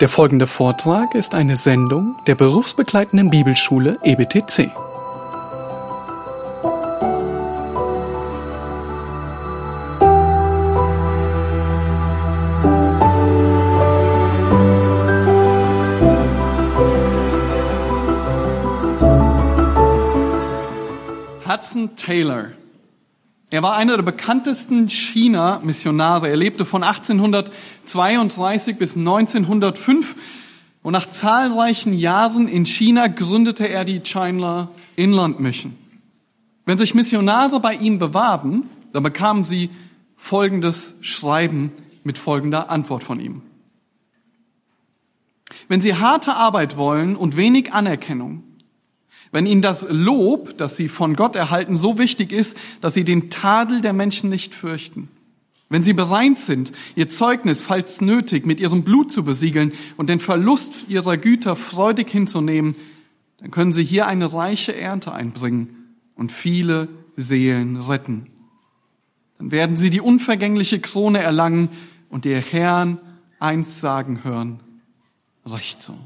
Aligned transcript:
Der 0.00 0.10
folgende 0.10 0.46
Vortrag 0.46 1.14
ist 1.14 1.34
eine 1.34 1.56
Sendung 1.56 2.16
der 2.26 2.34
berufsbegleitenden 2.34 3.30
Bibelschule 3.30 3.98
EBTC. 4.02 4.70
Hudson 21.48 21.96
Taylor. 21.96 22.50
Er 23.50 23.62
war 23.62 23.76
einer 23.76 23.96
der 23.96 24.02
bekanntesten 24.02 24.88
China-Missionare. 24.88 26.28
Er 26.28 26.36
lebte 26.36 26.64
von 26.64 26.82
1832 26.82 28.76
bis 28.76 28.96
1905 28.96 30.16
und 30.82 30.92
nach 30.92 31.08
zahlreichen 31.10 31.92
Jahren 31.92 32.48
in 32.48 32.66
China 32.66 33.06
gründete 33.06 33.68
er 33.68 33.84
die 33.84 34.00
China 34.00 34.70
Inland 34.96 35.38
Mission. 35.38 35.76
Wenn 36.64 36.78
sich 36.78 36.94
Missionare 36.94 37.60
bei 37.60 37.74
ihm 37.74 38.00
bewarben, 38.00 38.68
dann 38.92 39.04
bekamen 39.04 39.44
sie 39.44 39.70
folgendes 40.16 40.94
Schreiben 41.00 41.70
mit 42.02 42.18
folgender 42.18 42.70
Antwort 42.70 43.04
von 43.04 43.20
ihm. 43.20 43.42
Wenn 45.68 45.80
Sie 45.80 45.94
harte 45.94 46.34
Arbeit 46.34 46.76
wollen 46.76 47.16
und 47.16 47.36
wenig 47.36 47.72
Anerkennung, 47.72 48.42
wenn 49.36 49.44
Ihnen 49.44 49.60
das 49.60 49.86
Lob, 49.90 50.56
das 50.56 50.78
Sie 50.78 50.88
von 50.88 51.14
Gott 51.14 51.36
erhalten, 51.36 51.76
so 51.76 51.98
wichtig 51.98 52.32
ist, 52.32 52.56
dass 52.80 52.94
Sie 52.94 53.04
den 53.04 53.28
Tadel 53.28 53.82
der 53.82 53.92
Menschen 53.92 54.30
nicht 54.30 54.54
fürchten. 54.54 55.10
Wenn 55.68 55.82
Sie 55.82 55.92
bereit 55.92 56.38
sind, 56.38 56.72
Ihr 56.94 57.10
Zeugnis, 57.10 57.60
falls 57.60 58.00
nötig, 58.00 58.46
mit 58.46 58.60
Ihrem 58.60 58.82
Blut 58.82 59.12
zu 59.12 59.24
besiegeln 59.24 59.72
und 59.98 60.08
den 60.08 60.20
Verlust 60.20 60.86
Ihrer 60.88 61.18
Güter 61.18 61.54
freudig 61.54 62.08
hinzunehmen, 62.08 62.76
dann 63.36 63.50
können 63.50 63.74
Sie 63.74 63.84
hier 63.84 64.06
eine 64.06 64.32
reiche 64.32 64.74
Ernte 64.74 65.12
einbringen 65.12 65.98
und 66.14 66.32
viele 66.32 66.88
Seelen 67.16 67.76
retten. 67.76 68.28
Dann 69.36 69.50
werden 69.50 69.76
Sie 69.76 69.90
die 69.90 70.00
unvergängliche 70.00 70.80
Krone 70.80 71.18
erlangen 71.18 71.68
und 72.08 72.24
Ihr 72.24 72.40
Herrn 72.40 73.00
einst 73.38 73.82
sagen 73.82 74.24
hören, 74.24 74.60
recht 75.44 75.82
so. 75.82 75.98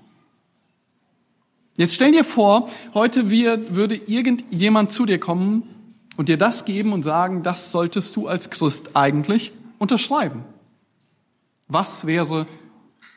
Jetzt 1.81 1.95
stell 1.95 2.13
dir 2.13 2.25
vor, 2.25 2.69
heute 2.93 3.31
würde 3.31 3.95
irgendjemand 3.95 4.91
zu 4.91 5.07
dir 5.07 5.19
kommen 5.19 5.63
und 6.19 6.29
dir 6.29 6.37
das 6.37 6.67
geben 6.67 6.93
und 6.93 7.05
sagen, 7.05 7.43
das 7.43 7.73
solltest 7.73 8.15
du 8.17 8.29
als 8.29 8.51
Christ 8.51 8.97
eigentlich 8.97 9.53
unterschreiben. 9.79 10.45
Was 11.69 12.05
wäre 12.05 12.47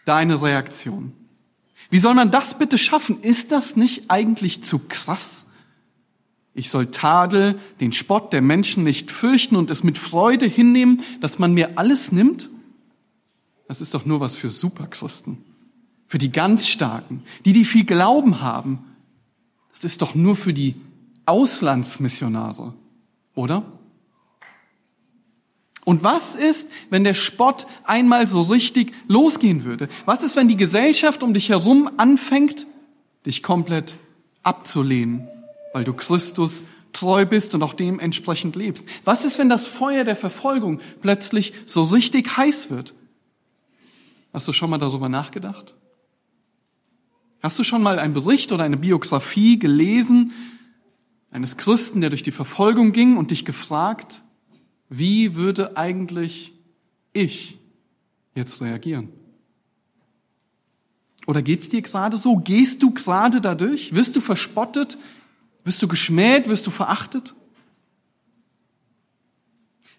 deine 0.06 0.42
Reaktion? 0.42 1.12
Wie 1.90 2.00
soll 2.00 2.14
man 2.14 2.32
das 2.32 2.58
bitte 2.58 2.78
schaffen? 2.78 3.22
Ist 3.22 3.52
das 3.52 3.76
nicht 3.76 4.10
eigentlich 4.10 4.64
zu 4.64 4.80
krass? 4.80 5.46
Ich 6.54 6.70
soll 6.70 6.86
Tadel, 6.86 7.60
den 7.82 7.92
Spott 7.92 8.32
der 8.32 8.42
Menschen 8.42 8.86
nicht 8.86 9.12
fürchten 9.12 9.58
und 9.58 9.72
es 9.72 9.84
mit 9.84 9.98
Freude 9.98 10.46
hinnehmen, 10.46 11.04
dass 11.20 11.38
man 11.38 11.54
mir 11.54 11.78
alles 11.78 12.14
nimmt? 12.14 12.50
Das 13.68 13.82
ist 13.82 13.94
doch 13.94 14.06
nur 14.06 14.22
was 14.22 14.38
für 14.38 14.50
Superchristen 14.50 15.53
für 16.14 16.20
die 16.20 16.32
ganz 16.32 16.68
Starken, 16.68 17.24
die, 17.44 17.54
die 17.54 17.66
viel 17.66 17.86
Glauben 17.86 18.40
haben. 18.40 18.86
Das 19.72 19.84
ist 19.84 20.00
doch 20.04 20.14
nur 20.14 20.36
für 20.36 20.54
die 20.54 20.76
Auslandsmissionare, 21.26 22.76
oder? 23.34 23.64
Und 25.86 26.04
was 26.04 26.36
ist, 26.36 26.70
wenn 26.92 27.04
der 27.04 27.16
Spott 27.16 27.66
einmal 27.84 28.28
so 28.28 28.42
richtig 28.42 28.94
losgehen 29.08 29.64
würde? 29.64 29.90
Was 30.06 30.22
ist, 30.22 30.36
wenn 30.36 30.48
die 30.48 30.56
Gesellschaft 30.56 31.24
um 31.24 31.34
dich 31.34 31.50
herum 31.50 31.90
anfängt, 31.98 32.68
dich 33.26 33.42
komplett 33.42 33.96
abzulehnen, 34.44 35.28
weil 35.74 35.84
du 35.84 35.94
Christus 35.94 36.62
treu 36.92 37.26
bist 37.26 37.56
und 37.56 37.64
auch 37.64 37.74
dementsprechend 37.74 38.56
lebst? 38.56 38.86
Was 39.04 39.26
ist, 39.26 39.40
wenn 39.40 39.50
das 39.50 39.66
Feuer 39.66 40.04
der 40.04 40.16
Verfolgung 40.16 40.80
plötzlich 41.02 41.54
so 41.66 41.82
richtig 41.82 42.38
heiß 42.38 42.70
wird? 42.70 42.94
Hast 44.32 44.48
du 44.48 44.54
schon 44.54 44.70
mal 44.70 44.78
darüber 44.78 45.10
nachgedacht? 45.10 45.74
Hast 47.44 47.60
du 47.60 47.66
schon 47.66 47.84
mal 47.84 48.00
einen 48.00 48.14
Bericht 48.14 48.54
oder 48.54 48.64
eine 48.64 48.78
Biografie 48.78 49.60
gelesen 49.60 50.32
eines 51.30 51.58
Christen, 51.58 52.00
der 52.00 52.10
durch 52.10 52.24
die 52.24 52.32
Verfolgung 52.32 52.94
ging 52.94 53.18
und 53.18 53.32
dich 53.32 53.44
gefragt, 53.44 54.24
wie 54.88 55.36
würde 55.36 55.76
eigentlich 55.76 56.54
ich 57.12 57.60
jetzt 58.34 58.62
reagieren? 58.62 59.10
Oder 61.28 61.42
geht's 61.42 61.68
dir 61.68 61.82
gerade 61.82 62.16
so? 62.16 62.38
Gehst 62.38 62.82
du 62.82 62.92
gerade 62.92 63.42
dadurch? 63.42 63.94
Wirst 63.94 64.16
du 64.16 64.22
verspottet? 64.22 64.98
Wirst 65.66 65.82
du 65.82 65.90
geschmäht? 65.90 66.48
Wirst 66.48 66.66
du 66.66 66.72
verachtet? 66.72 67.36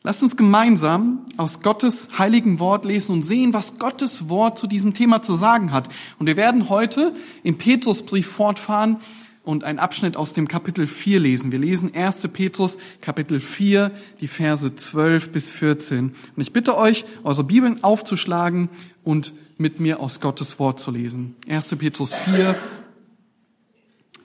Lasst 0.07 0.23
uns 0.23 0.37
gemeinsam 0.37 1.25
aus 1.39 1.63
Gottes 1.63 2.19
heiligen 2.19 2.59
Wort 2.59 2.85
lesen 2.85 3.13
und 3.13 3.23
sehen, 3.23 3.55
was 3.55 3.79
Gottes 3.79 4.29
Wort 4.29 4.59
zu 4.59 4.67
diesem 4.67 4.93
Thema 4.93 5.23
zu 5.23 5.35
sagen 5.35 5.73
hat. 5.73 5.89
Und 6.19 6.27
wir 6.27 6.37
werden 6.37 6.69
heute 6.69 7.15
im 7.43 7.57
Petrusbrief 7.57 8.27
fortfahren 8.27 8.99
und 9.45 9.65
einen 9.65 9.79
Abschnitt 9.79 10.19
aus 10.19 10.35
dem 10.35 10.47
Kapitel 10.47 10.87
4 10.87 11.21
lesen. 11.21 11.53
Wir 11.53 11.59
lesen 11.59 11.95
1. 11.95 12.29
Petrus 12.29 12.77
Kapitel 13.01 13.41
4, 13.41 13.93
die 14.21 14.29
Verse 14.29 14.75
12 14.75 15.33
bis 15.33 15.49
14. 15.49 16.15
Und 16.37 16.43
ich 16.43 16.53
bitte 16.53 16.77
euch, 16.77 17.07
eure 17.23 17.43
Bibeln 17.43 17.83
aufzuschlagen 17.83 18.69
und 19.05 19.33
mit 19.57 19.81
mir 19.81 20.01
aus 20.01 20.21
Gottes 20.21 20.59
Wort 20.59 20.81
zu 20.81 20.91
lesen. 20.91 21.35
1. 21.49 21.77
Petrus 21.77 22.13
4, 22.13 22.55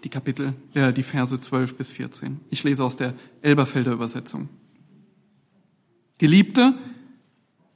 die 0.03 0.09
Kapitel, 0.09 0.55
äh, 0.73 0.91
die 0.91 1.03
Verse 1.03 1.39
12 1.39 1.75
bis 1.75 1.93
14. 1.93 2.41
Ich 2.49 2.65
lese 2.65 2.83
aus 2.83 2.97
der 2.97 3.13
Elberfelder 3.41 3.93
Übersetzung. 3.93 4.49
Geliebte, 6.19 6.75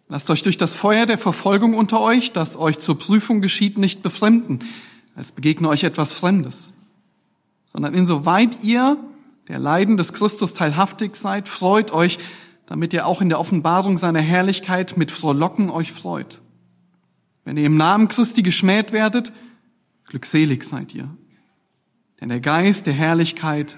lasst 0.10 0.30
euch 0.30 0.44
durch 0.44 0.58
das 0.58 0.74
Feuer 0.74 1.08
der 1.08 1.18
Verfolgung 1.18 1.74
unter 1.74 2.00
euch, 2.02 2.32
das 2.32 2.56
euch 2.56 2.80
zur 2.80 3.00
Prüfung 3.00 3.42
geschieht, 3.42 3.80
nicht 3.80 4.04
befremden, 4.04 4.60
als 5.16 5.32
begegne 5.32 5.70
euch 5.70 5.84
etwas 5.84 6.14
Fremdes, 6.14 6.74
sondern 7.66 7.96
insoweit 7.96 8.60
ihr 8.62 8.98
der 9.48 9.60
Leiden 9.60 9.98
des 9.98 10.14
Christus 10.14 10.54
teilhaftig 10.54 11.16
seid, 11.16 11.48
freut 11.48 11.92
euch, 11.92 12.20
damit 12.66 12.94
ihr 12.94 13.06
auch 13.08 13.22
in 13.22 13.30
der 13.30 13.40
Offenbarung 13.40 13.98
seiner 13.98 14.22
Herrlichkeit 14.22 14.98
mit 14.98 15.12
Frohlocken 15.12 15.70
euch 15.70 15.92
freut. 15.92 16.42
Wenn 17.46 17.58
ihr 17.58 17.66
im 17.66 17.78
Namen 17.78 18.08
Christi 18.08 18.42
geschmäht 18.42 18.92
werdet, 18.92 19.34
glückselig 20.08 20.64
seid 20.64 20.94
ihr. 20.94 21.10
Denn 22.22 22.30
der 22.30 22.40
Geist 22.40 22.88
der 22.88 22.94
Herrlichkeit 22.94 23.78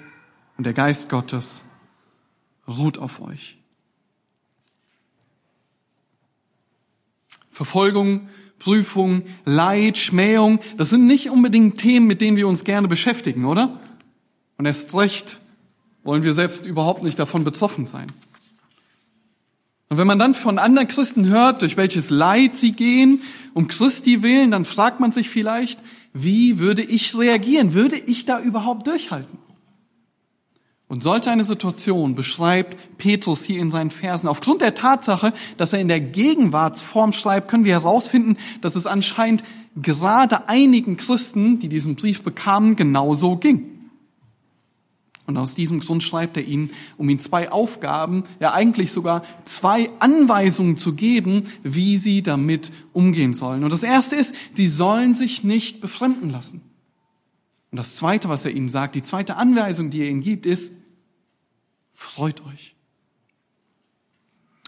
und 0.57 0.65
der 0.65 0.73
Geist 0.73 1.09
Gottes 1.09 1.63
ruht 2.67 2.97
auf 2.97 3.21
euch. 3.21 3.57
Verfolgung, 7.55 8.27
Prüfung, 8.59 9.23
Leid, 9.45 9.97
Schmähung, 9.97 10.59
das 10.75 10.89
sind 10.89 11.07
nicht 11.07 11.29
unbedingt 11.29 11.77
Themen, 11.77 12.05
mit 12.05 12.19
denen 12.19 12.35
wir 12.35 12.49
uns 12.49 12.65
gerne 12.65 12.89
beschäftigen, 12.89 13.45
oder? 13.45 13.79
Und 14.57 14.65
erst 14.65 14.93
recht 14.93 15.39
wollen 16.03 16.23
wir 16.23 16.33
selbst 16.33 16.65
überhaupt 16.65 17.01
nicht 17.01 17.17
davon 17.17 17.45
betroffen 17.45 17.85
sein. 17.85 18.11
Und 19.87 19.97
wenn 19.97 20.05
man 20.05 20.19
dann 20.19 20.33
von 20.33 20.59
anderen 20.59 20.89
Christen 20.89 21.27
hört, 21.27 21.61
durch 21.61 21.77
welches 21.77 22.09
Leid 22.09 22.57
sie 22.57 22.73
gehen, 22.73 23.21
um 23.53 23.69
Christi 23.69 24.21
willen, 24.21 24.51
dann 24.51 24.65
fragt 24.65 24.99
man 24.99 25.13
sich 25.13 25.29
vielleicht, 25.29 25.79
wie 26.11 26.59
würde 26.59 26.81
ich 26.81 27.17
reagieren? 27.17 27.73
Würde 27.73 27.95
ich 27.95 28.25
da 28.25 28.41
überhaupt 28.41 28.85
durchhalten? 28.85 29.37
Und 30.87 31.01
solch 31.01 31.27
eine 31.27 31.43
Situation 31.43 32.13
beschreibt 32.13 32.97
Petrus 32.97 33.43
hier 33.43 33.59
in 33.59 33.71
seinen 33.71 33.89
Versen. 33.89 34.27
Aufgrund 34.27 34.61
der 34.61 34.75
Tatsache, 34.75 35.33
dass 35.57 35.73
er 35.73 35.79
in 35.79 35.87
der 35.87 35.99
Gegenwartsform 35.99 37.11
schreibt, 37.11 37.47
können 37.47 37.65
wir 37.65 37.73
herausfinden, 37.73 38.37
dass 38.61 38.75
es 38.75 38.85
anscheinend 38.85 39.43
gerade 39.75 40.47
einigen 40.47 40.95
Christen, 40.95 41.57
die 41.59 41.69
diesen 41.69 41.95
Brief 41.95 42.21
bekamen, 42.21 42.75
genauso 42.75 43.35
ging. 43.37 43.71
Und 45.27 45.37
aus 45.37 45.55
diesem 45.55 45.79
Grund 45.79 46.03
schreibt 46.03 46.37
er 46.37 46.43
ihnen, 46.43 46.69
um 46.97 47.09
ihnen 47.09 47.19
zwei 47.19 47.51
Aufgaben, 47.51 48.25
ja 48.39 48.53
eigentlich 48.53 48.91
sogar 48.91 49.23
zwei 49.43 49.89
Anweisungen 49.99 50.77
zu 50.77 50.93
geben, 50.93 51.45
wie 51.63 51.97
sie 51.97 52.21
damit 52.21 52.71
umgehen 52.93 53.33
sollen. 53.33 53.63
Und 53.63 53.71
das 53.71 53.81
erste 53.81 54.15
ist, 54.15 54.35
sie 54.53 54.67
sollen 54.67 55.15
sich 55.15 55.43
nicht 55.43 55.81
befremden 55.81 56.29
lassen. 56.29 56.61
Und 57.75 57.79
das 57.79 57.97
Zweite, 57.97 58.29
was 58.29 58.45
er 58.45 58.51
ihnen 58.51 58.69
sagt, 58.69 58.95
die 58.95 59.01
zweite 59.01 59.35
Anweisung, 59.35 59.89
die 59.89 59.99
er 59.99 60.07
ihnen 60.07 60.21
gibt, 60.21 60.45
ist, 60.45 60.71
freut 61.93 62.41
euch. 62.45 62.73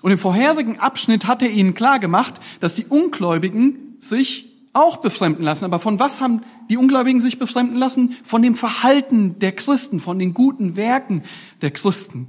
Und 0.02 0.12
im 0.12 0.20
vorherigen 0.20 0.80
Abschnitt 0.80 1.26
hat 1.26 1.42
er 1.42 1.50
ihnen 1.50 1.74
klar 1.74 2.00
gemacht, 2.00 2.42
dass 2.60 2.76
die 2.76 2.86
Ungläubigen 2.86 3.96
sich 4.00 4.54
auch 4.74 4.98
befremden 4.98 5.46
lassen. 5.46 5.64
Aber 5.64 5.80
von 5.80 6.00
was 6.00 6.20
haben 6.20 6.42
die 6.70 6.76
Ungläubigen 6.76 7.22
sich 7.22 7.40
befremden 7.40 7.78
lassen? 7.78 8.14
Von 8.26 8.42
dem 8.42 8.56
Verhalten 8.56 9.40
der 9.40 9.54
Christen, 9.54 10.02
von 10.02 10.20
den 10.20 10.34
guten 10.34 10.76
Werken 10.76 11.24
der 11.62 11.72
Christen. 11.72 12.28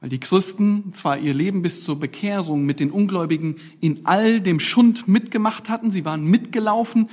Weil 0.00 0.10
die 0.10 0.20
Christen 0.20 0.92
zwar 0.92 1.16
ihr 1.16 1.32
Leben 1.32 1.62
bis 1.62 1.82
zur 1.82 1.98
Bekehrung 1.98 2.66
mit 2.66 2.78
den 2.78 2.90
Ungläubigen 2.90 3.56
in 3.80 4.04
all 4.04 4.42
dem 4.42 4.60
Schund 4.60 5.08
mitgemacht 5.08 5.70
hatten, 5.70 5.92
sie 5.92 6.04
waren 6.04 6.26
mitgelaufen, 6.26 7.08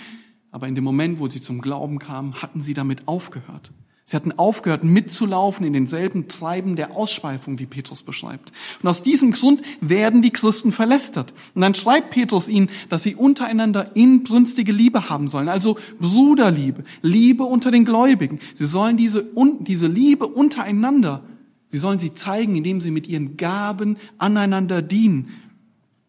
aber 0.55 0.69
in 0.69 0.75
dem 0.75 0.85
Moment, 0.85 1.19
wo 1.19 1.27
sie 1.27 1.41
zum 1.41 1.59
Glauben 1.59 1.99
kamen, 1.99 2.41
hatten 2.41 2.61
sie 2.61 2.73
damit 2.73 3.09
aufgehört. 3.09 3.73
Sie 4.05 4.15
hatten 4.15 4.31
aufgehört 4.31 4.85
mitzulaufen 4.85 5.65
in 5.65 5.73
denselben 5.73 6.29
Treiben 6.29 6.77
der 6.77 6.95
Ausschweifung, 6.95 7.59
wie 7.59 7.65
Petrus 7.65 8.03
beschreibt. 8.03 8.53
Und 8.81 8.87
aus 8.87 9.03
diesem 9.03 9.33
Grund 9.33 9.63
werden 9.81 10.21
die 10.21 10.29
Christen 10.29 10.71
verlästert. 10.71 11.33
Und 11.55 11.61
dann 11.61 11.73
schreibt 11.73 12.11
Petrus 12.11 12.47
ihnen, 12.47 12.69
dass 12.87 13.03
sie 13.03 13.15
untereinander 13.15 13.97
inbrünstige 13.97 14.71
Liebe 14.71 15.09
haben 15.09 15.27
sollen, 15.27 15.49
also 15.49 15.77
Bruderliebe, 15.99 16.85
Liebe 17.01 17.43
unter 17.43 17.69
den 17.69 17.83
Gläubigen. 17.83 18.39
Sie 18.53 18.65
sollen 18.65 18.95
diese, 18.95 19.27
diese 19.59 19.87
Liebe 19.87 20.25
untereinander, 20.25 21.25
sie 21.65 21.79
sollen 21.79 21.99
sie 21.99 22.13
zeigen, 22.13 22.55
indem 22.55 22.79
sie 22.79 22.91
mit 22.91 23.07
ihren 23.07 23.35
Gaben 23.35 23.97
aneinander 24.19 24.81
dienen, 24.81 25.31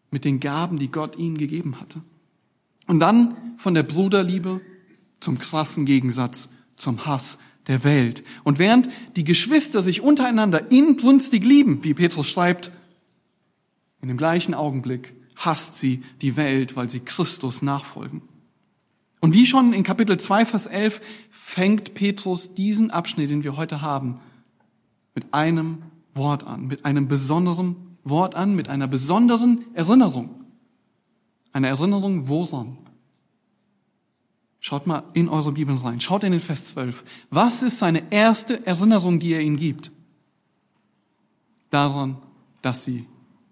mit 0.09 0.23
den 0.23 0.39
Gaben, 0.39 0.79
die 0.79 0.89
Gott 0.89 1.17
ihnen 1.17 1.37
gegeben 1.37 1.81
hatte. 1.81 2.01
Und 2.87 2.99
dann 2.99 3.37
von 3.57 3.73
der 3.73 3.83
Bruderliebe 3.83 4.61
zum 5.19 5.37
krassen 5.37 5.85
Gegensatz 5.85 6.49
zum 6.75 7.05
Hass 7.05 7.37
der 7.67 7.83
Welt. 7.83 8.23
Und 8.43 8.59
während 8.59 8.89
die 9.15 9.23
Geschwister 9.23 9.81
sich 9.81 10.01
untereinander 10.01 10.71
inbrünstig 10.71 11.43
lieben, 11.43 11.83
wie 11.83 11.93
Petrus 11.93 12.29
schreibt, 12.29 12.71
in 14.01 14.07
dem 14.07 14.17
gleichen 14.17 14.53
Augenblick 14.53 15.13
hasst 15.35 15.77
sie 15.77 16.03
die 16.21 16.35
Welt, 16.35 16.75
weil 16.75 16.89
sie 16.89 16.99
Christus 16.99 17.61
nachfolgen. 17.61 18.21
Und 19.19 19.33
wie 19.33 19.45
schon 19.45 19.73
in 19.73 19.83
Kapitel 19.83 20.17
2, 20.17 20.45
Vers 20.45 20.67
11 20.67 21.01
fängt 21.29 21.93
Petrus 21.93 22.53
diesen 22.53 22.91
Abschnitt, 22.91 23.29
den 23.29 23.43
wir 23.43 23.57
heute 23.57 23.81
haben, 23.81 24.19
mit 25.15 25.33
einem 25.33 25.83
Wort 26.13 26.45
an, 26.45 26.67
mit 26.67 26.85
einem 26.85 27.07
besonderen 27.07 27.75
Wort 28.03 28.35
an, 28.35 28.55
mit 28.55 28.69
einer 28.69 28.87
besonderen 28.87 29.65
Erinnerung. 29.73 30.46
Eine 31.57 31.69
Erinnerung 31.69 32.27
woran? 32.27 32.77
Schaut 34.59 34.85
mal 34.85 35.01
in 35.13 35.27
eure 35.27 35.53
Bibeln 35.53 35.79
rein. 35.79 35.99
Schaut 35.99 36.23
in 36.23 36.31
den 36.31 36.39
Vers 36.39 36.65
12. 36.65 37.03
Was 37.31 37.63
ist 37.63 37.79
seine 37.79 38.11
erste 38.11 38.67
Erinnerung, 38.67 39.17
die 39.17 39.33
er 39.33 39.41
ihnen 39.41 39.55
gibt? 39.55 39.91
Daran, 41.71 42.17
dass 42.61 42.83
sie 42.83 43.07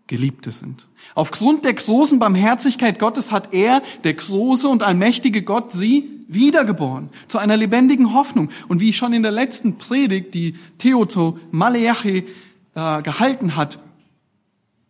Geliebte 0.06 0.52
sind. 0.52 0.88
Aufgrund 1.16 1.66
der 1.66 1.74
großen 1.74 2.20
Barmherzigkeit 2.20 3.00
Gottes 3.00 3.32
hat 3.32 3.56
er, 3.56 3.82
der 4.04 4.14
große 4.14 4.68
und 4.68 4.84
allmächtige 4.84 5.42
Gott, 5.42 5.72
sie 5.72 6.08
wiedergeboren 6.28 7.10
zu 7.28 7.40
einer 7.40 7.58
lebendigen 7.58 8.14
Hoffnung. 8.14 8.50
Und 8.68 8.82
wie 8.82 8.94
schon 8.94 9.14
in 9.14 9.24
der 9.24 9.32
letzten 9.32 9.80
Predigt, 9.80 10.36
die 10.36 10.58
Theoto 10.78 11.40
Maleachi 11.50 12.28
äh, 12.76 13.02
gehalten 13.02 13.56
hat, 13.56 13.80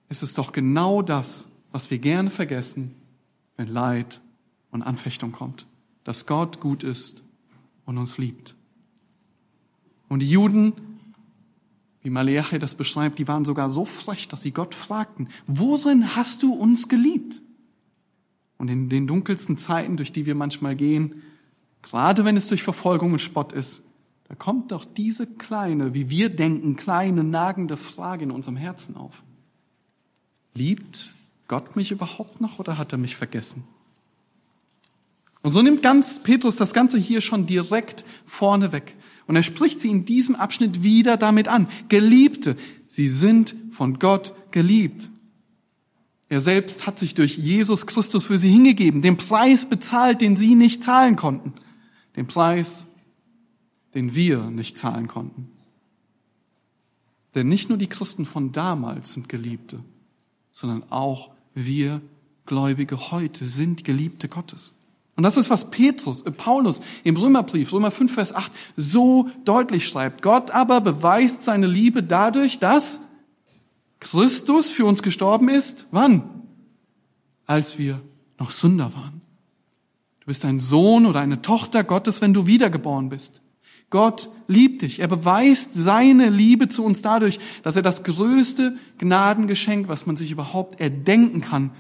ist 0.09 0.21
es 0.21 0.33
doch 0.33 0.51
genau 0.51 1.01
das, 1.01 1.49
was 1.71 1.89
wir 1.89 1.99
gerne 1.99 2.29
vergessen, 2.29 2.93
wenn 3.57 3.67
Leid 3.67 4.21
und 4.71 4.83
Anfechtung 4.83 5.31
kommt 5.31 5.67
dass 6.05 6.25
Gott 6.25 6.61
gut 6.61 6.83
ist 6.83 7.21
und 7.85 7.97
uns 7.97 8.17
liebt. 8.17 8.55
Und 10.07 10.19
die 10.19 10.29
Juden, 10.29 10.71
wie 12.01 12.11
Maleachi 12.11 12.59
das 12.59 12.75
beschreibt, 12.75 13.19
die 13.19 13.27
waren 13.27 13.43
sogar 13.43 13.69
so 13.69 13.83
frech, 13.83 14.29
dass 14.29 14.41
sie 14.41 14.51
Gott 14.51 14.73
fragten, 14.73 15.27
worin 15.47 16.15
hast 16.15 16.43
du 16.43 16.53
uns 16.53 16.87
geliebt? 16.87 17.41
Und 18.57 18.69
in 18.69 18.87
den 18.87 19.07
dunkelsten 19.07 19.57
Zeiten, 19.57 19.97
durch 19.97 20.13
die 20.13 20.25
wir 20.25 20.35
manchmal 20.35 20.75
gehen, 20.75 21.23
gerade 21.81 22.23
wenn 22.23 22.37
es 22.37 22.47
durch 22.47 22.63
Verfolgung 22.63 23.11
und 23.11 23.19
Spott 23.19 23.51
ist, 23.51 23.83
da 24.27 24.35
kommt 24.35 24.71
doch 24.71 24.85
diese 24.85 25.27
kleine, 25.27 25.93
wie 25.93 26.09
wir 26.09 26.29
denken, 26.29 26.75
kleine, 26.75 27.23
nagende 27.23 27.77
Frage 27.77 28.23
in 28.23 28.31
unserem 28.31 28.55
Herzen 28.55 28.95
auf. 28.95 29.23
Liebt 30.53 31.13
Gott 31.47 31.75
mich 31.75 31.91
überhaupt 31.91 32.41
noch 32.41 32.59
oder 32.59 32.77
hat 32.77 32.91
er 32.91 32.97
mich 32.97 33.15
vergessen? 33.15 33.63
Und 35.41 35.51
so 35.51 35.61
nimmt 35.61 35.83
ganz 35.83 36.23
Petrus 36.23 36.55
das 36.55 36.73
Ganze 36.73 36.97
hier 36.97 37.21
schon 37.21 37.45
direkt 37.45 38.03
vorne 38.25 38.71
weg. 38.71 38.95
Und 39.27 39.35
er 39.35 39.43
spricht 39.43 39.79
sie 39.79 39.89
in 39.89 40.05
diesem 40.05 40.35
Abschnitt 40.35 40.81
wieder 40.81 41.17
damit 41.17 41.47
an. 41.47 41.67
Geliebte, 41.87 42.57
sie 42.87 43.07
sind 43.07 43.55
von 43.71 43.99
Gott 43.99 44.33
geliebt. 44.49 45.09
Er 46.29 46.41
selbst 46.41 46.87
hat 46.87 46.97
sich 46.97 47.13
durch 47.13 47.37
Jesus 47.37 47.85
Christus 47.85 48.25
für 48.25 48.39
sie 48.39 48.49
hingegeben, 48.49 49.03
den 49.03 49.17
Preis 49.17 49.65
bezahlt, 49.65 50.21
den 50.21 50.35
sie 50.35 50.55
nicht 50.55 50.83
zahlen 50.83 51.15
konnten. 51.15 51.53
Den 52.15 52.25
Preis, 52.25 52.87
den 53.93 54.15
wir 54.15 54.49
nicht 54.49 54.77
zahlen 54.77 55.07
konnten. 55.07 55.51
Denn 57.35 57.49
nicht 57.49 57.69
nur 57.69 57.77
die 57.77 57.87
Christen 57.87 58.25
von 58.25 58.51
damals 58.51 59.13
sind 59.13 59.29
Geliebte, 59.29 59.83
sondern 60.51 60.83
auch 60.89 61.34
wir 61.55 62.01
Gläubige 62.45 63.11
heute 63.11 63.47
sind 63.47 63.83
Geliebte 63.83 64.29
Gottes. 64.29 64.75
Und 65.15 65.23
das 65.23 65.37
ist, 65.37 65.49
was 65.49 65.71
Petrus, 65.71 66.21
äh, 66.23 66.31
Paulus 66.31 66.81
im 67.03 67.15
Römerbrief, 67.15 67.71
Römer 67.71 67.91
5, 67.91 68.13
Vers 68.13 68.35
8, 68.35 68.51
so 68.75 69.29
deutlich 69.45 69.87
schreibt. 69.87 70.21
Gott 70.21 70.51
aber 70.51 70.81
beweist 70.81 71.43
seine 71.43 71.67
Liebe 71.67 72.03
dadurch, 72.03 72.59
dass 72.59 73.01
Christus 73.99 74.69
für 74.69 74.85
uns 74.85 75.01
gestorben 75.01 75.49
ist. 75.49 75.87
Wann? 75.91 76.43
Als 77.45 77.79
wir 77.79 78.01
noch 78.37 78.51
Sünder 78.51 78.93
waren. 78.93 79.21
Du 80.19 80.27
bist 80.27 80.43
ein 80.43 80.59
Sohn 80.59 81.05
oder 81.05 81.21
eine 81.21 81.41
Tochter 81.41 81.83
Gottes, 81.83 82.21
wenn 82.21 82.33
du 82.33 82.45
wiedergeboren 82.45 83.09
bist. 83.09 83.41
Gott 83.95 84.29
liebt 84.49 84.81
dich. 84.81 84.99
Er 84.99 85.07
beweist 85.07 85.73
seine 85.73 86.29
Liebe 86.29 86.67
zu 86.67 86.83
uns 86.83 87.01
dadurch, 87.01 87.39
dass 87.63 87.77
er 87.77 87.81
das 87.81 88.03
größte 88.03 88.75
Gnadengeschenk, 88.97 89.87
was 89.87 90.05
man 90.05 90.17
sich 90.17 90.31
überhaupt 90.31 90.81
erdenken 90.81 91.39
kann, 91.39 91.71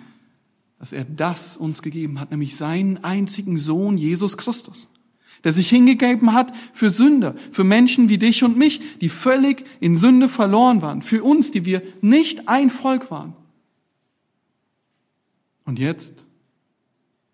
dass 0.79 0.93
er 0.93 1.03
das 1.03 1.57
uns 1.57 1.81
gegeben 1.81 2.21
hat, 2.21 2.31
nämlich 2.31 2.55
seinen 2.55 3.03
einzigen 3.03 3.57
Sohn 3.57 3.97
Jesus 3.97 4.37
Christus, 4.37 4.87
der 5.43 5.51
sich 5.51 5.69
hingegeben 5.69 6.31
hat 6.31 6.55
für 6.71 6.89
Sünder, 6.89 7.35
für 7.51 7.65
Menschen 7.65 8.07
wie 8.07 8.17
dich 8.17 8.45
und 8.45 8.55
mich, 8.55 8.79
die 9.01 9.09
völlig 9.09 9.65
in 9.81 9.97
Sünde 9.97 10.29
verloren 10.29 10.81
waren, 10.81 11.01
für 11.01 11.21
uns, 11.21 11.51
die 11.51 11.65
wir 11.65 11.81
nicht 11.99 12.47
ein 12.47 12.69
Volk 12.69 13.11
waren. 13.11 13.33
Und 15.65 15.79
jetzt 15.79 16.27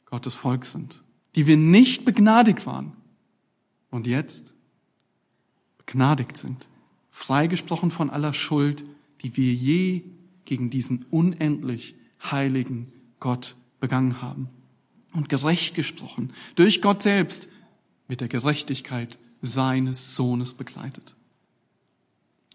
Gottes 0.08 0.34
Volk 0.34 0.66
sind, 0.66 1.04
die 1.36 1.46
wir 1.46 1.58
nicht 1.58 2.04
begnadigt 2.04 2.66
waren 2.66 2.94
und 3.92 4.08
jetzt 4.08 4.56
begnadigt 5.92 6.38
sind, 6.38 6.70
freigesprochen 7.10 7.92
von 7.92 8.10
aller 8.10 8.34
Schuld, 8.34 8.86
die 9.22 9.36
wir 9.36 9.54
je 9.54 10.04
gegen 10.46 10.70
diesen 10.70 11.06
unendlich 11.12 11.96
heiligen 12.24 12.94
Gott 13.20 13.58
begangen 13.82 14.22
haben. 14.22 14.48
Und 15.14 15.28
gerecht 15.28 15.76
gesprochen, 15.76 16.32
durch 16.56 16.82
Gott 16.82 17.04
selbst, 17.04 17.50
mit 18.08 18.22
der 18.22 18.30
Gerechtigkeit 18.30 19.18
seines 19.42 20.16
Sohnes 20.16 20.54
begleitet. 20.54 21.16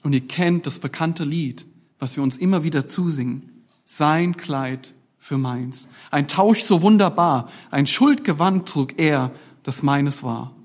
Und 0.03 0.15
ihr 0.15 0.27
kennt 0.27 0.67
das 0.67 0.79
bekannte 0.79 1.25
Lied, 1.25 1.67
was 1.99 2.17
wir 2.17 2.23
uns 2.23 2.39
immer 2.39 2.65
wieder 2.65 2.89
zusingen. 2.89 3.65
Sein 3.85 4.39
Kleid 4.39 4.95
für 5.19 5.37
meins. 5.37 5.89
Ein 6.11 6.27
Tausch 6.27 6.63
so 6.63 6.81
wunderbar, 6.81 7.51
ein 7.71 7.87
Schuldgewand 7.87 8.67
trug 8.67 8.99
er, 8.99 9.33
das 9.63 9.83
meines 9.83 10.23
war. 10.23 10.57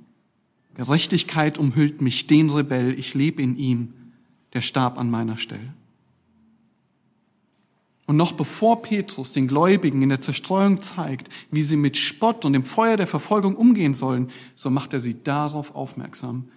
Gerechtigkeit 0.75 1.57
umhüllt 1.57 2.01
mich, 2.01 2.27
den 2.27 2.49
Rebell, 2.49 2.97
ich 2.97 3.13
leb 3.13 3.39
in 3.39 3.57
ihm, 3.57 3.93
der 4.53 4.61
starb 4.61 4.97
an 4.97 5.09
meiner 5.09 5.37
Stelle. 5.37 5.73
Und 8.07 8.17
noch 8.17 8.33
bevor 8.33 8.81
Petrus 8.81 9.31
den 9.31 9.47
Gläubigen 9.47 10.01
in 10.01 10.09
der 10.09 10.19
Zerstreuung 10.19 10.81
zeigt, 10.81 11.29
wie 11.49 11.63
sie 11.63 11.77
mit 11.77 11.95
Spott 11.95 12.43
und 12.43 12.53
dem 12.53 12.65
Feuer 12.65 12.97
der 12.97 13.07
Verfolgung 13.07 13.55
umgehen 13.55 13.93
sollen, 13.93 14.31
so 14.55 14.69
macht 14.69 14.91
er 14.93 14.99
sie 14.99 15.23
darauf 15.23 15.75
aufmerksam. 15.75 16.49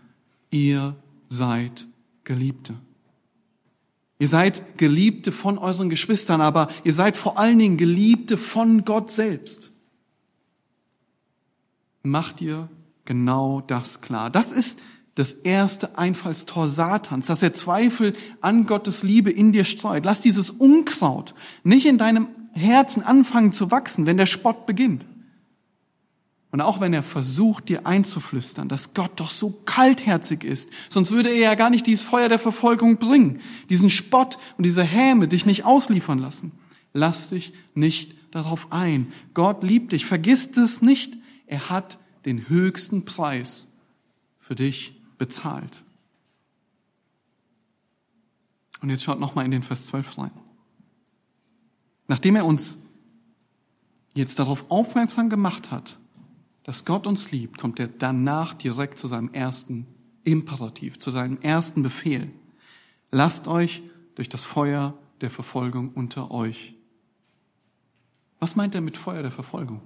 Ihr 0.50 0.96
seid 1.28 1.86
Geliebte. 2.24 2.74
Ihr 4.18 4.28
seid 4.28 4.78
Geliebte 4.78 5.32
von 5.32 5.58
euren 5.58 5.90
Geschwistern, 5.90 6.40
aber 6.40 6.70
ihr 6.82 6.92
seid 6.92 7.16
vor 7.16 7.38
allen 7.38 7.58
Dingen 7.58 7.76
Geliebte 7.76 8.38
von 8.38 8.84
Gott 8.84 9.10
selbst. 9.10 9.70
Macht 12.02 12.40
ihr 12.40 12.68
genau 13.04 13.60
das 13.60 14.00
klar. 14.00 14.30
Das 14.30 14.52
ist 14.52 14.80
das 15.14 15.32
erste 15.32 15.96
Einfallstor 15.96 16.68
Satans, 16.68 17.26
dass 17.26 17.42
er 17.42 17.54
Zweifel 17.54 18.14
an 18.40 18.66
Gottes 18.66 19.02
Liebe 19.02 19.30
in 19.30 19.52
dir 19.52 19.64
streut. 19.64 20.04
Lass 20.04 20.20
dieses 20.20 20.50
Unkraut 20.50 21.34
nicht 21.62 21.86
in 21.86 21.98
deinem 21.98 22.28
Herzen 22.52 23.02
anfangen 23.02 23.52
zu 23.52 23.70
wachsen, 23.70 24.06
wenn 24.06 24.16
der 24.16 24.26
Spott 24.26 24.66
beginnt. 24.66 25.04
Und 26.50 26.60
auch 26.60 26.80
wenn 26.80 26.94
er 26.94 27.02
versucht, 27.02 27.68
dir 27.68 27.84
einzuflüstern, 27.84 28.68
dass 28.68 28.94
Gott 28.94 29.10
doch 29.16 29.30
so 29.30 29.50
kaltherzig 29.64 30.44
ist, 30.44 30.70
sonst 30.88 31.10
würde 31.10 31.28
er 31.28 31.36
ja 31.36 31.54
gar 31.56 31.68
nicht 31.68 31.84
dieses 31.84 32.04
Feuer 32.04 32.28
der 32.28 32.38
Verfolgung 32.38 32.98
bringen, 32.98 33.40
diesen 33.70 33.90
Spott 33.90 34.38
und 34.56 34.64
diese 34.64 34.84
Häme 34.84 35.26
dich 35.26 35.46
nicht 35.46 35.64
ausliefern 35.64 36.20
lassen. 36.20 36.52
Lass 36.92 37.30
dich 37.30 37.54
nicht 37.74 38.14
darauf 38.30 38.68
ein. 38.70 39.12
Gott 39.34 39.64
liebt 39.64 39.90
dich. 39.92 40.06
Vergiss 40.06 40.56
es 40.56 40.80
nicht. 40.80 41.16
Er 41.48 41.70
hat 41.70 41.98
den 42.24 42.48
höchsten 42.48 43.04
Preis 43.04 43.72
für 44.38 44.54
dich 44.54 45.00
bezahlt. 45.18 45.84
Und 48.80 48.90
jetzt 48.90 49.04
schaut 49.04 49.20
nochmal 49.20 49.44
in 49.44 49.50
den 49.50 49.62
Vers 49.62 49.86
12 49.86 50.18
rein. 50.18 50.30
Nachdem 52.06 52.36
er 52.36 52.44
uns 52.44 52.82
jetzt 54.14 54.38
darauf 54.38 54.70
aufmerksam 54.70 55.30
gemacht 55.30 55.70
hat, 55.70 55.98
dass 56.64 56.84
Gott 56.84 57.06
uns 57.06 57.30
liebt, 57.30 57.58
kommt 57.58 57.78
er 57.78 57.88
danach 57.88 58.54
direkt 58.54 58.98
zu 58.98 59.06
seinem 59.06 59.32
ersten 59.32 59.86
Imperativ, 60.24 60.98
zu 60.98 61.10
seinem 61.10 61.40
ersten 61.40 61.82
Befehl. 61.82 62.30
Lasst 63.10 63.48
euch 63.48 63.82
durch 64.14 64.28
das 64.28 64.44
Feuer 64.44 64.98
der 65.20 65.30
Verfolgung 65.30 65.92
unter 65.94 66.30
euch. 66.30 66.74
Was 68.40 68.56
meint 68.56 68.74
er 68.74 68.80
mit 68.80 68.96
Feuer 68.96 69.22
der 69.22 69.30
Verfolgung? 69.30 69.80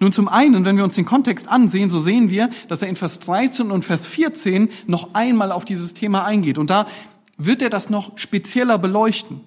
Nun 0.00 0.12
zum 0.12 0.28
einen, 0.28 0.64
wenn 0.64 0.76
wir 0.76 0.84
uns 0.84 0.94
den 0.94 1.04
Kontext 1.04 1.48
ansehen, 1.48 1.90
so 1.90 1.98
sehen 1.98 2.30
wir, 2.30 2.50
dass 2.68 2.82
er 2.82 2.88
in 2.88 2.96
Vers 2.96 3.18
13 3.20 3.70
und 3.70 3.84
Vers 3.84 4.06
14 4.06 4.70
noch 4.86 5.14
einmal 5.14 5.52
auf 5.52 5.64
dieses 5.64 5.94
Thema 5.94 6.24
eingeht. 6.24 6.58
Und 6.58 6.70
da 6.70 6.86
wird 7.36 7.62
er 7.62 7.70
das 7.70 7.90
noch 7.90 8.18
spezieller 8.18 8.78
beleuchten. 8.78 9.40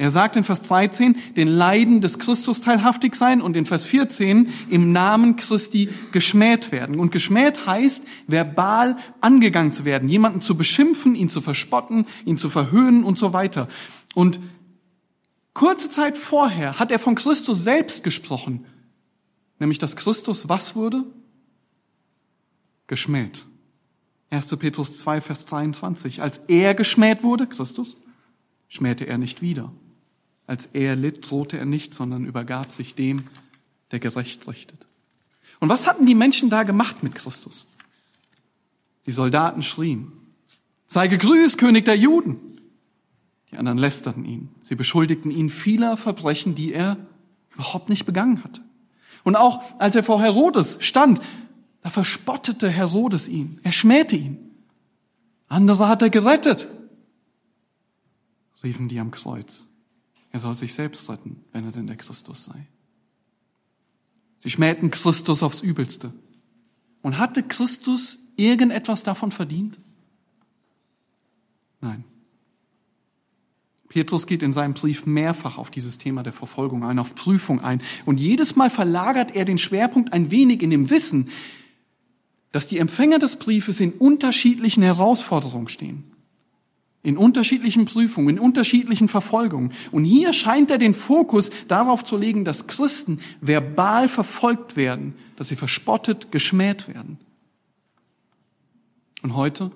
Er 0.00 0.08
sagt 0.08 0.36
in 0.36 0.44
Vers 0.44 0.62
13, 0.62 1.14
den 1.36 1.46
Leiden 1.46 2.00
des 2.00 2.18
Christus 2.18 2.62
teilhaftig 2.62 3.14
sein 3.14 3.42
und 3.42 3.54
in 3.54 3.66
Vers 3.66 3.84
14 3.84 4.48
im 4.70 4.92
Namen 4.92 5.36
Christi 5.36 5.90
geschmäht 6.10 6.72
werden. 6.72 6.98
Und 6.98 7.12
geschmäht 7.12 7.66
heißt, 7.66 8.06
verbal 8.26 8.96
angegangen 9.20 9.72
zu 9.72 9.84
werden, 9.84 10.08
jemanden 10.08 10.40
zu 10.40 10.56
beschimpfen, 10.56 11.14
ihn 11.14 11.28
zu 11.28 11.42
verspotten, 11.42 12.06
ihn 12.24 12.38
zu 12.38 12.48
verhöhnen 12.48 13.04
und 13.04 13.18
so 13.18 13.34
weiter. 13.34 13.68
Und 14.14 14.40
kurze 15.52 15.90
Zeit 15.90 16.16
vorher 16.16 16.78
hat 16.78 16.90
er 16.92 16.98
von 16.98 17.14
Christus 17.14 17.62
selbst 17.62 18.02
gesprochen, 18.02 18.64
nämlich 19.60 19.78
dass 19.78 19.94
Christus 19.94 20.48
was 20.48 20.74
wurde? 20.74 21.04
Geschmäht. 22.88 23.46
1. 24.30 24.56
Petrus 24.56 24.98
2, 24.98 25.20
Vers 25.20 25.46
23. 25.46 26.22
Als 26.22 26.40
er 26.48 26.74
geschmäht 26.74 27.22
wurde, 27.22 27.46
Christus, 27.46 27.96
schmähte 28.68 29.06
er 29.06 29.18
nicht 29.18 29.42
wieder. 29.42 29.72
Als 30.46 30.66
er 30.66 30.96
litt, 30.96 31.30
drohte 31.30 31.58
er 31.58 31.64
nicht, 31.64 31.94
sondern 31.94 32.24
übergab 32.24 32.72
sich 32.72 32.94
dem, 32.94 33.26
der 33.90 34.00
gerecht 34.00 34.48
richtet. 34.48 34.86
Und 35.60 35.68
was 35.68 35.86
hatten 35.86 36.06
die 36.06 36.14
Menschen 36.14 36.50
da 36.50 36.62
gemacht 36.62 37.02
mit 37.02 37.14
Christus? 37.14 37.68
Die 39.06 39.12
Soldaten 39.12 39.62
schrien, 39.62 40.12
sei 40.86 41.08
gegrüßt, 41.08 41.58
König 41.58 41.84
der 41.84 41.96
Juden. 41.96 42.60
Die 43.50 43.56
anderen 43.56 43.78
lästerten 43.78 44.24
ihn. 44.24 44.48
Sie 44.62 44.76
beschuldigten 44.76 45.30
ihn 45.30 45.50
vieler 45.50 45.96
Verbrechen, 45.96 46.54
die 46.54 46.72
er 46.72 46.96
überhaupt 47.54 47.88
nicht 47.88 48.06
begangen 48.06 48.44
hatte. 48.44 48.62
Und 49.24 49.36
auch 49.36 49.62
als 49.78 49.96
er 49.96 50.02
vor 50.02 50.20
Herodes 50.20 50.76
stand, 50.80 51.20
da 51.82 51.90
verspottete 51.90 52.68
Herodes 52.68 53.28
ihn. 53.28 53.60
Er 53.62 53.72
schmähte 53.72 54.16
ihn. 54.16 54.38
Andere 55.48 55.88
hat 55.88 56.02
er 56.02 56.10
gerettet, 56.10 56.68
riefen 58.62 58.88
die 58.88 59.00
am 59.00 59.10
Kreuz. 59.10 59.68
Er 60.30 60.38
soll 60.38 60.54
sich 60.54 60.74
selbst 60.74 61.08
retten, 61.08 61.44
wenn 61.52 61.64
er 61.64 61.72
denn 61.72 61.86
der 61.86 61.96
Christus 61.96 62.44
sei. 62.44 62.66
Sie 64.38 64.50
schmähten 64.50 64.90
Christus 64.90 65.42
aufs 65.42 65.60
Übelste. 65.60 66.12
Und 67.02 67.18
hatte 67.18 67.42
Christus 67.42 68.18
irgendetwas 68.36 69.02
davon 69.02 69.32
verdient? 69.32 69.78
Nein. 71.80 72.04
Petrus 73.90 74.28
geht 74.28 74.42
in 74.44 74.52
seinem 74.52 74.72
Brief 74.72 75.04
mehrfach 75.04 75.58
auf 75.58 75.68
dieses 75.68 75.98
Thema 75.98 76.22
der 76.22 76.32
Verfolgung 76.32 76.84
ein, 76.84 77.00
auf 77.00 77.16
Prüfung 77.16 77.60
ein. 77.60 77.82
Und 78.06 78.20
jedes 78.20 78.54
Mal 78.54 78.70
verlagert 78.70 79.34
er 79.34 79.44
den 79.44 79.58
Schwerpunkt 79.58 80.12
ein 80.12 80.30
wenig 80.30 80.62
in 80.62 80.70
dem 80.70 80.90
Wissen, 80.90 81.28
dass 82.52 82.68
die 82.68 82.78
Empfänger 82.78 83.18
des 83.18 83.36
Briefes 83.36 83.80
in 83.80 83.92
unterschiedlichen 83.92 84.82
Herausforderungen 84.82 85.68
stehen 85.68 86.04
in 87.02 87.16
unterschiedlichen 87.16 87.86
Prüfungen, 87.86 88.36
in 88.36 88.38
unterschiedlichen 88.38 89.08
Verfolgungen. 89.08 89.72
Und 89.90 90.04
hier 90.04 90.32
scheint 90.32 90.70
er 90.70 90.78
den 90.78 90.92
Fokus 90.92 91.50
darauf 91.66 92.04
zu 92.04 92.16
legen, 92.16 92.44
dass 92.44 92.66
Christen 92.66 93.20
verbal 93.40 94.06
verfolgt 94.06 94.76
werden, 94.76 95.14
dass 95.36 95.48
sie 95.48 95.56
verspottet, 95.56 96.30
geschmäht 96.30 96.88
werden. 96.88 97.18
Und 99.22 99.34
heute? 99.34 99.72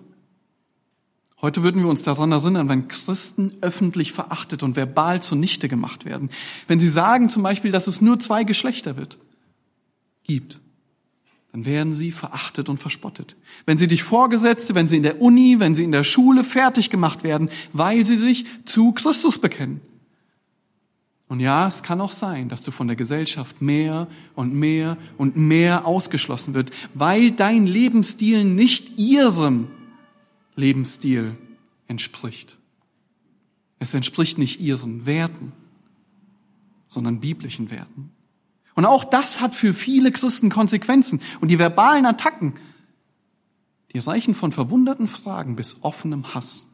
Heute 1.44 1.62
würden 1.62 1.82
wir 1.82 1.90
uns 1.90 2.04
daran 2.04 2.32
erinnern, 2.32 2.70
wenn 2.70 2.88
Christen 2.88 3.52
öffentlich 3.60 4.12
verachtet 4.12 4.62
und 4.62 4.76
verbal 4.76 5.20
zunichte 5.20 5.68
gemacht 5.68 6.06
werden. 6.06 6.30
Wenn 6.68 6.80
sie 6.80 6.88
sagen 6.88 7.28
zum 7.28 7.42
Beispiel, 7.42 7.70
dass 7.70 7.86
es 7.86 8.00
nur 8.00 8.18
zwei 8.18 8.44
Geschlechter 8.44 8.96
wird, 8.96 9.18
gibt 10.22 10.58
dann 11.52 11.66
werden 11.66 11.92
sie 11.92 12.12
verachtet 12.12 12.70
und 12.70 12.78
verspottet. 12.78 13.36
Wenn 13.66 13.76
sie 13.76 13.86
dich 13.86 14.02
Vorgesetzte, 14.02 14.74
wenn 14.74 14.88
sie 14.88 14.96
in 14.96 15.02
der 15.02 15.20
Uni, 15.20 15.60
wenn 15.60 15.74
sie 15.74 15.84
in 15.84 15.92
der 15.92 16.02
Schule 16.02 16.42
fertig 16.44 16.88
gemacht 16.88 17.22
werden, 17.24 17.50
weil 17.74 18.06
sie 18.06 18.16
sich 18.16 18.46
zu 18.64 18.92
Christus 18.92 19.38
bekennen. 19.38 19.82
Und 21.28 21.40
ja, 21.40 21.68
es 21.68 21.82
kann 21.82 22.00
auch 22.00 22.10
sein, 22.10 22.48
dass 22.48 22.62
du 22.62 22.70
von 22.70 22.86
der 22.88 22.96
Gesellschaft 22.96 23.60
mehr 23.60 24.08
und 24.34 24.54
mehr 24.54 24.96
und 25.18 25.36
mehr 25.36 25.86
ausgeschlossen 25.86 26.54
wird, 26.54 26.70
weil 26.94 27.30
dein 27.30 27.66
Lebensstil 27.66 28.44
nicht 28.44 28.98
ihrem 28.98 29.68
Lebensstil 30.56 31.36
entspricht. 31.86 32.58
Es 33.78 33.94
entspricht 33.94 34.38
nicht 34.38 34.60
ihren 34.60 35.06
Werten, 35.06 35.52
sondern 36.86 37.20
biblischen 37.20 37.70
Werten. 37.70 38.10
Und 38.74 38.86
auch 38.86 39.04
das 39.04 39.40
hat 39.40 39.54
für 39.54 39.74
viele 39.74 40.10
Christen 40.10 40.50
Konsequenzen. 40.50 41.20
Und 41.40 41.48
die 41.48 41.58
verbalen 41.58 42.06
Attacken, 42.06 42.54
die 43.92 43.98
reichen 43.98 44.34
von 44.34 44.52
verwunderten 44.52 45.06
Fragen 45.06 45.56
bis 45.56 45.82
offenem 45.82 46.34
Hass. 46.34 46.66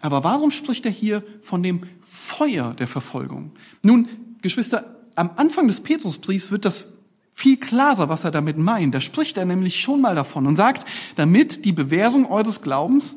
Aber 0.00 0.24
warum 0.24 0.50
spricht 0.50 0.86
er 0.86 0.92
hier 0.92 1.24
von 1.42 1.62
dem 1.62 1.82
Feuer 2.02 2.74
der 2.74 2.86
Verfolgung? 2.86 3.52
Nun, 3.84 4.08
Geschwister, 4.40 5.00
am 5.14 5.32
Anfang 5.36 5.66
des 5.66 5.80
Petrusbriefs 5.80 6.50
wird 6.50 6.64
das 6.64 6.92
viel 7.40 7.56
klarer, 7.56 8.10
was 8.10 8.24
er 8.24 8.30
damit 8.30 8.58
meint. 8.58 8.94
Da 8.94 9.00
spricht 9.00 9.38
er 9.38 9.46
nämlich 9.46 9.80
schon 9.80 10.02
mal 10.02 10.14
davon 10.14 10.46
und 10.46 10.56
sagt, 10.56 10.86
damit 11.16 11.64
die 11.64 11.72
Bewährung 11.72 12.30
eures 12.30 12.60
Glaubens, 12.60 13.16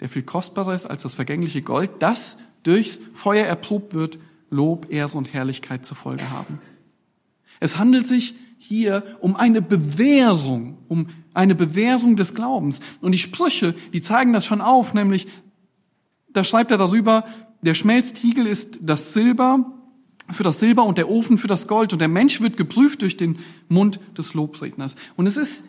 der 0.00 0.08
viel 0.08 0.22
kostbarer 0.22 0.74
ist 0.74 0.86
als 0.86 1.02
das 1.02 1.14
vergängliche 1.14 1.60
Gold, 1.60 1.90
das 1.98 2.38
durchs 2.62 2.98
Feuer 3.12 3.44
erprobt 3.44 3.92
wird, 3.92 4.18
Lob, 4.48 4.90
Ehre 4.90 5.16
und 5.16 5.32
Herrlichkeit 5.32 5.84
zur 5.84 5.96
Folge 5.96 6.30
haben. 6.30 6.58
Es 7.60 7.76
handelt 7.76 8.08
sich 8.08 8.34
hier 8.58 9.04
um 9.20 9.36
eine 9.36 9.60
Bewährung, 9.60 10.78
um 10.88 11.08
eine 11.34 11.54
Bewährung 11.54 12.16
des 12.16 12.34
Glaubens. 12.34 12.80
Und 13.02 13.12
die 13.12 13.18
Sprüche, 13.18 13.74
die 13.92 14.00
zeigen 14.00 14.32
das 14.32 14.46
schon 14.46 14.62
auf, 14.62 14.94
nämlich, 14.94 15.28
da 16.32 16.44
schreibt 16.44 16.70
er 16.70 16.78
darüber, 16.78 17.26
der 17.60 17.74
Schmelztiegel 17.74 18.46
ist 18.46 18.78
das 18.82 19.12
Silber 19.12 19.79
für 20.32 20.42
das 20.42 20.60
Silber 20.60 20.84
und 20.84 20.98
der 20.98 21.08
Ofen 21.08 21.38
für 21.38 21.48
das 21.48 21.66
Gold 21.66 21.92
und 21.92 21.98
der 21.98 22.08
Mensch 22.08 22.40
wird 22.40 22.56
geprüft 22.56 23.02
durch 23.02 23.16
den 23.16 23.38
Mund 23.68 24.00
des 24.16 24.34
Lobredners. 24.34 24.96
Und 25.16 25.26
es 25.26 25.36
ist 25.36 25.64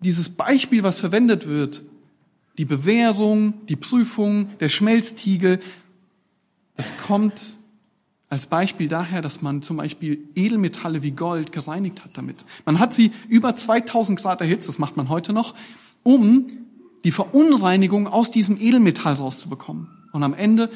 dieses 0.00 0.28
Beispiel, 0.28 0.82
was 0.82 1.00
verwendet 1.00 1.46
wird, 1.46 1.82
die 2.56 2.64
Bewährung, 2.64 3.54
die 3.68 3.76
Prüfung, 3.76 4.50
der 4.58 4.68
Schmelztiegel, 4.68 5.60
das 6.76 6.92
kommt 7.06 7.56
als 8.28 8.46
Beispiel 8.46 8.88
daher, 8.88 9.22
dass 9.22 9.42
man 9.42 9.62
zum 9.62 9.78
Beispiel 9.78 10.28
Edelmetalle 10.34 11.02
wie 11.02 11.12
Gold 11.12 11.50
gereinigt 11.52 12.04
hat 12.04 12.10
damit. 12.14 12.36
Man 12.66 12.78
hat 12.78 12.92
sie 12.92 13.12
über 13.28 13.56
2000 13.56 14.20
Grad 14.20 14.40
erhitzt, 14.40 14.68
das 14.68 14.78
macht 14.78 14.96
man 14.96 15.08
heute 15.08 15.32
noch, 15.32 15.54
um 16.02 16.46
die 17.04 17.12
Verunreinigung 17.12 18.06
aus 18.06 18.30
diesem 18.30 18.60
Edelmetall 18.60 19.14
rauszubekommen. 19.14 19.88
Und 20.12 20.22
am 20.22 20.34
Ende 20.34 20.70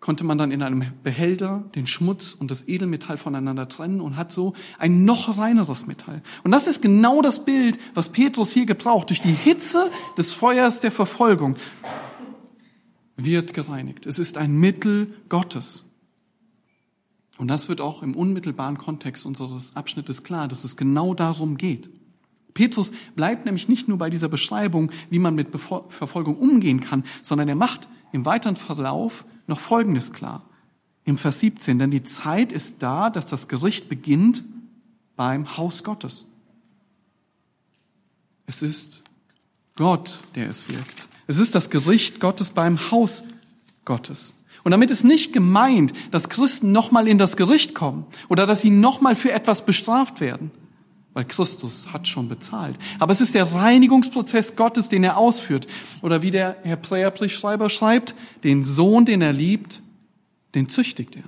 konnte 0.00 0.24
man 0.24 0.38
dann 0.38 0.50
in 0.50 0.62
einem 0.62 0.84
Behälter 1.02 1.64
den 1.74 1.86
Schmutz 1.86 2.32
und 2.32 2.50
das 2.50 2.66
Edelmetall 2.66 3.18
voneinander 3.18 3.68
trennen 3.68 4.00
und 4.00 4.16
hat 4.16 4.32
so 4.32 4.54
ein 4.78 5.04
noch 5.04 5.38
reineres 5.38 5.86
Metall. 5.86 6.22
Und 6.42 6.52
das 6.52 6.66
ist 6.66 6.80
genau 6.80 7.20
das 7.20 7.44
Bild, 7.44 7.78
was 7.94 8.08
Petrus 8.08 8.50
hier 8.50 8.64
gebraucht. 8.64 9.10
Durch 9.10 9.20
die 9.20 9.32
Hitze 9.32 9.90
des 10.16 10.32
Feuers 10.32 10.80
der 10.80 10.90
Verfolgung 10.90 11.56
wird 13.16 13.52
gereinigt. 13.52 14.06
Es 14.06 14.18
ist 14.18 14.38
ein 14.38 14.58
Mittel 14.58 15.14
Gottes. 15.28 15.84
Und 17.36 17.48
das 17.48 17.68
wird 17.68 17.82
auch 17.82 18.02
im 18.02 18.16
unmittelbaren 18.16 18.78
Kontext 18.78 19.26
unseres 19.26 19.76
Abschnittes 19.76 20.22
klar, 20.22 20.48
dass 20.48 20.64
es 20.64 20.76
genau 20.76 21.14
darum 21.14 21.58
geht. 21.58 21.90
Petrus 22.54 22.92
bleibt 23.16 23.44
nämlich 23.44 23.68
nicht 23.68 23.86
nur 23.86 23.98
bei 23.98 24.10
dieser 24.10 24.28
Beschreibung, 24.28 24.90
wie 25.10 25.18
man 25.18 25.34
mit 25.34 25.48
Verfolgung 25.50 26.36
umgehen 26.36 26.80
kann, 26.80 27.04
sondern 27.22 27.48
er 27.48 27.54
macht 27.54 27.88
im 28.12 28.24
weiteren 28.24 28.56
Verlauf 28.56 29.24
noch 29.50 29.60
Folgendes 29.60 30.12
klar. 30.12 30.42
Im 31.04 31.18
Vers 31.18 31.40
17, 31.40 31.78
denn 31.78 31.90
die 31.90 32.02
Zeit 32.02 32.52
ist 32.52 32.82
da, 32.82 33.10
dass 33.10 33.26
das 33.26 33.48
Gericht 33.48 33.88
beginnt 33.88 34.44
beim 35.16 35.56
Haus 35.56 35.84
Gottes. 35.84 36.26
Es 38.46 38.62
ist 38.62 39.04
Gott, 39.76 40.20
der 40.34 40.48
es 40.48 40.68
wirkt. 40.68 41.08
Es 41.26 41.38
ist 41.38 41.54
das 41.54 41.70
Gericht 41.70 42.20
Gottes 42.20 42.50
beim 42.50 42.90
Haus 42.90 43.22
Gottes. 43.84 44.34
Und 44.62 44.72
damit 44.72 44.90
ist 44.90 45.04
nicht 45.04 45.32
gemeint, 45.32 45.92
dass 46.10 46.28
Christen 46.28 46.72
nochmal 46.72 47.08
in 47.08 47.18
das 47.18 47.36
Gericht 47.36 47.74
kommen 47.74 48.06
oder 48.28 48.46
dass 48.46 48.60
sie 48.60 48.70
nochmal 48.70 49.16
für 49.16 49.32
etwas 49.32 49.64
bestraft 49.64 50.20
werden. 50.20 50.50
Weil 51.12 51.24
Christus 51.24 51.92
hat 51.92 52.06
schon 52.06 52.28
bezahlt. 52.28 52.78
Aber 52.98 53.12
es 53.12 53.20
ist 53.20 53.34
der 53.34 53.52
Reinigungsprozess 53.52 54.56
Gottes, 54.56 54.88
den 54.88 55.02
er 55.02 55.16
ausführt. 55.16 55.66
Oder 56.02 56.22
wie 56.22 56.30
der 56.30 56.56
Herr 56.62 56.70
Hebräerbriefschreiber 56.70 57.68
schreibt, 57.68 58.14
den 58.44 58.62
Sohn, 58.62 59.04
den 59.04 59.20
er 59.20 59.32
liebt, 59.32 59.82
den 60.54 60.68
züchtigt 60.68 61.16
er. 61.16 61.24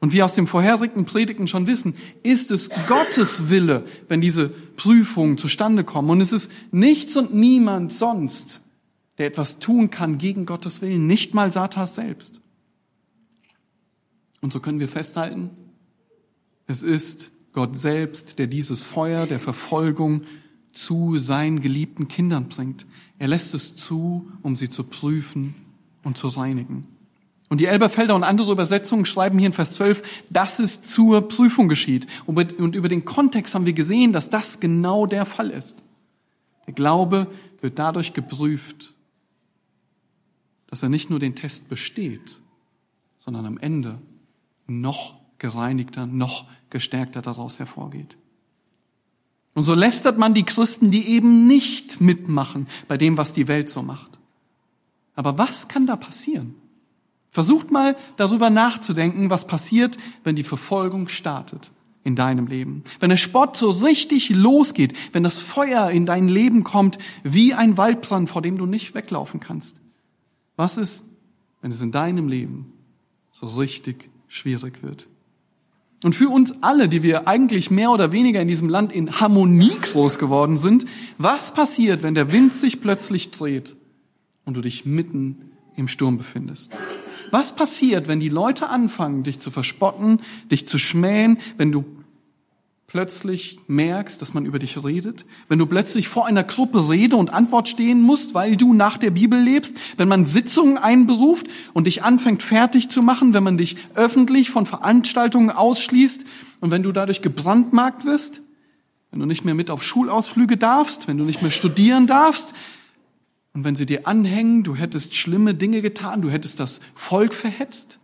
Und 0.00 0.14
wie 0.14 0.22
aus 0.22 0.34
dem 0.34 0.46
vorherigen 0.46 1.04
Predigten 1.04 1.46
schon 1.46 1.66
wissen, 1.66 1.94
ist 2.22 2.50
es 2.50 2.70
Gottes 2.88 3.50
Wille, 3.50 3.84
wenn 4.08 4.22
diese 4.22 4.48
Prüfungen 4.48 5.36
zustande 5.36 5.84
kommen. 5.84 6.08
Und 6.10 6.20
es 6.22 6.32
ist 6.32 6.50
nichts 6.70 7.16
und 7.16 7.34
niemand 7.34 7.92
sonst, 7.92 8.62
der 9.18 9.26
etwas 9.26 9.58
tun 9.58 9.90
kann 9.90 10.16
gegen 10.16 10.46
Gottes 10.46 10.80
Willen, 10.80 11.06
nicht 11.06 11.34
mal 11.34 11.52
Satas 11.52 11.94
selbst. 11.94 12.40
Und 14.40 14.54
so 14.54 14.60
können 14.60 14.80
wir 14.80 14.88
festhalten, 14.88 15.50
es 16.66 16.82
ist 16.82 17.30
Gott 17.52 17.76
selbst, 17.76 18.38
der 18.38 18.46
dieses 18.46 18.82
Feuer 18.82 19.26
der 19.26 19.40
Verfolgung 19.40 20.22
zu 20.72 21.18
seinen 21.18 21.60
geliebten 21.60 22.08
Kindern 22.08 22.48
bringt. 22.48 22.86
Er 23.18 23.28
lässt 23.28 23.54
es 23.54 23.74
zu, 23.76 24.30
um 24.42 24.56
sie 24.56 24.70
zu 24.70 24.84
prüfen 24.84 25.54
und 26.04 26.16
zu 26.16 26.28
reinigen. 26.28 26.86
Und 27.48 27.60
die 27.60 27.66
Elberfelder 27.66 28.14
und 28.14 28.22
andere 28.22 28.52
Übersetzungen 28.52 29.04
schreiben 29.04 29.38
hier 29.38 29.48
in 29.48 29.52
Vers 29.52 29.72
12, 29.72 30.24
dass 30.30 30.60
es 30.60 30.82
zur 30.82 31.26
Prüfung 31.26 31.68
geschieht. 31.68 32.06
Und 32.26 32.76
über 32.76 32.88
den 32.88 33.04
Kontext 33.04 33.56
haben 33.56 33.66
wir 33.66 33.72
gesehen, 33.72 34.12
dass 34.12 34.30
das 34.30 34.60
genau 34.60 35.06
der 35.06 35.26
Fall 35.26 35.50
ist. 35.50 35.82
Der 36.68 36.74
Glaube 36.74 37.26
wird 37.60 37.80
dadurch 37.80 38.12
geprüft, 38.12 38.94
dass 40.68 40.84
er 40.84 40.88
nicht 40.88 41.10
nur 41.10 41.18
den 41.18 41.34
Test 41.34 41.68
besteht, 41.68 42.36
sondern 43.16 43.44
am 43.44 43.58
Ende 43.58 43.98
noch 44.68 45.19
gereinigter, 45.40 46.06
noch 46.06 46.46
gestärkter 46.70 47.22
daraus 47.22 47.58
hervorgeht. 47.58 48.16
Und 49.54 49.64
so 49.64 49.74
lästert 49.74 50.16
man 50.16 50.32
die 50.32 50.44
Christen, 50.44 50.92
die 50.92 51.08
eben 51.08 51.48
nicht 51.48 52.00
mitmachen 52.00 52.68
bei 52.86 52.96
dem, 52.96 53.18
was 53.18 53.32
die 53.32 53.48
Welt 53.48 53.68
so 53.68 53.82
macht. 53.82 54.18
Aber 55.16 55.38
was 55.38 55.66
kann 55.66 55.86
da 55.86 55.96
passieren? 55.96 56.54
Versucht 57.28 57.70
mal 57.70 57.96
darüber 58.16 58.50
nachzudenken, 58.50 59.30
was 59.30 59.46
passiert, 59.46 59.98
wenn 60.24 60.36
die 60.36 60.44
Verfolgung 60.44 61.08
startet 61.08 61.72
in 62.02 62.16
deinem 62.16 62.46
Leben. 62.46 62.84
Wenn 62.98 63.10
der 63.10 63.16
Spott 63.16 63.56
so 63.56 63.70
richtig 63.70 64.30
losgeht, 64.30 64.96
wenn 65.12 65.22
das 65.22 65.38
Feuer 65.38 65.90
in 65.90 66.06
dein 66.06 66.28
Leben 66.28 66.64
kommt, 66.64 66.98
wie 67.22 67.54
ein 67.54 67.76
Waldbrand, 67.76 68.30
vor 68.30 68.42
dem 68.42 68.56
du 68.56 68.66
nicht 68.66 68.94
weglaufen 68.94 69.40
kannst. 69.40 69.80
Was 70.56 70.78
ist, 70.78 71.04
wenn 71.60 71.70
es 71.70 71.80
in 71.80 71.92
deinem 71.92 72.28
Leben 72.28 72.72
so 73.32 73.46
richtig 73.46 74.10
schwierig 74.28 74.82
wird? 74.82 75.08
Und 76.02 76.14
für 76.14 76.30
uns 76.30 76.62
alle, 76.62 76.88
die 76.88 77.02
wir 77.02 77.28
eigentlich 77.28 77.70
mehr 77.70 77.90
oder 77.90 78.10
weniger 78.10 78.40
in 78.40 78.48
diesem 78.48 78.68
Land 78.68 78.90
in 78.92 79.20
Harmonie 79.20 79.76
groß 79.82 80.18
geworden 80.18 80.56
sind, 80.56 80.86
was 81.18 81.52
passiert, 81.52 82.02
wenn 82.02 82.14
der 82.14 82.32
Wind 82.32 82.54
sich 82.54 82.80
plötzlich 82.80 83.30
dreht 83.30 83.76
und 84.46 84.54
du 84.54 84.62
dich 84.62 84.86
mitten 84.86 85.52
im 85.76 85.88
Sturm 85.88 86.16
befindest? 86.16 86.76
Was 87.30 87.54
passiert, 87.54 88.08
wenn 88.08 88.18
die 88.18 88.30
Leute 88.30 88.70
anfangen, 88.70 89.24
dich 89.24 89.40
zu 89.40 89.50
verspotten, 89.50 90.20
dich 90.50 90.66
zu 90.66 90.78
schmähen, 90.78 91.38
wenn 91.58 91.70
du 91.70 91.84
plötzlich 92.90 93.60
merkst, 93.68 94.20
dass 94.20 94.34
man 94.34 94.44
über 94.44 94.58
dich 94.58 94.82
redet, 94.82 95.24
wenn 95.48 95.60
du 95.60 95.66
plötzlich 95.66 96.08
vor 96.08 96.26
einer 96.26 96.42
Gruppe 96.42 96.88
Rede 96.88 97.14
und 97.14 97.32
Antwort 97.32 97.68
stehen 97.68 98.02
musst, 98.02 98.34
weil 98.34 98.56
du 98.56 98.74
nach 98.74 98.98
der 98.98 99.10
Bibel 99.10 99.40
lebst, 99.40 99.76
wenn 99.96 100.08
man 100.08 100.26
Sitzungen 100.26 100.76
einberuft 100.76 101.46
und 101.72 101.86
dich 101.86 102.02
anfängt 102.02 102.42
fertig 102.42 102.88
zu 102.88 103.00
machen, 103.00 103.32
wenn 103.32 103.44
man 103.44 103.56
dich 103.56 103.76
öffentlich 103.94 104.50
von 104.50 104.66
Veranstaltungen 104.66 105.50
ausschließt 105.50 106.24
und 106.58 106.72
wenn 106.72 106.82
du 106.82 106.90
dadurch 106.90 107.22
gebrandmarkt 107.22 108.04
wirst, 108.04 108.42
wenn 109.12 109.20
du 109.20 109.26
nicht 109.26 109.44
mehr 109.44 109.54
mit 109.54 109.70
auf 109.70 109.84
Schulausflüge 109.84 110.56
darfst, 110.56 111.06
wenn 111.06 111.16
du 111.16 111.22
nicht 111.22 111.42
mehr 111.42 111.52
studieren 111.52 112.08
darfst 112.08 112.54
und 113.52 113.62
wenn 113.62 113.76
sie 113.76 113.86
dir 113.86 114.08
anhängen, 114.08 114.64
du 114.64 114.74
hättest 114.74 115.14
schlimme 115.14 115.54
Dinge 115.54 115.80
getan, 115.80 116.22
du 116.22 116.28
hättest 116.28 116.58
das 116.58 116.80
Volk 116.96 117.34
verhetzt, 117.34 118.00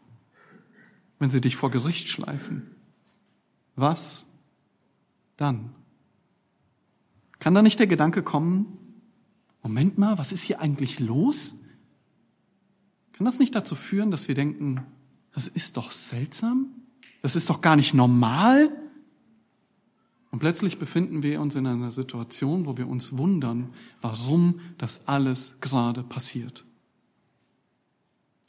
wenn 1.18 1.28
sie 1.28 1.40
dich 1.40 1.56
vor 1.56 1.72
Gericht 1.72 2.06
schleifen. 2.08 2.70
Was 3.74 4.26
dann? 5.36 5.74
Kann 7.38 7.54
da 7.54 7.62
nicht 7.62 7.78
der 7.78 7.86
Gedanke 7.86 8.22
kommen, 8.22 8.78
Moment 9.62 9.98
mal, 9.98 10.16
was 10.16 10.32
ist 10.32 10.44
hier 10.44 10.60
eigentlich 10.60 11.00
los? 11.00 11.56
Kann 13.12 13.24
das 13.24 13.38
nicht 13.38 13.54
dazu 13.54 13.74
führen, 13.74 14.10
dass 14.10 14.28
wir 14.28 14.34
denken, 14.34 14.86
das 15.32 15.48
ist 15.48 15.76
doch 15.76 15.90
seltsam? 15.90 16.68
Das 17.20 17.34
ist 17.34 17.50
doch 17.50 17.60
gar 17.60 17.74
nicht 17.74 17.92
normal? 17.92 18.70
Und 20.30 20.38
plötzlich 20.38 20.78
befinden 20.78 21.22
wir 21.22 21.40
uns 21.40 21.54
in 21.54 21.66
einer 21.66 21.90
Situation, 21.90 22.66
wo 22.66 22.76
wir 22.76 22.86
uns 22.86 23.16
wundern, 23.16 23.70
warum 24.00 24.60
das 24.78 25.08
alles 25.08 25.56
gerade 25.60 26.02
passiert. 26.02 26.64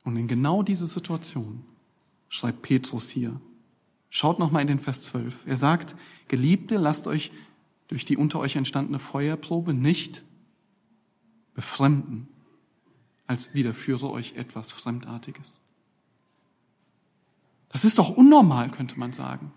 Und 0.04 0.18
in 0.18 0.28
genau 0.28 0.64
diese 0.64 0.86
Situation 0.86 1.64
schreibt 2.30 2.62
Petrus 2.62 3.10
hier. 3.10 3.40
Schaut 4.10 4.38
nochmal 4.38 4.62
in 4.62 4.68
den 4.68 4.80
Vers 4.80 5.02
12. 5.02 5.48
Er 5.48 5.58
sagt, 5.58 5.96
Geliebte, 6.28 6.78
lasst 6.78 7.08
euch 7.08 7.32
durch 7.88 8.06
die 8.06 8.18
unter 8.18 8.40
euch 8.40 8.56
entstandene 8.56 9.00
Feuerprobe 9.00 9.74
nicht 9.74 10.24
befremden, 11.54 12.28
als 13.26 13.54
widerführe 13.54 14.10
euch 14.12 14.36
etwas 14.36 14.72
Fremdartiges. 14.72 15.62
Das 17.70 17.86
ist 17.86 17.98
doch 17.98 18.10
unnormal, 18.10 18.72
könnte 18.72 18.98
man 19.00 19.14
sagen. 19.14 19.52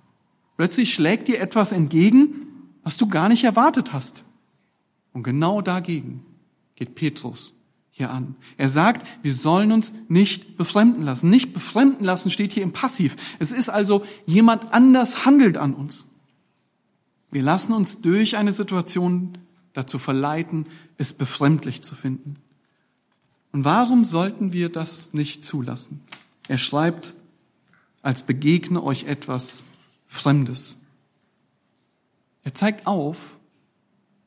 Plötzlich 0.56 0.92
schlägt 0.92 1.28
dir 1.28 1.40
etwas 1.40 1.72
entgegen, 1.72 2.46
was 2.82 2.96
du 2.96 3.08
gar 3.08 3.28
nicht 3.28 3.44
erwartet 3.44 3.92
hast. 3.92 4.24
Und 5.12 5.22
genau 5.22 5.60
dagegen 5.60 6.24
geht 6.74 6.94
Petrus 6.94 7.54
hier 7.90 8.10
an. 8.10 8.36
Er 8.56 8.68
sagt, 8.68 9.06
wir 9.22 9.34
sollen 9.34 9.72
uns 9.72 9.92
nicht 10.08 10.56
befremden 10.56 11.02
lassen. 11.02 11.30
Nicht 11.30 11.52
befremden 11.52 12.04
lassen 12.04 12.30
steht 12.30 12.52
hier 12.52 12.62
im 12.62 12.72
Passiv. 12.72 13.16
Es 13.38 13.52
ist 13.52 13.68
also, 13.68 14.04
jemand 14.26 14.72
anders 14.72 15.24
handelt 15.26 15.56
an 15.56 15.74
uns. 15.74 16.09
Wir 17.30 17.42
lassen 17.42 17.72
uns 17.72 18.00
durch 18.00 18.36
eine 18.36 18.52
Situation 18.52 19.38
dazu 19.72 19.98
verleiten, 19.98 20.66
es 20.98 21.12
befremdlich 21.12 21.82
zu 21.82 21.94
finden. 21.94 22.36
Und 23.52 23.64
warum 23.64 24.04
sollten 24.04 24.52
wir 24.52 24.68
das 24.68 25.12
nicht 25.12 25.44
zulassen? 25.44 26.02
Er 26.48 26.58
schreibt, 26.58 27.14
als 28.02 28.22
begegne 28.22 28.82
euch 28.82 29.04
etwas 29.04 29.62
Fremdes. 30.06 30.76
Er 32.42 32.54
zeigt 32.54 32.86
auf, 32.86 33.16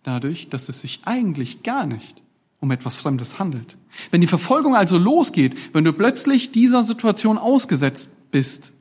dadurch, 0.04 0.50
dass 0.50 0.70
es 0.70 0.80
sich 0.80 1.02
eigentlich 1.06 1.64
gar 1.64 1.86
nicht 1.86 2.22
um 2.60 2.72
etwas 2.72 2.96
Fremdes 2.96 3.40
handelt. 3.40 3.78
Wenn 4.12 4.22
die 4.22 4.28
Verfolgung 4.28 4.76
also 4.76 4.98
losgeht, 4.98 5.56
wenn 5.74 5.84
du 5.84 5.92
plötzlich 5.92 6.52
dieser 6.52 6.84
Situation 6.84 7.38
ausgesetzt 7.38 8.10
bist, 8.32 8.72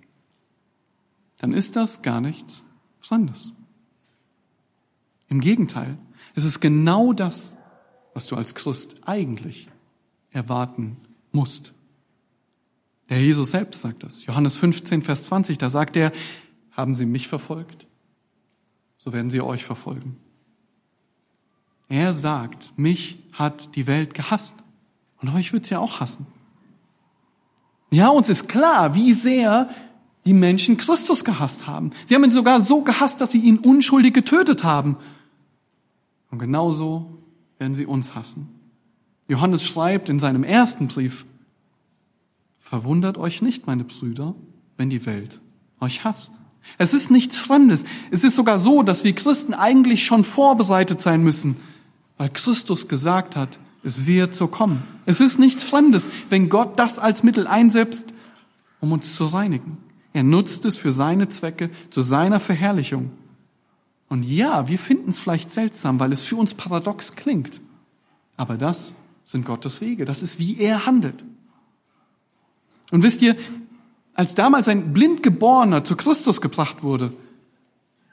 dann 1.38 1.52
ist 1.52 1.74
das 1.74 2.02
gar 2.02 2.20
nichts 2.20 2.64
Fremdes. 3.00 3.54
Im 5.32 5.40
Gegenteil, 5.40 5.96
es 6.34 6.44
ist 6.44 6.60
genau 6.60 7.14
das, 7.14 7.56
was 8.12 8.26
du 8.26 8.36
als 8.36 8.54
Christ 8.54 8.96
eigentlich 9.06 9.70
erwarten 10.30 10.98
musst. 11.32 11.72
Der 13.08 13.18
Jesus 13.18 13.52
selbst 13.52 13.80
sagt 13.80 14.02
das. 14.02 14.26
Johannes 14.26 14.56
15, 14.56 15.00
Vers 15.00 15.22
20, 15.22 15.56
da 15.56 15.70
sagt 15.70 15.96
er, 15.96 16.12
haben 16.72 16.94
sie 16.94 17.06
mich 17.06 17.28
verfolgt, 17.28 17.86
so 18.98 19.14
werden 19.14 19.30
sie 19.30 19.40
euch 19.40 19.64
verfolgen. 19.64 20.18
Er 21.88 22.12
sagt, 22.12 22.74
mich 22.76 23.18
hat 23.32 23.74
die 23.74 23.86
Welt 23.86 24.12
gehasst. 24.12 24.56
Und 25.22 25.30
euch 25.30 25.54
wird 25.54 25.64
sie 25.64 25.76
auch 25.76 26.00
hassen. 26.00 26.26
Ja, 27.90 28.08
uns 28.08 28.28
ist 28.28 28.50
klar, 28.50 28.94
wie 28.94 29.14
sehr 29.14 29.70
die 30.26 30.34
Menschen 30.34 30.76
Christus 30.76 31.24
gehasst 31.24 31.66
haben. 31.66 31.88
Sie 32.04 32.14
haben 32.14 32.24
ihn 32.24 32.30
sogar 32.30 32.60
so 32.60 32.82
gehasst, 32.82 33.22
dass 33.22 33.32
sie 33.32 33.40
ihn 33.40 33.56
unschuldig 33.56 34.12
getötet 34.12 34.62
haben. 34.62 34.98
Und 36.32 36.38
genauso 36.38 37.18
werden 37.58 37.74
sie 37.74 37.86
uns 37.86 38.16
hassen. 38.16 38.48
Johannes 39.28 39.62
schreibt 39.62 40.08
in 40.08 40.18
seinem 40.18 40.42
ersten 40.42 40.88
Brief, 40.88 41.24
Verwundert 42.58 43.18
euch 43.18 43.42
nicht, 43.42 43.66
meine 43.66 43.84
Brüder, 43.84 44.34
wenn 44.78 44.88
die 44.88 45.04
Welt 45.04 45.40
euch 45.78 46.04
hasst. 46.04 46.32
Es 46.78 46.94
ist 46.94 47.10
nichts 47.10 47.36
Fremdes. 47.36 47.84
Es 48.10 48.24
ist 48.24 48.34
sogar 48.34 48.58
so, 48.58 48.82
dass 48.82 49.04
wir 49.04 49.14
Christen 49.14 49.52
eigentlich 49.52 50.06
schon 50.06 50.24
vorbereitet 50.24 50.98
sein 50.98 51.22
müssen, 51.22 51.56
weil 52.16 52.30
Christus 52.30 52.88
gesagt 52.88 53.36
hat, 53.36 53.58
es 53.84 54.06
wird 54.06 54.34
so 54.34 54.46
kommen. 54.46 54.82
Es 55.04 55.20
ist 55.20 55.38
nichts 55.38 55.64
Fremdes, 55.64 56.08
wenn 56.30 56.48
Gott 56.48 56.78
das 56.78 56.98
als 56.98 57.22
Mittel 57.22 57.46
einsetzt, 57.46 58.14
um 58.80 58.92
uns 58.92 59.16
zu 59.16 59.26
reinigen. 59.26 59.76
Er 60.14 60.22
nutzt 60.22 60.64
es 60.64 60.78
für 60.78 60.92
seine 60.92 61.28
Zwecke, 61.28 61.68
zu 61.90 62.00
seiner 62.00 62.40
Verherrlichung. 62.40 63.10
Und 64.12 64.24
ja, 64.24 64.68
wir 64.68 64.78
finden 64.78 65.08
es 65.08 65.18
vielleicht 65.18 65.50
seltsam, 65.50 65.98
weil 65.98 66.12
es 66.12 66.20
für 66.22 66.36
uns 66.36 66.52
paradox 66.52 67.16
klingt. 67.16 67.62
Aber 68.36 68.58
das 68.58 68.94
sind 69.24 69.46
Gottes 69.46 69.80
Wege. 69.80 70.04
Das 70.04 70.22
ist, 70.22 70.38
wie 70.38 70.58
er 70.58 70.84
handelt. 70.84 71.24
Und 72.90 73.02
wisst 73.02 73.22
ihr, 73.22 73.36
als 74.12 74.34
damals 74.34 74.68
ein 74.68 74.92
Blindgeborener 74.92 75.86
zu 75.86 75.96
Christus 75.96 76.42
gebracht 76.42 76.82
wurde, 76.82 77.14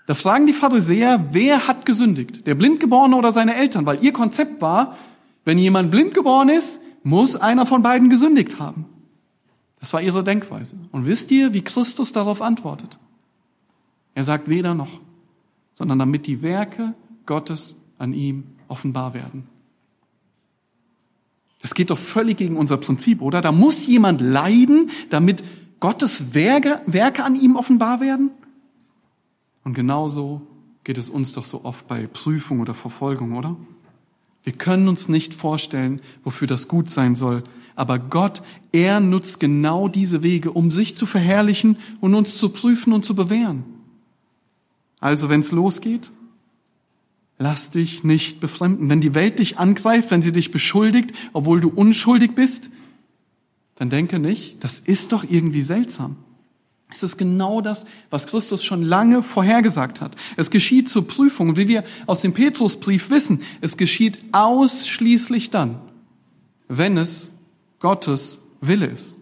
Da 0.05 0.15
fragen 0.15 0.45
die 0.45 0.53
Pharisäer, 0.53 1.27
wer 1.33 1.67
hat 1.67 1.85
gesündigt? 1.85 2.47
Der 2.47 2.55
Blindgeborene 2.55 3.17
oder 3.17 3.33
seine 3.33 3.55
Eltern? 3.55 3.85
Weil 3.85 4.01
ihr 4.01 4.13
Konzept 4.13 4.61
war, 4.61 4.95
wenn 5.43 5.57
jemand 5.57 5.91
blind 5.91 6.13
geboren 6.13 6.47
ist, 6.47 6.79
muss 7.03 7.35
einer 7.35 7.65
von 7.65 7.81
beiden 7.81 8.09
gesündigt 8.09 8.57
haben. 8.57 8.85
Das 9.81 9.91
war 9.91 10.01
ihre 10.01 10.23
Denkweise. 10.23 10.77
Und 10.93 11.05
wisst 11.05 11.29
ihr, 11.29 11.53
wie 11.53 11.61
Christus 11.61 12.13
darauf 12.13 12.41
antwortet? 12.41 12.97
Er 14.13 14.23
sagt 14.23 14.47
weder 14.47 14.73
noch, 14.73 15.01
sondern 15.79 15.97
damit 15.97 16.27
die 16.27 16.41
Werke 16.41 16.93
Gottes 17.25 17.77
an 17.97 18.13
ihm 18.13 18.43
offenbar 18.67 19.13
werden. 19.13 19.47
Das 21.61 21.73
geht 21.73 21.89
doch 21.89 21.97
völlig 21.97 22.37
gegen 22.37 22.57
unser 22.57 22.75
Prinzip, 22.75 23.21
oder? 23.21 23.39
Da 23.39 23.53
muss 23.53 23.87
jemand 23.87 24.19
leiden, 24.19 24.89
damit 25.09 25.41
Gottes 25.79 26.33
Werke, 26.33 26.81
Werke 26.85 27.23
an 27.23 27.39
ihm 27.39 27.55
offenbar 27.55 28.01
werden? 28.01 28.31
Und 29.63 29.73
genauso 29.73 30.41
geht 30.83 30.97
es 30.97 31.09
uns 31.09 31.31
doch 31.31 31.45
so 31.45 31.63
oft 31.63 31.87
bei 31.87 32.07
Prüfung 32.07 32.59
oder 32.59 32.73
Verfolgung, 32.73 33.37
oder? 33.37 33.55
Wir 34.43 34.53
können 34.53 34.89
uns 34.89 35.07
nicht 35.07 35.33
vorstellen, 35.33 36.01
wofür 36.25 36.47
das 36.47 36.67
gut 36.67 36.89
sein 36.89 37.15
soll. 37.15 37.45
Aber 37.77 37.99
Gott, 37.99 38.41
er 38.73 38.99
nutzt 38.99 39.39
genau 39.39 39.87
diese 39.87 40.23
Wege, 40.23 40.51
um 40.51 40.71
sich 40.71 40.97
zu 40.97 41.05
verherrlichen 41.05 41.77
und 42.01 42.15
uns 42.15 42.37
zu 42.37 42.49
prüfen 42.49 42.91
und 42.91 43.05
zu 43.05 43.15
bewähren. 43.15 43.78
Also 44.99 45.29
wenn 45.29 45.39
es 45.39 45.51
losgeht, 45.51 46.11
lass 47.37 47.71
dich 47.71 48.03
nicht 48.03 48.39
befremden. 48.39 48.89
Wenn 48.89 49.01
die 49.01 49.15
Welt 49.15 49.39
dich 49.39 49.57
angreift, 49.57 50.11
wenn 50.11 50.21
sie 50.21 50.31
dich 50.31 50.51
beschuldigt, 50.51 51.13
obwohl 51.33 51.61
du 51.61 51.69
unschuldig 51.69 52.35
bist, 52.35 52.69
dann 53.75 53.89
denke 53.89 54.19
nicht, 54.19 54.63
das 54.63 54.79
ist 54.79 55.13
doch 55.13 55.23
irgendwie 55.23 55.61
seltsam. 55.61 56.17
Es 56.91 57.03
ist 57.03 57.17
genau 57.17 57.61
das, 57.61 57.85
was 58.09 58.27
Christus 58.27 58.63
schon 58.63 58.81
lange 58.81 59.21
vorhergesagt 59.21 60.01
hat. 60.01 60.15
Es 60.37 60.49
geschieht 60.49 60.89
zur 60.89 61.07
Prüfung. 61.07 61.55
Wie 61.55 61.67
wir 61.67 61.83
aus 62.07 62.21
dem 62.21 62.33
Petrusbrief 62.33 63.11
wissen, 63.11 63.43
es 63.61 63.77
geschieht 63.77 64.17
ausschließlich 64.31 65.51
dann, 65.51 65.79
wenn 66.67 66.97
es 66.97 67.31
Gottes 67.79 68.39
Wille 68.59 68.87
ist. 68.87 69.19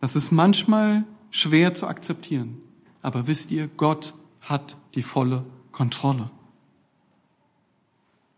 Das 0.00 0.16
ist 0.16 0.32
manchmal 0.32 1.04
schwer 1.30 1.74
zu 1.74 1.86
akzeptieren. 1.86 2.63
Aber 3.04 3.26
wisst 3.26 3.50
ihr, 3.50 3.68
Gott 3.68 4.14
hat 4.40 4.78
die 4.94 5.02
volle 5.02 5.44
Kontrolle. 5.72 6.30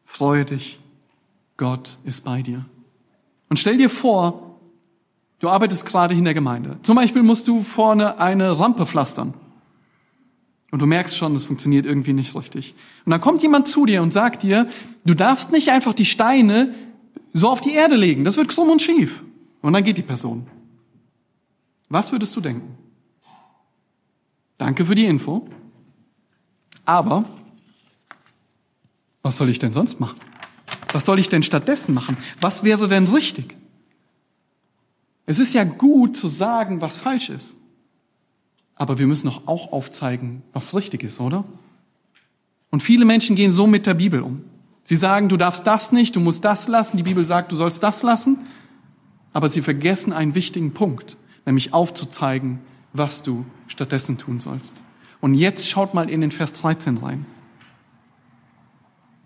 Freue 0.04 0.44
dich, 0.44 0.80
Gott 1.56 1.98
ist 2.02 2.24
bei 2.24 2.42
dir. 2.42 2.64
Und 3.48 3.58
stell 3.58 3.76
dir 3.76 3.88
vor, 3.88 4.58
du 5.38 5.48
arbeitest 5.50 5.86
gerade 5.86 6.16
in 6.16 6.24
der 6.24 6.34
Gemeinde. 6.34 6.80
Zum 6.82 6.96
Beispiel 6.96 7.22
musst 7.22 7.46
du 7.46 7.62
vorne 7.62 8.18
eine 8.18 8.58
Rampe 8.58 8.86
pflastern. 8.86 9.34
Und 10.72 10.82
du 10.82 10.86
merkst 10.86 11.16
schon, 11.16 11.36
es 11.36 11.44
funktioniert 11.44 11.86
irgendwie 11.86 12.12
nicht 12.12 12.34
richtig. 12.34 12.74
Und 13.04 13.12
dann 13.12 13.20
kommt 13.20 13.42
jemand 13.42 13.68
zu 13.68 13.86
dir 13.86 14.02
und 14.02 14.12
sagt 14.12 14.42
dir, 14.42 14.68
du 15.04 15.14
darfst 15.14 15.52
nicht 15.52 15.70
einfach 15.70 15.94
die 15.94 16.04
Steine 16.04 16.74
so 17.32 17.48
auf 17.50 17.60
die 17.60 17.72
Erde 17.72 17.94
legen. 17.94 18.24
Das 18.24 18.36
wird 18.36 18.48
krumm 18.48 18.70
und 18.70 18.82
schief. 18.82 19.22
Und 19.62 19.74
dann 19.74 19.84
geht 19.84 19.96
die 19.96 20.02
Person. 20.02 20.48
Was 21.88 22.10
würdest 22.10 22.34
du 22.34 22.40
denken? 22.40 22.85
Danke 24.58 24.86
für 24.86 24.94
die 24.94 25.06
Info. 25.06 25.48
Aber 26.84 27.24
was 29.22 29.36
soll 29.36 29.48
ich 29.48 29.58
denn 29.58 29.72
sonst 29.72 29.98
machen? 29.98 30.18
Was 30.92 31.04
soll 31.04 31.18
ich 31.18 31.28
denn 31.28 31.42
stattdessen 31.42 31.94
machen? 31.94 32.16
Was 32.40 32.64
wäre 32.64 32.88
denn 32.88 33.04
richtig? 33.06 33.56
Es 35.26 35.40
ist 35.40 35.52
ja 35.52 35.64
gut 35.64 36.16
zu 36.16 36.28
sagen, 36.28 36.80
was 36.80 36.96
falsch 36.96 37.28
ist. 37.28 37.56
Aber 38.76 38.98
wir 38.98 39.06
müssen 39.06 39.26
doch 39.26 39.46
auch 39.46 39.72
aufzeigen, 39.72 40.42
was 40.52 40.76
richtig 40.76 41.02
ist, 41.02 41.18
oder? 41.18 41.44
Und 42.70 42.82
viele 42.82 43.04
Menschen 43.04 43.34
gehen 43.36 43.50
so 43.50 43.66
mit 43.66 43.86
der 43.86 43.94
Bibel 43.94 44.22
um. 44.22 44.44
Sie 44.84 44.96
sagen, 44.96 45.28
du 45.28 45.36
darfst 45.36 45.66
das 45.66 45.90
nicht, 45.90 46.14
du 46.14 46.20
musst 46.20 46.44
das 46.44 46.68
lassen. 46.68 46.96
Die 46.96 47.02
Bibel 47.02 47.24
sagt, 47.24 47.50
du 47.50 47.56
sollst 47.56 47.82
das 47.82 48.02
lassen. 48.04 48.38
Aber 49.32 49.48
sie 49.48 49.62
vergessen 49.62 50.12
einen 50.12 50.34
wichtigen 50.34 50.72
Punkt, 50.72 51.16
nämlich 51.44 51.74
aufzuzeigen, 51.74 52.60
was 52.98 53.22
du 53.22 53.44
stattdessen 53.66 54.18
tun 54.18 54.40
sollst. 54.40 54.82
Und 55.20 55.34
jetzt 55.34 55.68
schaut 55.68 55.94
mal 55.94 56.08
in 56.08 56.20
den 56.20 56.30
Vers 56.30 56.52
13 56.54 56.98
rein. 56.98 57.26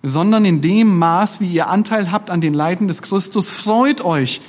Sondern 0.02 0.44
in 0.44 0.60
dem 0.60 0.96
Maß, 0.96 1.40
wie 1.40 1.50
ihr 1.50 1.68
Anteil 1.68 2.10
habt 2.10 2.30
an 2.30 2.40
den 2.40 2.54
Leiden 2.54 2.88
des 2.88 3.02
Christus, 3.02 3.50
freut 3.50 4.00
euch, 4.00 4.40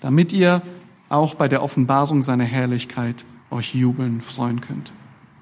damit 0.00 0.32
ihr 0.32 0.62
auch 1.08 1.34
bei 1.34 1.48
der 1.48 1.62
Offenbarung 1.62 2.22
seiner 2.22 2.44
Herrlichkeit 2.44 3.24
euch 3.50 3.74
jubeln, 3.74 4.20
freuen 4.20 4.60
könnt. 4.60 4.92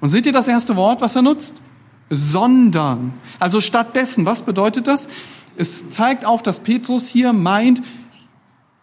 Und 0.01 0.11
seht 0.11 0.27
ihr 0.27 0.33
das 0.33 0.49
erste 0.49 0.77
Wort, 0.77 1.01
was 1.01 1.17
er 1.17 1.23
nutzt? 1.23 1.63
Sondern. 2.11 3.15
Also 3.39 3.61
stattdessen. 3.61 4.27
Was 4.27 4.43
bedeutet 4.43 4.87
das? 4.87 5.09
Es 5.57 5.91
zeigt 5.91 6.25
auf, 6.25 6.43
dass 6.43 6.61
Petrus 6.61 7.09
hier 7.09 7.33
meint, 7.33 7.83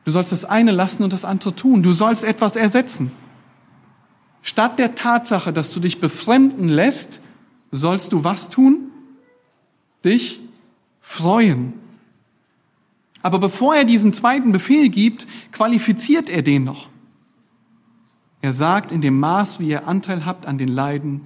du 0.05 0.11
sollst 0.11 0.31
das 0.31 0.43
eine 0.43 0.71
lassen 0.71 1.03
und 1.03 1.13
das 1.13 1.23
andere 1.23 1.55
tun. 1.55 1.83
Du 1.83 1.93
sollst 1.93 2.23
etwas 2.23 2.55
ersetzen. 2.55 3.11
Statt 4.43 4.77
der 4.77 4.93
Tatsache, 4.93 5.53
dass 5.53 5.71
du 5.71 5.79
dich 5.79 5.99
befremden 5.99 6.67
lässt, 6.67 7.21
sollst 7.71 8.11
du 8.11 8.23
was 8.23 8.49
tun? 8.49 8.91
Dich 10.03 10.41
freuen. 10.99 11.73
Aber 13.21 13.39
bevor 13.39 13.73
er 13.73 13.85
diesen 13.85 14.13
zweiten 14.13 14.51
Befehl 14.51 14.89
gibt, 14.89 15.25
qualifiziert 15.53 16.29
er 16.29 16.41
den 16.41 16.65
noch. 16.65 16.89
Er 18.41 18.51
sagt, 18.51 18.91
in 18.91 18.99
dem 18.99 19.17
Maß, 19.17 19.61
wie 19.61 19.69
ihr 19.69 19.87
Anteil 19.87 20.25
habt 20.25 20.45
an 20.45 20.57
den 20.57 20.67
Leiden 20.67 21.21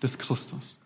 des 0.00 0.18
Christus. 0.18 0.78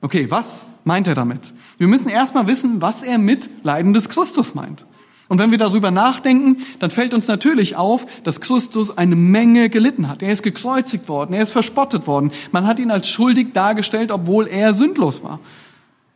Okay, 0.00 0.30
was 0.30 0.66
meint 0.84 1.08
er 1.08 1.16
damit? 1.16 1.52
Wir 1.78 1.88
müssen 1.88 2.08
erstmal 2.08 2.46
wissen, 2.46 2.80
was 2.80 3.02
er 3.02 3.18
mit 3.18 3.50
Leiden 3.64 3.92
des 3.92 4.08
Christus 4.08 4.54
meint. 4.54 4.86
Und 5.28 5.38
wenn 5.38 5.50
wir 5.50 5.58
darüber 5.58 5.90
nachdenken, 5.90 6.58
dann 6.78 6.90
fällt 6.90 7.12
uns 7.12 7.26
natürlich 7.26 7.74
auf, 7.74 8.06
dass 8.22 8.40
Christus 8.40 8.96
eine 8.96 9.16
Menge 9.16 9.68
gelitten 9.70 10.08
hat. 10.08 10.22
Er 10.22 10.32
ist 10.32 10.42
gekreuzigt 10.42 11.08
worden, 11.08 11.34
er 11.34 11.42
ist 11.42 11.50
verspottet 11.50 12.06
worden. 12.06 12.30
Man 12.52 12.66
hat 12.66 12.78
ihn 12.78 12.92
als 12.92 13.08
schuldig 13.08 13.52
dargestellt, 13.52 14.12
obwohl 14.12 14.46
er 14.46 14.72
sündlos 14.72 15.24
war. 15.24 15.40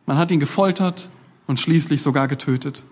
Man 0.05 0.17
hat 0.17 0.31
ihn 0.31 0.39
gefoltert 0.39 1.09
und 1.45 1.59
schließlich 1.59 2.01
sogar 2.01 2.29
getötet. 2.29 2.83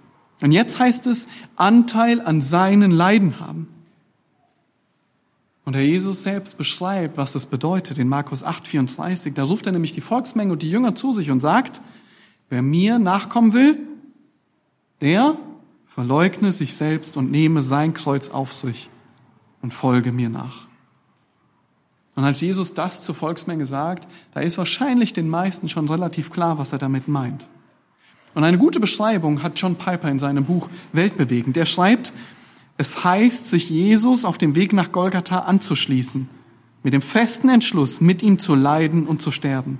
Und 0.41 0.51
jetzt 0.51 0.79
heißt 0.79 1.07
es, 1.07 1.27
Anteil 1.55 2.21
an 2.21 2.41
seinen 2.41 2.91
Leiden 2.91 3.39
haben. 3.39 3.67
Und 5.65 5.75
Herr 5.75 5.83
Jesus 5.83 6.23
selbst 6.23 6.57
beschreibt, 6.57 7.17
was 7.17 7.33
das 7.33 7.45
bedeutet 7.45 7.97
in 7.97 8.09
Markus 8.09 8.43
8, 8.43 8.67
34. 8.67 9.33
Da 9.33 9.43
ruft 9.43 9.67
er 9.67 9.71
nämlich 9.71 9.93
die 9.93 10.01
Volksmenge 10.01 10.51
und 10.51 10.63
die 10.63 10.71
Jünger 10.71 10.95
zu 10.95 11.11
sich 11.11 11.29
und 11.31 11.39
sagt, 11.41 11.81
wer 12.49 12.61
mir 12.61 12.99
nachkommen 12.99 13.53
will, 13.53 13.77
der 15.01 15.37
verleugne 15.99 16.53
sich 16.53 16.75
selbst 16.75 17.17
und 17.17 17.29
nehme 17.29 17.61
sein 17.61 17.93
Kreuz 17.93 18.29
auf 18.29 18.53
sich 18.53 18.89
und 19.61 19.73
folge 19.73 20.13
mir 20.13 20.29
nach. 20.29 20.65
Und 22.15 22.23
als 22.23 22.39
Jesus 22.39 22.73
das 22.73 23.03
zur 23.03 23.15
Volksmenge 23.15 23.65
sagt, 23.65 24.07
da 24.33 24.39
ist 24.39 24.57
wahrscheinlich 24.57 25.11
den 25.11 25.27
meisten 25.27 25.67
schon 25.67 25.89
relativ 25.89 26.31
klar, 26.31 26.57
was 26.57 26.71
er 26.71 26.79
damit 26.79 27.09
meint. 27.09 27.45
Und 28.33 28.45
eine 28.45 28.57
gute 28.57 28.79
Beschreibung 28.79 29.43
hat 29.43 29.59
John 29.59 29.75
Piper 29.75 30.07
in 30.07 30.19
seinem 30.19 30.45
Buch 30.45 30.69
Weltbewegend. 30.93 31.57
Der 31.57 31.65
schreibt, 31.65 32.13
es 32.77 33.03
heißt, 33.03 33.49
sich 33.49 33.69
Jesus 33.69 34.23
auf 34.23 34.37
dem 34.37 34.55
Weg 34.55 34.71
nach 34.71 34.93
Golgatha 34.93 35.39
anzuschließen, 35.39 36.29
mit 36.81 36.93
dem 36.93 37.01
festen 37.01 37.49
Entschluss, 37.49 37.99
mit 37.99 38.23
ihm 38.23 38.39
zu 38.39 38.55
leiden 38.55 39.05
und 39.05 39.21
zu 39.21 39.31
sterben. 39.31 39.79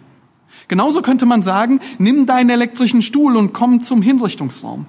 Genauso 0.67 1.01
könnte 1.01 1.25
man 1.25 1.43
sagen, 1.43 1.79
nimm 1.97 2.25
deinen 2.25 2.49
elektrischen 2.49 3.01
Stuhl 3.01 3.37
und 3.37 3.53
komm 3.53 3.83
zum 3.83 4.01
Hinrichtungsraum. 4.01 4.85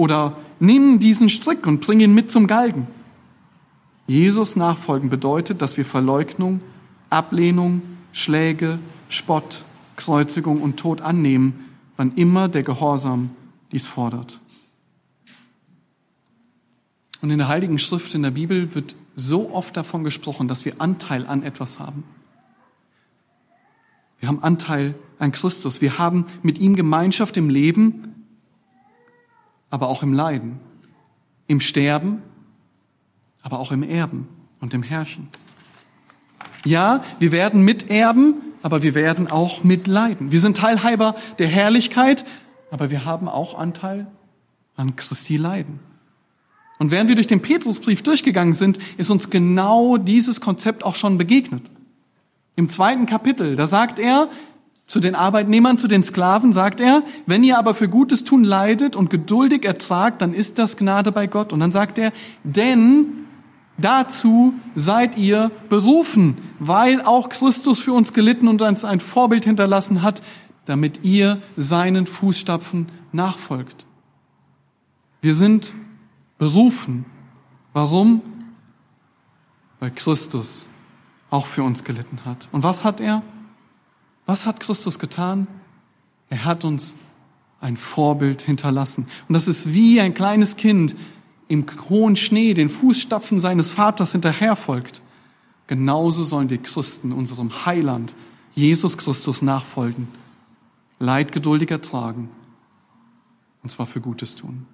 Oder 0.00 0.38
nimm 0.60 0.98
diesen 0.98 1.28
Strick 1.28 1.66
und 1.66 1.82
bring 1.82 2.00
ihn 2.00 2.14
mit 2.14 2.30
zum 2.30 2.46
Galgen. 2.46 2.86
Jesus 4.06 4.56
nachfolgen 4.56 5.10
bedeutet, 5.10 5.60
dass 5.60 5.76
wir 5.76 5.84
Verleugnung, 5.84 6.62
Ablehnung, 7.10 7.82
Schläge, 8.10 8.78
Spott, 9.10 9.62
Kreuzigung 9.96 10.62
und 10.62 10.78
Tod 10.78 11.02
annehmen, 11.02 11.66
wann 11.98 12.14
immer 12.14 12.48
der 12.48 12.62
Gehorsam 12.62 13.28
dies 13.72 13.86
fordert. 13.86 14.40
Und 17.20 17.28
in 17.30 17.36
der 17.36 17.48
Heiligen 17.48 17.78
Schrift 17.78 18.14
in 18.14 18.22
der 18.22 18.30
Bibel 18.30 18.74
wird 18.74 18.96
so 19.16 19.50
oft 19.52 19.76
davon 19.76 20.02
gesprochen, 20.02 20.48
dass 20.48 20.64
wir 20.64 20.76
Anteil 20.78 21.26
an 21.26 21.42
etwas 21.42 21.78
haben. 21.78 22.04
Wir 24.18 24.30
haben 24.30 24.42
Anteil 24.42 24.94
an 25.18 25.30
Christus. 25.30 25.82
Wir 25.82 25.98
haben 25.98 26.24
mit 26.42 26.58
ihm 26.58 26.74
Gemeinschaft 26.74 27.36
im 27.36 27.50
Leben 27.50 28.10
aber 29.70 29.88
auch 29.88 30.02
im 30.02 30.12
Leiden, 30.12 30.60
im 31.46 31.60
Sterben, 31.60 32.22
aber 33.42 33.58
auch 33.58 33.72
im 33.72 33.82
Erben 33.82 34.28
und 34.60 34.74
im 34.74 34.82
Herrschen. 34.82 35.28
Ja, 36.64 37.02
wir 37.18 37.32
werden 37.32 37.64
miterben, 37.64 38.34
aber 38.62 38.82
wir 38.82 38.94
werden 38.94 39.30
auch 39.30 39.64
mitleiden. 39.64 40.32
Wir 40.32 40.40
sind 40.40 40.58
Teilhaber 40.58 41.16
der 41.38 41.48
Herrlichkeit, 41.48 42.24
aber 42.70 42.90
wir 42.90 43.04
haben 43.04 43.28
auch 43.28 43.58
Anteil 43.58 44.06
an 44.76 44.96
Christi 44.96 45.36
Leiden. 45.36 45.80
Und 46.78 46.90
während 46.90 47.08
wir 47.08 47.14
durch 47.14 47.26
den 47.26 47.42
Petrusbrief 47.42 48.02
durchgegangen 48.02 48.54
sind, 48.54 48.78
ist 48.96 49.10
uns 49.10 49.30
genau 49.30 49.96
dieses 49.96 50.40
Konzept 50.40 50.84
auch 50.84 50.94
schon 50.94 51.18
begegnet. 51.18 51.62
Im 52.56 52.68
zweiten 52.68 53.06
Kapitel, 53.06 53.54
da 53.54 53.66
sagt 53.66 53.98
er 53.98 54.28
zu 54.90 54.98
den 54.98 55.14
Arbeitnehmern, 55.14 55.78
zu 55.78 55.86
den 55.86 56.02
Sklaven, 56.02 56.52
sagt 56.52 56.80
er, 56.80 57.04
wenn 57.24 57.44
ihr 57.44 57.58
aber 57.60 57.76
für 57.76 57.88
Gutes 57.88 58.24
tun 58.24 58.42
leidet 58.42 58.96
und 58.96 59.08
geduldig 59.08 59.64
ertragt, 59.64 60.20
dann 60.20 60.34
ist 60.34 60.58
das 60.58 60.76
Gnade 60.76 61.12
bei 61.12 61.28
Gott. 61.28 61.52
Und 61.52 61.60
dann 61.60 61.70
sagt 61.70 61.96
er, 61.96 62.12
denn 62.42 63.12
dazu 63.78 64.52
seid 64.74 65.16
ihr 65.16 65.52
berufen, 65.68 66.38
weil 66.58 67.02
auch 67.02 67.28
Christus 67.28 67.78
für 67.78 67.92
uns 67.92 68.12
gelitten 68.12 68.48
und 68.48 68.62
uns 68.62 68.84
ein 68.84 68.98
Vorbild 68.98 69.44
hinterlassen 69.44 70.02
hat, 70.02 70.22
damit 70.64 71.04
ihr 71.04 71.40
seinen 71.56 72.06
Fußstapfen 72.06 72.88
nachfolgt. 73.12 73.86
Wir 75.22 75.36
sind 75.36 75.72
berufen. 76.36 77.04
Warum? 77.72 78.22
Weil 79.78 79.92
Christus 79.92 80.68
auch 81.30 81.46
für 81.46 81.62
uns 81.62 81.84
gelitten 81.84 82.24
hat. 82.24 82.48
Und 82.50 82.64
was 82.64 82.82
hat 82.82 83.00
er? 83.00 83.22
Was 84.30 84.46
hat 84.46 84.60
Christus 84.60 85.00
getan? 85.00 85.48
Er 86.28 86.44
hat 86.44 86.64
uns 86.64 86.94
ein 87.60 87.76
Vorbild 87.76 88.42
hinterlassen. 88.42 89.08
Und 89.26 89.32
das 89.32 89.48
ist 89.48 89.74
wie 89.74 90.00
ein 90.00 90.14
kleines 90.14 90.54
Kind 90.54 90.94
im 91.48 91.66
hohen 91.88 92.14
Schnee 92.14 92.54
den 92.54 92.70
Fußstapfen 92.70 93.40
seines 93.40 93.72
Vaters 93.72 94.12
hinterherfolgt. 94.12 95.02
Genauso 95.66 96.22
sollen 96.22 96.48
wir 96.48 96.58
Christen 96.58 97.10
unserem 97.10 97.66
Heiland, 97.66 98.14
Jesus 98.54 98.96
Christus, 98.96 99.42
nachfolgen, 99.42 100.06
Leid 101.00 101.32
geduldig 101.32 101.72
ertragen, 101.72 102.30
und 103.64 103.70
zwar 103.70 103.86
für 103.86 104.00
Gutes 104.00 104.36
tun. 104.36 104.64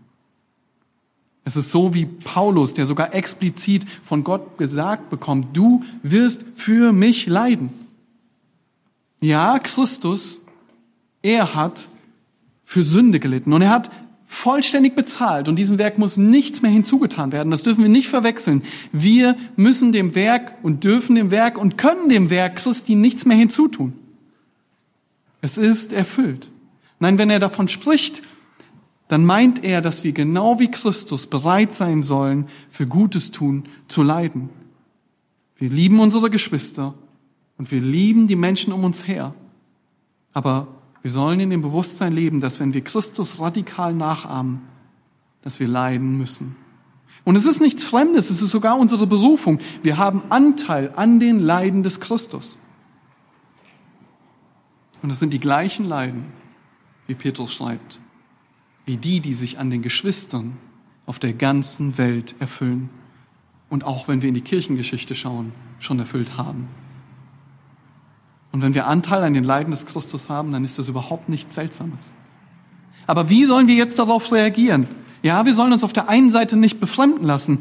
Es 1.44 1.56
ist 1.56 1.70
so 1.70 1.94
wie 1.94 2.04
Paulus, 2.04 2.74
der 2.74 2.84
sogar 2.84 3.14
explizit 3.14 3.86
von 4.04 4.22
Gott 4.22 4.58
gesagt 4.58 5.08
bekommt, 5.08 5.56
du 5.56 5.82
wirst 6.02 6.44
für 6.56 6.92
mich 6.92 7.24
leiden. 7.24 7.85
Ja, 9.26 9.58
Christus, 9.58 10.40
er 11.20 11.56
hat 11.56 11.88
für 12.64 12.84
Sünde 12.84 13.18
gelitten 13.18 13.52
und 13.52 13.60
er 13.60 13.70
hat 13.70 13.90
vollständig 14.24 14.94
bezahlt 14.94 15.48
und 15.48 15.56
diesem 15.56 15.80
Werk 15.80 15.98
muss 15.98 16.16
nichts 16.16 16.62
mehr 16.62 16.70
hinzugetan 16.70 17.32
werden. 17.32 17.50
Das 17.50 17.64
dürfen 17.64 17.82
wir 17.82 17.88
nicht 17.88 18.06
verwechseln. 18.06 18.62
Wir 18.92 19.36
müssen 19.56 19.90
dem 19.90 20.14
Werk 20.14 20.54
und 20.62 20.84
dürfen 20.84 21.16
dem 21.16 21.32
Werk 21.32 21.58
und 21.58 21.76
können 21.76 22.08
dem 22.08 22.30
Werk 22.30 22.54
Christi 22.54 22.94
nichts 22.94 23.24
mehr 23.24 23.36
hinzutun. 23.36 23.94
Es 25.40 25.58
ist 25.58 25.92
erfüllt. 25.92 26.52
Nein, 27.00 27.18
wenn 27.18 27.28
er 27.28 27.40
davon 27.40 27.66
spricht, 27.66 28.22
dann 29.08 29.24
meint 29.24 29.64
er, 29.64 29.80
dass 29.80 30.04
wir 30.04 30.12
genau 30.12 30.60
wie 30.60 30.70
Christus 30.70 31.26
bereit 31.26 31.74
sein 31.74 32.04
sollen, 32.04 32.46
für 32.70 32.86
Gutes 32.86 33.32
tun 33.32 33.64
zu 33.88 34.04
leiden. 34.04 34.50
Wir 35.56 35.68
lieben 35.68 35.98
unsere 35.98 36.30
Geschwister 36.30 36.94
und 37.58 37.70
wir 37.70 37.80
lieben 37.80 38.26
die 38.26 38.36
Menschen 38.36 38.72
um 38.72 38.84
uns 38.84 39.06
her. 39.06 39.34
Aber 40.32 40.68
wir 41.02 41.10
sollen 41.10 41.40
in 41.40 41.50
dem 41.50 41.62
Bewusstsein 41.62 42.12
leben, 42.12 42.40
dass 42.40 42.60
wenn 42.60 42.74
wir 42.74 42.82
Christus 42.82 43.40
radikal 43.40 43.94
nachahmen, 43.94 44.62
dass 45.42 45.60
wir 45.60 45.68
leiden 45.68 46.18
müssen. 46.18 46.56
Und 47.24 47.36
es 47.36 47.46
ist 47.46 47.60
nichts 47.60 47.82
Fremdes, 47.82 48.30
es 48.30 48.42
ist 48.42 48.50
sogar 48.50 48.78
unsere 48.78 49.06
Berufung. 49.06 49.58
Wir 49.82 49.96
haben 49.96 50.22
Anteil 50.28 50.92
an 50.96 51.18
den 51.18 51.40
Leiden 51.40 51.82
des 51.82 52.00
Christus. 52.00 52.58
Und 55.02 55.10
es 55.10 55.18
sind 55.18 55.32
die 55.32 55.40
gleichen 55.40 55.86
Leiden, 55.86 56.26
wie 57.06 57.14
Petrus 57.14 57.52
schreibt 57.52 58.00
wie 58.86 58.96
die, 58.96 59.20
die 59.20 59.34
sich 59.34 59.58
an 59.58 59.68
den 59.68 59.82
Geschwistern 59.82 60.56
auf 61.04 61.18
der 61.18 61.32
ganzen 61.32 61.98
Welt 61.98 62.34
erfüllen 62.38 62.88
und 63.68 63.84
auch 63.84 64.08
wenn 64.08 64.22
wir 64.22 64.28
in 64.28 64.34
die 64.34 64.40
Kirchengeschichte 64.40 65.14
schauen, 65.14 65.52
schon 65.80 65.98
erfüllt 65.98 66.36
haben. 66.36 66.68
Und 68.56 68.62
wenn 68.62 68.72
wir 68.72 68.86
Anteil 68.86 69.22
an 69.22 69.34
den 69.34 69.44
Leiden 69.44 69.70
des 69.70 69.84
Christus 69.84 70.30
haben, 70.30 70.50
dann 70.50 70.64
ist 70.64 70.78
das 70.78 70.88
überhaupt 70.88 71.28
nichts 71.28 71.54
Seltsames. 71.54 72.14
Aber 73.06 73.28
wie 73.28 73.44
sollen 73.44 73.68
wir 73.68 73.74
jetzt 73.74 73.98
darauf 73.98 74.32
reagieren? 74.32 74.88
Ja, 75.22 75.44
wir 75.44 75.52
sollen 75.52 75.74
uns 75.74 75.84
auf 75.84 75.92
der 75.92 76.08
einen 76.08 76.30
Seite 76.30 76.56
nicht 76.56 76.80
befremden 76.80 77.22
lassen, 77.22 77.60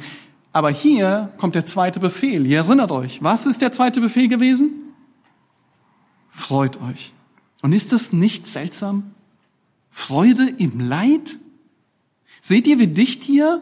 aber 0.53 0.71
hier 0.71 1.33
kommt 1.35 1.53
der 1.53 1.65
zweite 1.65 1.99
Befehl. 1.99 2.47
Ihr 2.47 2.59
erinnert 2.59 2.93
euch, 2.93 3.21
was 3.21 3.45
ist 3.45 3.61
der 3.61 3.73
zweite 3.73 3.99
Befehl 3.99 4.29
gewesen? 4.29 4.69
Freut 6.29 6.81
euch. 6.81 7.11
Und 7.61 7.73
ist 7.73 7.91
das 7.91 8.13
nicht 8.13 8.47
seltsam? 8.47 9.11
Freude 9.89 10.47
im 10.47 10.79
Leid? 10.79 11.35
Seht 12.39 12.67
ihr, 12.67 12.79
wie 12.79 12.87
dicht 12.87 13.21
hier 13.21 13.61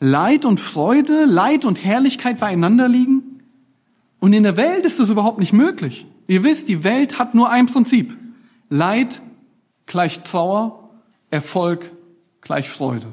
Leid 0.00 0.46
und 0.46 0.58
Freude, 0.58 1.26
Leid 1.26 1.64
und 1.64 1.84
Herrlichkeit 1.84 2.40
beieinander 2.40 2.88
liegen? 2.88 3.40
Und 4.18 4.32
in 4.32 4.42
der 4.42 4.56
Welt 4.56 4.84
ist 4.84 4.98
das 4.98 5.10
überhaupt 5.10 5.38
nicht 5.38 5.52
möglich. 5.52 6.08
Ihr 6.26 6.42
wisst, 6.42 6.68
die 6.68 6.84
Welt 6.84 7.18
hat 7.18 7.34
nur 7.34 7.50
ein 7.50 7.66
Prinzip. 7.66 8.16
Leid 8.70 9.20
gleich 9.86 10.22
Trauer, 10.24 10.90
Erfolg 11.30 11.90
gleich 12.40 12.68
Freude. 12.68 13.12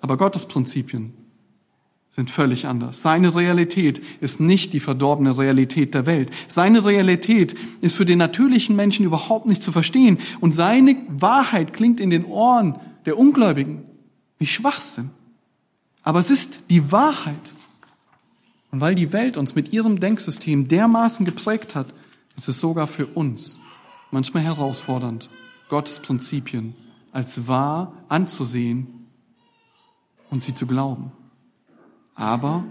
Aber 0.00 0.16
Gottes 0.16 0.46
Prinzipien 0.46 1.12
sind 2.10 2.30
völlig 2.30 2.66
anders. 2.66 3.02
Seine 3.02 3.34
Realität 3.34 4.00
ist 4.20 4.40
nicht 4.40 4.72
die 4.72 4.80
verdorbene 4.80 5.36
Realität 5.36 5.92
der 5.94 6.06
Welt. 6.06 6.30
Seine 6.48 6.84
Realität 6.84 7.54
ist 7.82 7.94
für 7.94 8.06
den 8.06 8.18
natürlichen 8.18 8.74
Menschen 8.74 9.04
überhaupt 9.04 9.44
nicht 9.44 9.62
zu 9.62 9.70
verstehen. 9.70 10.18
Und 10.40 10.52
seine 10.52 10.96
Wahrheit 11.08 11.74
klingt 11.74 12.00
in 12.00 12.08
den 12.08 12.24
Ohren 12.24 12.78
der 13.04 13.18
Ungläubigen 13.18 13.84
wie 14.38 14.46
Schwachsinn. 14.46 15.10
Aber 16.02 16.20
es 16.20 16.30
ist 16.30 16.60
die 16.70 16.90
Wahrheit. 16.90 17.34
Und 18.70 18.80
weil 18.80 18.94
die 18.94 19.12
Welt 19.12 19.36
uns 19.36 19.54
mit 19.54 19.72
ihrem 19.72 20.00
Denksystem 20.00 20.68
dermaßen 20.68 21.24
geprägt 21.24 21.74
hat, 21.74 21.92
ist 22.36 22.48
es 22.48 22.58
sogar 22.60 22.86
für 22.86 23.06
uns 23.06 23.58
manchmal 24.10 24.42
herausfordernd, 24.42 25.30
Gottes 25.68 26.00
Prinzipien 26.00 26.74
als 27.12 27.48
wahr 27.48 27.92
anzusehen 28.08 29.06
und 30.30 30.42
sie 30.42 30.54
zu 30.54 30.66
glauben. 30.66 31.12
Aber 32.14 32.64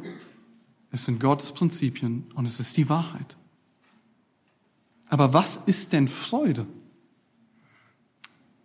es 0.91 1.05
sind 1.05 1.19
Gottes 1.19 1.51
Prinzipien 1.51 2.25
und 2.35 2.45
es 2.45 2.59
ist 2.59 2.77
die 2.77 2.89
Wahrheit. 2.89 3.35
Aber 5.09 5.33
was 5.33 5.59
ist 5.65 5.93
denn 5.93 6.07
Freude? 6.07 6.65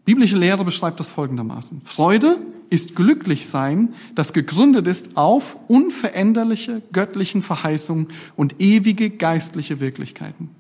Biblische 0.04 0.38
Lehre 0.38 0.64
beschreibt 0.64 1.00
das 1.00 1.08
folgendermaßen. 1.08 1.82
Freude 1.82 2.38
ist 2.70 2.96
glücklich 2.96 3.46
sein, 3.46 3.94
das 4.14 4.32
gegründet 4.32 4.86
ist 4.86 5.16
auf 5.16 5.58
unveränderliche 5.68 6.82
göttlichen 6.92 7.42
Verheißungen 7.42 8.08
und 8.36 8.60
ewige 8.60 9.10
geistliche 9.10 9.80
Wirklichkeiten. 9.80 10.50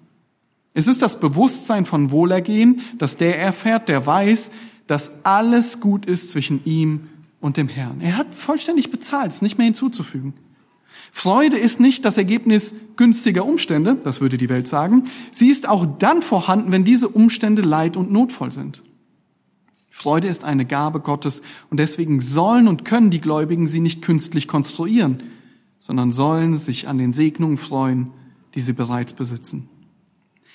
Es 0.74 0.86
ist 0.86 1.02
das 1.02 1.18
Bewusstsein 1.18 1.86
von 1.86 2.10
Wohlergehen, 2.10 2.80
das 2.98 3.16
der 3.16 3.38
erfährt, 3.38 3.88
der 3.88 4.06
weiß, 4.06 4.50
dass 4.86 5.24
alles 5.24 5.80
gut 5.80 6.04
ist 6.04 6.30
zwischen 6.30 6.64
ihm 6.64 7.08
und 7.40 7.56
dem 7.56 7.68
Herrn. 7.68 8.00
Er 8.00 8.16
hat 8.16 8.34
vollständig 8.34 8.90
bezahlt, 8.90 9.32
ist 9.32 9.42
nicht 9.42 9.58
mehr 9.58 9.66
hinzuzufügen. 9.66 10.34
Freude 11.12 11.58
ist 11.58 11.80
nicht 11.80 12.04
das 12.04 12.18
Ergebnis 12.18 12.74
günstiger 12.96 13.44
Umstände, 13.44 13.96
das 14.02 14.20
würde 14.20 14.38
die 14.38 14.48
Welt 14.48 14.68
sagen. 14.68 15.04
Sie 15.32 15.48
ist 15.48 15.68
auch 15.68 15.86
dann 15.98 16.22
vorhanden, 16.22 16.72
wenn 16.72 16.84
diese 16.84 17.08
Umstände 17.08 17.62
leid 17.62 17.96
und 17.96 18.12
notvoll 18.12 18.52
sind. 18.52 18.82
Freude 20.00 20.28
ist 20.28 20.44
eine 20.44 20.64
Gabe 20.64 21.00
Gottes 21.00 21.42
und 21.68 21.78
deswegen 21.78 22.22
sollen 22.22 22.68
und 22.68 22.86
können 22.86 23.10
die 23.10 23.20
Gläubigen 23.20 23.66
sie 23.66 23.80
nicht 23.80 24.00
künstlich 24.00 24.48
konstruieren, 24.48 25.22
sondern 25.78 26.14
sollen 26.14 26.56
sich 26.56 26.88
an 26.88 26.96
den 26.96 27.12
Segnungen 27.12 27.58
freuen, 27.58 28.10
die 28.54 28.62
sie 28.62 28.72
bereits 28.72 29.12
besitzen. 29.12 29.68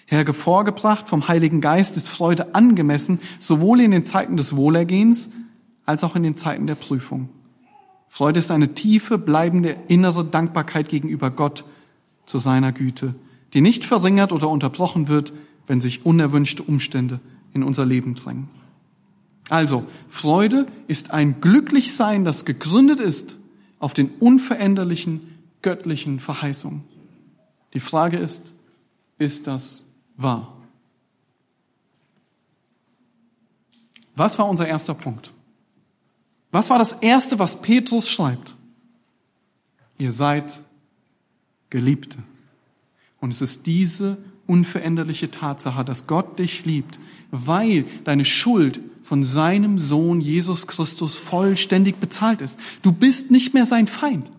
Hervorgebracht 0.07 1.07
vom 1.07 1.27
Heiligen 1.27 1.61
Geist 1.61 1.95
ist 1.95 2.09
Freude 2.09 2.55
angemessen, 2.55 3.19
sowohl 3.37 3.81
in 3.81 3.91
den 3.91 4.03
Zeiten 4.03 4.35
des 4.35 4.55
Wohlergehens 4.55 5.29
als 5.85 6.03
auch 6.03 6.15
in 6.15 6.23
den 6.23 6.35
Zeiten 6.35 6.65
der 6.65 6.73
Prüfung. 6.73 7.29
Freude 8.09 8.39
ist 8.39 8.49
eine 8.49 8.73
tiefe, 8.73 9.19
bleibende 9.19 9.77
innere 9.87 10.25
Dankbarkeit 10.25 10.89
gegenüber 10.89 11.29
Gott 11.29 11.65
zu 12.25 12.39
seiner 12.39 12.71
Güte, 12.71 13.13
die 13.53 13.61
nicht 13.61 13.85
verringert 13.85 14.33
oder 14.33 14.49
unterbrochen 14.49 15.07
wird, 15.07 15.33
wenn 15.67 15.79
sich 15.79 16.03
unerwünschte 16.03 16.63
Umstände 16.63 17.19
in 17.53 17.61
unser 17.61 17.85
Leben 17.85 18.15
drängen. 18.15 18.49
Also, 19.49 19.85
Freude 20.09 20.67
ist 20.87 21.11
ein 21.11 21.39
Glücklichsein, 21.39 22.25
das 22.25 22.45
gegründet 22.45 22.99
ist 22.99 23.37
auf 23.79 23.93
den 23.93 24.09
unveränderlichen 24.19 25.37
göttlichen 25.61 26.19
Verheißungen. 26.19 26.83
Die 27.73 27.79
Frage 27.79 28.17
ist, 28.17 28.53
ist 29.17 29.47
das 29.47 29.85
wahr? 30.17 30.55
Was 34.15 34.39
war 34.39 34.47
unser 34.47 34.67
erster 34.67 34.93
Punkt? 34.93 35.31
Was 36.51 36.69
war 36.69 36.79
das 36.79 36.93
Erste, 36.93 37.37
was 37.37 37.61
Petrus 37.61 38.07
schreibt? 38.07 38.55
Ihr 39.97 40.11
seid 40.11 40.61
Geliebte. 41.69 42.17
Und 43.19 43.31
es 43.31 43.41
ist 43.41 43.65
diese 43.65 44.17
unveränderliche 44.47 45.31
Tatsache, 45.31 45.83
dass 45.83 46.07
Gott 46.07 46.39
dich 46.39 46.65
liebt, 46.65 46.99
weil 47.31 47.85
deine 48.03 48.23
Schuld 48.23 48.79
von 49.05 49.23
seinem 49.23 49.77
Sohn 49.77 50.19
Jesus 50.19 50.65
Christus 50.65 51.13
vollständig 51.13 51.97
bezahlt 51.97 52.41
ist. 52.41 52.59
Du 52.81 52.91
bist 52.91 53.29
nicht 53.29 53.53
mehr 53.53 53.67
sein 53.67 53.85
Feind, 53.85 54.31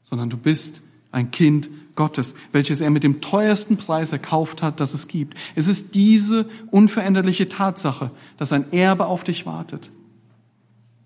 sondern 0.00 0.30
du 0.30 0.38
bist 0.38 0.80
ein 1.12 1.30
Kind 1.30 1.68
Gottes, 1.94 2.34
welches 2.50 2.80
er 2.80 2.88
mit 2.88 3.04
dem 3.04 3.20
teuersten 3.20 3.76
Preis 3.76 4.10
erkauft 4.10 4.62
hat, 4.62 4.80
das 4.80 4.94
es 4.94 5.06
gibt. 5.06 5.38
Es 5.54 5.68
ist 5.68 5.94
diese 5.94 6.48
unveränderliche 6.70 7.46
Tatsache, 7.46 8.10
dass 8.38 8.52
ein 8.52 8.72
Erbe 8.72 9.04
auf 9.04 9.22
dich 9.22 9.44
wartet. 9.44 9.90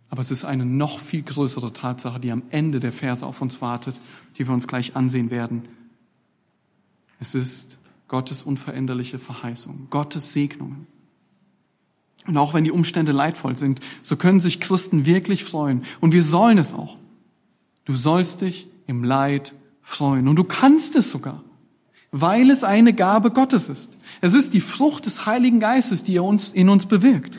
Aber 0.08 0.20
es 0.20 0.30
ist 0.30 0.44
eine 0.44 0.64
noch 0.64 1.00
viel 1.00 1.22
größere 1.22 1.72
Tatsache, 1.72 2.20
die 2.20 2.30
am 2.30 2.44
Ende 2.50 2.78
der 2.78 2.92
Verse 2.92 3.26
auf 3.26 3.42
uns 3.42 3.60
wartet, 3.60 3.98
die 4.38 4.46
wir 4.46 4.54
uns 4.54 4.68
gleich 4.68 4.94
ansehen 4.94 5.32
werden. 5.32 5.64
Es 7.18 7.34
ist 7.34 7.78
Gottes 8.06 8.44
unveränderliche 8.44 9.18
Verheißung, 9.18 9.88
Gottes 9.90 10.32
Segnungen. 10.32 10.86
Und 12.26 12.36
auch 12.36 12.52
wenn 12.52 12.64
die 12.64 12.70
Umstände 12.70 13.12
leidvoll 13.12 13.56
sind, 13.56 13.80
so 14.02 14.16
können 14.16 14.40
sich 14.40 14.60
Christen 14.60 15.06
wirklich 15.06 15.44
freuen. 15.44 15.84
Und 16.00 16.12
wir 16.12 16.22
sollen 16.22 16.58
es 16.58 16.74
auch. 16.74 16.96
Du 17.84 17.96
sollst 17.96 18.42
dich 18.42 18.68
im 18.86 19.02
Leid 19.02 19.54
freuen. 19.82 20.28
Und 20.28 20.36
du 20.36 20.44
kannst 20.44 20.94
es 20.96 21.10
sogar, 21.10 21.42
weil 22.10 22.50
es 22.50 22.64
eine 22.64 22.92
Gabe 22.92 23.30
Gottes 23.30 23.68
ist. 23.68 23.96
Es 24.20 24.34
ist 24.34 24.52
die 24.52 24.60
Frucht 24.60 25.06
des 25.06 25.24
Heiligen 25.24 25.60
Geistes, 25.60 26.04
die 26.04 26.16
er 26.16 26.24
uns, 26.24 26.52
in 26.52 26.68
uns 26.68 26.86
bewirkt. 26.86 27.38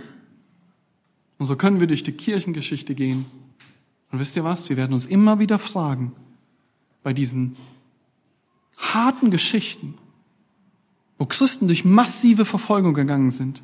Und 1.37 1.45
so 1.45 1.55
können 1.55 1.79
wir 1.79 1.87
durch 1.87 2.03
die 2.03 2.11
Kirchengeschichte 2.11 2.95
gehen. 2.95 3.25
Und 4.11 4.19
wisst 4.19 4.35
ihr 4.35 4.43
was? 4.43 4.69
Wir 4.69 4.77
werden 4.77 4.93
uns 4.93 5.05
immer 5.05 5.39
wieder 5.39 5.59
fragen, 5.59 6.13
bei 7.03 7.13
diesen 7.13 7.55
harten 8.77 9.29
Geschichten, 9.29 9.95
wo 11.17 11.25
Christen 11.25 11.67
durch 11.67 11.85
massive 11.85 12.45
Verfolgung 12.45 12.93
gegangen 12.93 13.29
sind. 13.29 13.61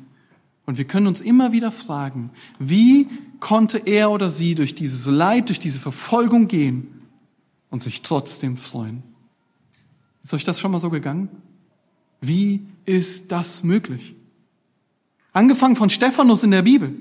Und 0.66 0.78
wir 0.78 0.84
können 0.84 1.06
uns 1.06 1.20
immer 1.20 1.52
wieder 1.52 1.70
fragen, 1.70 2.30
wie 2.58 3.06
konnte 3.38 3.78
er 3.78 4.10
oder 4.10 4.28
sie 4.28 4.56
durch 4.56 4.74
dieses 4.74 5.06
Leid, 5.06 5.48
durch 5.48 5.60
diese 5.60 5.78
Verfolgung 5.78 6.48
gehen 6.48 6.88
und 7.70 7.84
sich 7.84 8.02
trotzdem 8.02 8.56
freuen? 8.56 9.04
Ist 10.24 10.34
euch 10.34 10.44
das 10.44 10.58
schon 10.58 10.72
mal 10.72 10.80
so 10.80 10.90
gegangen? 10.90 11.28
Wie 12.20 12.66
ist 12.84 13.30
das 13.30 13.62
möglich? 13.62 14.16
Angefangen 15.32 15.76
von 15.76 15.88
Stephanus 15.88 16.42
in 16.42 16.50
der 16.50 16.62
Bibel. 16.62 16.96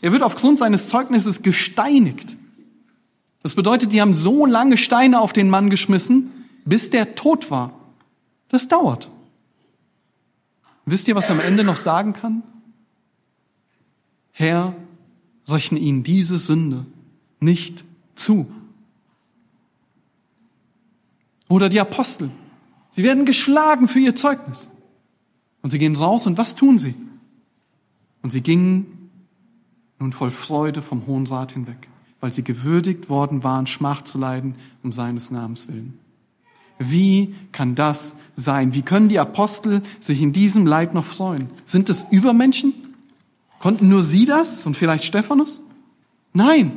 Er 0.00 0.12
wird 0.12 0.22
aufgrund 0.22 0.60
seines 0.60 0.88
Zeugnisses 0.88 1.42
gesteinigt. 1.42 2.36
Das 3.42 3.54
bedeutet, 3.54 3.92
die 3.92 4.00
haben 4.00 4.14
so 4.14 4.46
lange 4.46 4.76
Steine 4.76 5.20
auf 5.20 5.32
den 5.32 5.50
Mann 5.50 5.70
geschmissen, 5.70 6.30
bis 6.64 6.90
der 6.90 7.16
tot 7.16 7.50
war. 7.50 7.72
Das 8.48 8.68
dauert. 8.68 9.10
Wisst 10.86 11.08
ihr, 11.08 11.16
was 11.16 11.28
er 11.28 11.32
am 11.32 11.40
Ende 11.40 11.64
noch 11.64 11.76
sagen 11.76 12.12
kann? 12.12 12.42
Herr, 14.38 14.76
rechne 15.48 15.80
ihnen 15.80 16.04
diese 16.04 16.38
Sünde 16.38 16.86
nicht 17.40 17.84
zu. 18.14 18.46
Oder 21.48 21.68
die 21.68 21.80
Apostel. 21.80 22.30
Sie 22.92 23.02
werden 23.02 23.24
geschlagen 23.24 23.88
für 23.88 23.98
ihr 23.98 24.14
Zeugnis. 24.14 24.68
Und 25.60 25.70
sie 25.70 25.80
gehen 25.80 25.96
raus 25.96 26.28
und 26.28 26.38
was 26.38 26.54
tun 26.54 26.78
sie? 26.78 26.94
Und 28.22 28.30
sie 28.30 28.40
gingen 28.40 29.10
nun 29.98 30.12
voll 30.12 30.30
Freude 30.30 30.82
vom 30.82 31.08
Hohen 31.08 31.26
Rat 31.26 31.50
hinweg, 31.50 31.88
weil 32.20 32.30
sie 32.30 32.44
gewürdigt 32.44 33.08
worden 33.08 33.42
waren, 33.42 33.66
Schmach 33.66 34.02
zu 34.02 34.18
leiden 34.18 34.54
um 34.84 34.92
seines 34.92 35.32
Namens 35.32 35.66
willen. 35.66 35.98
Wie 36.78 37.34
kann 37.50 37.74
das 37.74 38.14
sein? 38.36 38.72
Wie 38.72 38.82
können 38.82 39.08
die 39.08 39.18
Apostel 39.18 39.82
sich 39.98 40.22
in 40.22 40.32
diesem 40.32 40.64
Leid 40.64 40.94
noch 40.94 41.06
freuen? 41.06 41.50
Sind 41.64 41.90
es 41.90 42.06
Übermenschen? 42.12 42.87
Konnten 43.60 43.88
nur 43.88 44.02
sie 44.02 44.24
das 44.24 44.66
und 44.66 44.76
vielleicht 44.76 45.04
Stephanus? 45.04 45.60
Nein. 46.32 46.72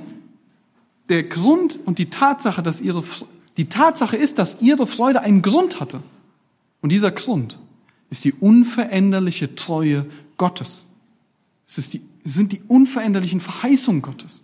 Der 1.09 1.23
Grund 1.23 1.79
und 1.85 1.97
die 1.97 2.09
Tatsache, 2.09 2.63
dass 2.63 2.81
ihre, 2.81 3.03
die 3.57 3.69
Tatsache 3.69 4.15
ist, 4.15 4.39
dass 4.39 4.61
ihre 4.61 4.87
Freude 4.87 5.21
einen 5.21 5.41
Grund 5.41 5.79
hatte. 5.79 6.01
Und 6.81 6.91
dieser 6.91 7.11
Grund 7.11 7.59
ist 8.09 8.23
die 8.23 8.33
unveränderliche 8.33 9.55
Treue 9.55 10.05
Gottes. 10.37 10.87
Es 11.67 11.77
ist 11.77 11.93
die, 11.93 12.01
es 12.23 12.33
sind 12.33 12.51
die 12.51 12.61
unveränderlichen 12.67 13.39
Verheißungen 13.39 14.01
Gottes. 14.01 14.43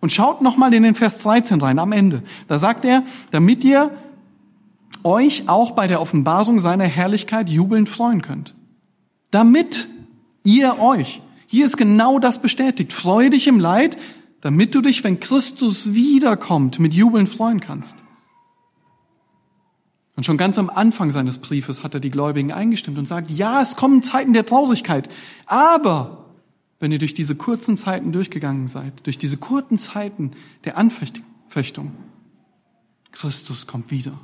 Und 0.00 0.12
schaut 0.12 0.42
nochmal 0.42 0.72
in 0.74 0.82
den 0.82 0.94
Vers 0.94 1.22
13 1.22 1.60
rein, 1.60 1.78
am 1.78 1.92
Ende. 1.92 2.22
Da 2.46 2.58
sagt 2.58 2.84
er, 2.84 3.04
damit 3.30 3.64
ihr 3.64 3.90
euch 5.04 5.48
auch 5.48 5.72
bei 5.72 5.86
der 5.86 6.00
Offenbarung 6.00 6.60
seiner 6.60 6.84
Herrlichkeit 6.84 7.50
jubelnd 7.50 7.88
freuen 7.88 8.22
könnt. 8.22 8.54
Damit 9.30 9.88
ihr 10.44 10.78
euch, 10.78 11.20
hier 11.50 11.64
ist 11.64 11.78
genau 11.78 12.18
das 12.18 12.42
bestätigt, 12.42 12.92
freue 12.92 13.30
dich 13.30 13.46
im 13.46 13.58
Leid, 13.58 13.96
damit 14.42 14.74
du 14.74 14.82
dich, 14.82 15.02
wenn 15.02 15.18
Christus 15.18 15.94
wiederkommt, 15.94 16.78
mit 16.78 16.92
Jubeln 16.92 17.26
freuen 17.26 17.60
kannst. 17.60 17.96
Und 20.14 20.24
schon 20.24 20.36
ganz 20.36 20.58
am 20.58 20.68
Anfang 20.68 21.10
seines 21.10 21.38
Briefes 21.38 21.82
hat 21.82 21.94
er 21.94 22.00
die 22.00 22.10
Gläubigen 22.10 22.52
eingestimmt 22.52 22.98
und 22.98 23.08
sagt, 23.08 23.30
ja, 23.30 23.62
es 23.62 23.76
kommen 23.76 24.02
Zeiten 24.02 24.34
der 24.34 24.44
Traurigkeit, 24.44 25.08
aber 25.46 26.26
wenn 26.80 26.92
ihr 26.92 26.98
durch 26.98 27.14
diese 27.14 27.34
kurzen 27.34 27.78
Zeiten 27.78 28.12
durchgegangen 28.12 28.68
seid, 28.68 29.06
durch 29.06 29.16
diese 29.16 29.38
kurzen 29.38 29.78
Zeiten 29.78 30.32
der 30.64 30.76
Anfechtung, 30.76 31.92
Christus 33.10 33.66
kommt 33.66 33.90
wieder. 33.90 34.18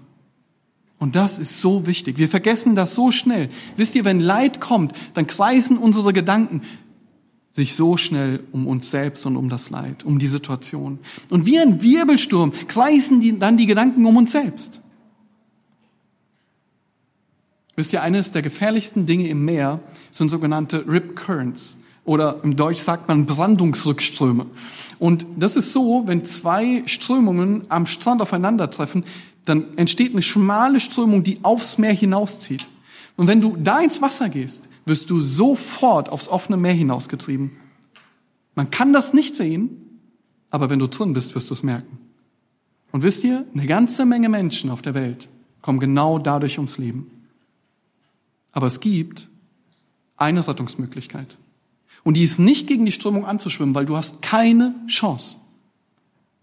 Und 0.99 1.17
das 1.17 1.39
ist 1.39 1.61
so 1.61 1.87
wichtig. 1.87 2.19
Wir 2.19 2.29
vergessen 2.29 2.75
das 2.75 2.95
so 2.95 3.11
schnell. 3.11 3.51
Wisst 3.77 3.95
ihr, 3.95 4.05
wenn 4.05 4.21
Leid 4.21 4.61
kommt, 4.61 4.93
dann 5.15 5.27
kreisen 5.27 5.77
unsere 5.77 6.13
Gedanken 6.13 6.63
sich 7.55 7.77
so 7.77 7.97
schnell 7.97 8.43
um 8.51 8.67
uns 8.67 8.91
selbst 8.91 9.25
und 9.27 9.37
um 9.37 9.49
das 9.49 9.71
Leid, 9.71 10.05
um 10.05 10.19
die 10.19 10.27
Situation. 10.27 10.99
Und 11.31 11.47
wie 11.47 11.57
ein 11.57 11.83
Wirbelsturm 11.83 12.53
kreisen 12.67 13.21
die, 13.21 13.39
dann 13.39 13.57
die 13.57 13.67
Gedanken 13.67 14.05
um 14.07 14.17
uns 14.17 14.33
selbst. 14.33 14.81
Wisst 17.77 17.93
ihr, 17.93 18.03
eines 18.03 18.33
der 18.33 18.43
gefährlichsten 18.43 19.07
Dinge 19.07 19.29
im 19.29 19.45
Meer 19.45 19.79
sind 20.11 20.31
sogenannte 20.31 20.85
Rip 20.89 21.15
Currents 21.15 21.79
oder 22.05 22.41
im 22.43 22.57
Deutsch 22.57 22.81
sagt 22.81 23.07
man 23.07 23.25
Brandungsrückströme. 23.25 24.47
Und 24.99 25.25
das 25.37 25.55
ist 25.55 25.73
so, 25.73 26.03
wenn 26.07 26.25
zwei 26.25 26.83
Strömungen 26.87 27.67
am 27.69 27.87
Strand 27.87 28.21
aufeinandertreffen, 28.21 29.05
dann 29.45 29.79
entsteht 29.79 30.11
eine 30.11 30.23
schmale 30.23 30.81
Strömung, 30.81 31.23
die 31.23 31.39
aufs 31.43 31.79
Meer 31.79 31.95
hinauszieht. 31.95 32.67
Und 33.17 33.29
wenn 33.29 33.41
du 33.41 33.57
da 33.57 33.79
ins 33.79 34.03
Wasser 34.03 34.29
gehst, 34.29 34.69
wirst 34.87 35.11
du 35.11 35.21
sofort 35.21 36.09
aufs 36.09 36.29
offene 36.29 36.57
Meer 36.57 36.75
hinausgetrieben. 36.75 37.53
Man 38.55 38.71
kann 38.71 38.93
das 38.93 39.13
nicht 39.15 39.37
sehen, 39.37 40.01
aber 40.51 40.71
wenn 40.71 40.79
du 40.79 40.87
drin 40.87 41.13
bist, 41.13 41.35
wirst 41.35 41.51
du 41.51 41.55
es 41.55 41.63
merken. 41.63 41.99
Und 42.93 43.03
wisst 43.03 43.25
ihr, 43.25 43.47
eine 43.53 43.67
ganze 43.67 44.05
Menge 44.05 44.29
Menschen 44.29 44.71
auf 44.71 44.83
der 44.83 44.95
Welt 44.95 45.29
kommen 45.63 45.81
genau 45.81 46.19
dadurch 46.19 46.59
ums 46.59 46.79
Leben. 46.79 47.11
Aber 48.53 48.67
es 48.67 48.81
gibt 48.81 49.29
eine 50.17 50.47
Rettungsmöglichkeit. 50.47 51.39
Und 52.05 52.17
die 52.17 52.23
ist 52.23 52.39
nicht 52.39 52.67
gegen 52.67 52.85
die 52.85 52.93
Strömung 52.93 53.27
anzuschwimmen, 53.27 53.75
weil 53.75 53.87
du 53.87 53.97
hast 53.97 54.23
keine 54.23 54.75
Chance. 54.87 55.39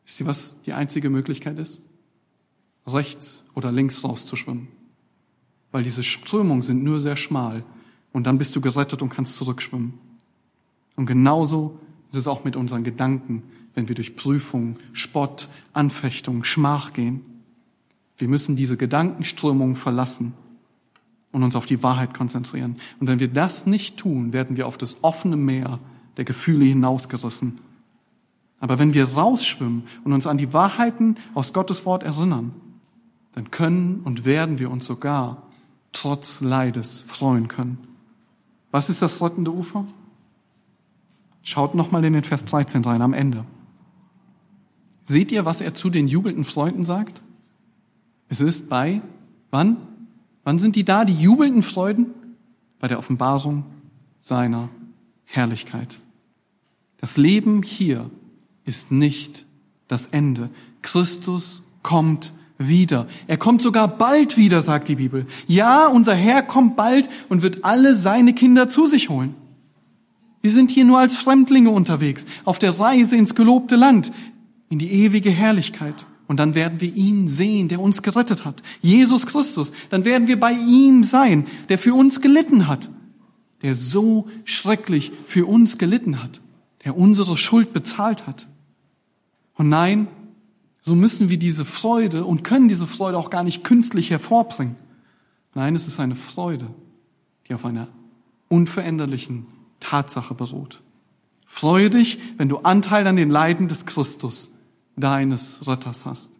Wisst 0.05 0.19
ihr, 0.19 0.25
was 0.25 0.61
die 0.63 0.73
einzige 0.73 1.09
Möglichkeit 1.09 1.57
ist? 1.57 1.81
rechts 2.87 3.45
oder 3.55 3.71
links 3.71 4.03
rauszuschwimmen. 4.03 4.67
Weil 5.71 5.83
diese 5.83 6.03
Strömungen 6.03 6.61
sind 6.61 6.83
nur 6.83 6.99
sehr 6.99 7.15
schmal 7.15 7.63
und 8.13 8.25
dann 8.25 8.37
bist 8.37 8.55
du 8.55 8.61
gerettet 8.61 9.01
und 9.01 9.09
kannst 9.09 9.35
zurückschwimmen. 9.37 9.93
Und 10.95 11.05
genauso 11.05 11.79
ist 12.09 12.15
es 12.15 12.27
auch 12.27 12.43
mit 12.43 12.55
unseren 12.55 12.83
Gedanken, 12.83 13.43
wenn 13.73 13.87
wir 13.87 13.95
durch 13.95 14.15
Prüfung, 14.15 14.77
Spott, 14.93 15.47
Anfechtung, 15.73 16.43
Schmach 16.43 16.93
gehen. 16.93 17.21
Wir 18.17 18.27
müssen 18.27 18.55
diese 18.55 18.77
Gedankenströmungen 18.77 19.75
verlassen 19.75 20.33
und 21.31 21.43
uns 21.43 21.55
auf 21.55 21.65
die 21.65 21.81
Wahrheit 21.81 22.13
konzentrieren. 22.13 22.75
Und 22.99 23.07
wenn 23.07 23.19
wir 23.19 23.29
das 23.29 23.65
nicht 23.65 23.97
tun, 23.97 24.33
werden 24.33 24.57
wir 24.57 24.67
auf 24.67 24.77
das 24.77 24.97
offene 25.03 25.37
Meer 25.37 25.79
der 26.17 26.25
Gefühle 26.25 26.65
hinausgerissen. 26.65 27.59
Aber 28.59 28.77
wenn 28.77 28.93
wir 28.93 29.05
rausschwimmen 29.05 29.83
und 30.03 30.13
uns 30.13 30.27
an 30.27 30.37
die 30.37 30.53
Wahrheiten 30.53 31.17
aus 31.33 31.53
Gottes 31.53 31.85
Wort 31.85 32.03
erinnern, 32.03 32.53
dann 33.33 33.49
können 33.49 34.01
und 34.03 34.25
werden 34.25 34.59
wir 34.59 34.69
uns 34.69 34.85
sogar 34.85 35.43
trotz 35.93 36.41
Leides 36.41 37.03
freuen 37.07 37.47
können. 37.47 37.77
Was 38.71 38.89
ist 38.89 39.01
das 39.01 39.21
rettende 39.21 39.51
Ufer? 39.51 39.85
Schaut 41.43 41.75
nochmal 41.75 42.03
in 42.05 42.13
den 42.13 42.23
Vers 42.23 42.45
13 42.45 42.83
rein 42.83 43.01
am 43.01 43.13
Ende. 43.13 43.45
Seht 45.03 45.31
ihr, 45.31 45.45
was 45.45 45.61
er 45.61 45.73
zu 45.73 45.89
den 45.89 46.07
jubelnden 46.07 46.45
Freunden 46.45 46.85
sagt? 46.85 47.21
Es 48.29 48.39
ist 48.39 48.69
bei, 48.69 49.01
wann? 49.49 49.77
Wann 50.43 50.59
sind 50.59 50.75
die 50.75 50.85
da, 50.85 51.05
die 51.05 51.15
jubelnden 51.15 51.63
Freuden? 51.63 52.07
Bei 52.79 52.87
der 52.87 52.99
Offenbarung 52.99 53.65
seiner 54.19 54.69
Herrlichkeit. 55.25 55.99
Das 56.97 57.17
Leben 57.17 57.63
hier 57.63 58.09
ist 58.63 58.91
nicht 58.91 59.45
das 59.87 60.07
Ende. 60.07 60.49
Christus 60.81 61.63
kommt 61.83 62.33
wieder. 62.67 63.07
Er 63.27 63.37
kommt 63.37 63.61
sogar 63.61 63.87
bald 63.87 64.37
wieder, 64.37 64.61
sagt 64.61 64.87
die 64.87 64.95
Bibel. 64.95 65.25
Ja, 65.47 65.87
unser 65.87 66.15
Herr 66.15 66.43
kommt 66.43 66.75
bald 66.75 67.09
und 67.29 67.41
wird 67.41 67.63
alle 67.63 67.95
seine 67.95 68.33
Kinder 68.33 68.69
zu 68.69 68.85
sich 68.85 69.09
holen. 69.09 69.35
Wir 70.41 70.51
sind 70.51 70.71
hier 70.71 70.85
nur 70.85 70.99
als 70.99 71.15
Fremdlinge 71.15 71.69
unterwegs, 71.69 72.25
auf 72.45 72.59
der 72.59 72.79
Reise 72.79 73.15
ins 73.15 73.35
gelobte 73.35 73.75
Land, 73.75 74.11
in 74.69 74.79
die 74.79 74.91
ewige 74.91 75.29
Herrlichkeit. 75.29 75.95
Und 76.27 76.37
dann 76.37 76.55
werden 76.55 76.79
wir 76.79 76.95
ihn 76.95 77.27
sehen, 77.27 77.67
der 77.67 77.81
uns 77.81 78.03
gerettet 78.03 78.45
hat. 78.45 78.63
Jesus 78.81 79.25
Christus. 79.25 79.73
Dann 79.89 80.05
werden 80.05 80.29
wir 80.29 80.39
bei 80.39 80.53
ihm 80.53 81.03
sein, 81.03 81.45
der 81.67 81.77
für 81.77 81.93
uns 81.93 82.21
gelitten 82.21 82.67
hat. 82.67 82.89
Der 83.61 83.75
so 83.75 84.29
schrecklich 84.45 85.11
für 85.27 85.45
uns 85.45 85.77
gelitten 85.77 86.23
hat. 86.23 86.39
Der 86.85 86.97
unsere 86.97 87.35
Schuld 87.35 87.73
bezahlt 87.73 88.27
hat. 88.27 88.47
Und 89.55 89.67
nein, 89.67 90.07
so 90.81 90.95
müssen 90.95 91.29
wir 91.29 91.37
diese 91.37 91.63
Freude 91.63 92.25
und 92.25 92.43
können 92.43 92.67
diese 92.67 92.87
Freude 92.87 93.17
auch 93.17 93.29
gar 93.29 93.43
nicht 93.43 93.63
künstlich 93.63 94.09
hervorbringen. 94.09 94.75
Nein, 95.53 95.75
es 95.75 95.87
ist 95.87 95.99
eine 95.99 96.15
Freude, 96.15 96.73
die 97.47 97.53
auf 97.53 97.65
einer 97.65 97.87
unveränderlichen 98.49 99.45
Tatsache 99.79 100.33
beruht. 100.33 100.81
Freue 101.45 101.89
dich, 101.89 102.19
wenn 102.37 102.49
du 102.49 102.59
Anteil 102.59 103.05
an 103.07 103.15
den 103.15 103.29
Leiden 103.29 103.67
des 103.67 103.85
Christus, 103.85 104.51
deines 104.95 105.67
Retters 105.67 106.05
hast. 106.05 106.31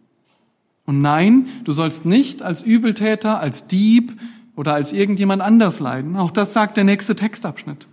Und 0.86 1.00
nein, 1.00 1.46
du 1.64 1.72
sollst 1.72 2.04
nicht 2.04 2.42
als 2.42 2.62
Übeltäter, 2.62 3.38
als 3.38 3.66
Dieb 3.66 4.18
oder 4.56 4.74
als 4.74 4.92
irgendjemand 4.92 5.42
anders 5.42 5.80
leiden. 5.80 6.16
Auch 6.16 6.30
das 6.30 6.52
sagt 6.52 6.76
der 6.76 6.84
nächste 6.84 7.14
Textabschnitt. 7.14 7.86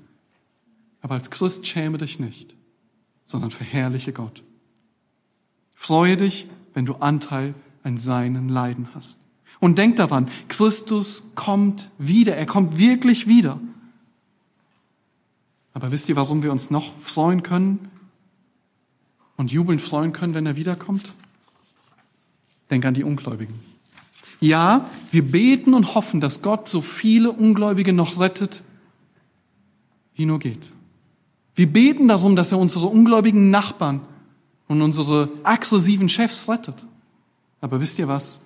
Aber 1.02 1.14
als 1.14 1.30
Christ 1.30 1.68
schäme 1.68 1.98
dich 1.98 2.20
nicht, 2.20 2.56
sondern 3.24 3.52
verherrliche 3.52 4.12
Gott. 4.12 4.44
Freue 5.82 6.18
dich, 6.18 6.46
wenn 6.74 6.86
du 6.86 6.96
Anteil 6.96 7.56
an 7.84 7.98
seinen 7.98 8.50
Leiden 8.50 8.90
hast. 8.94 9.18
Und 9.62 9.78
denk 9.78 9.96
daran, 9.96 10.28
Christus 10.50 11.24
kommt 11.36 11.90
wieder. 11.98 12.36
Er 12.36 12.46
kommt 12.46 12.78
wirklich 12.78 13.28
wieder. 13.28 13.62
Aber 15.74 15.94
wisst 15.94 16.10
ihr, 16.10 16.18
warum 16.18 16.44
wir 16.44 16.52
uns 16.52 16.70
noch 16.70 16.96
freuen 17.00 17.44
können 17.44 17.88
und 19.38 19.54
jubelnd 19.54 19.82
freuen 19.82 20.12
können, 20.12 20.34
wenn 20.34 20.46
er 20.46 20.58
wiederkommt? 20.58 21.14
Denk 22.70 22.84
an 22.84 22.94
die 22.94 23.06
Ungläubigen. 23.06 23.56
Ja, 24.42 24.90
wir 25.12 25.26
beten 25.26 25.74
und 25.74 25.96
hoffen, 25.96 26.20
dass 26.20 26.42
Gott 26.42 26.68
so 26.68 26.82
viele 26.82 27.32
Ungläubige 27.32 27.94
noch 27.94 28.20
rettet, 28.20 28.64
wie 30.14 30.26
nur 30.26 30.40
geht. 30.40 30.74
Wir 31.56 31.68
beten 31.68 32.10
darum, 32.10 32.36
dass 32.36 32.52
er 32.52 32.60
unsere 32.60 32.88
ungläubigen 32.88 33.50
Nachbarn 33.50 34.02
und 34.70 34.82
unsere 34.82 35.30
aggressiven 35.44 36.08
Chefs 36.08 36.48
rettet. 36.48 36.86
Aber 37.60 37.82
wisst 37.82 38.00
ihr 38.00 38.08
was? 38.08 38.40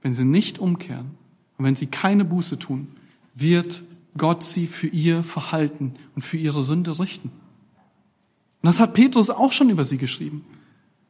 Wenn 0.00 0.12
sie 0.12 0.24
nicht 0.24 0.58
umkehren 0.58 1.12
und 1.58 1.64
wenn 1.64 1.76
sie 1.76 1.86
keine 1.86 2.24
Buße 2.24 2.58
tun, 2.58 2.88
wird 3.34 3.84
Gott 4.16 4.42
sie 4.42 4.66
für 4.66 4.88
ihr 4.88 5.22
Verhalten 5.22 5.94
und 6.16 6.22
für 6.22 6.38
ihre 6.38 6.62
Sünde 6.62 6.98
richten. 6.98 7.28
Und 7.28 8.66
das 8.66 8.80
hat 8.80 8.94
Petrus 8.94 9.30
auch 9.30 9.52
schon 9.52 9.70
über 9.70 9.84
sie 9.84 9.98
geschrieben. 9.98 10.44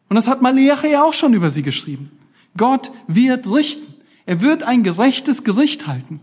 Und 0.08 0.16
das 0.16 0.26
hat 0.26 0.42
Malachi 0.42 0.96
auch 0.96 1.14
schon 1.14 1.32
über 1.32 1.48
sie 1.48 1.62
geschrieben. 1.62 2.10
Gott 2.56 2.92
wird 3.06 3.50
richten. 3.50 3.94
Er 4.26 4.40
wird 4.40 4.62
ein 4.64 4.82
gerechtes 4.82 5.44
Gericht 5.44 5.86
halten. 5.86 6.20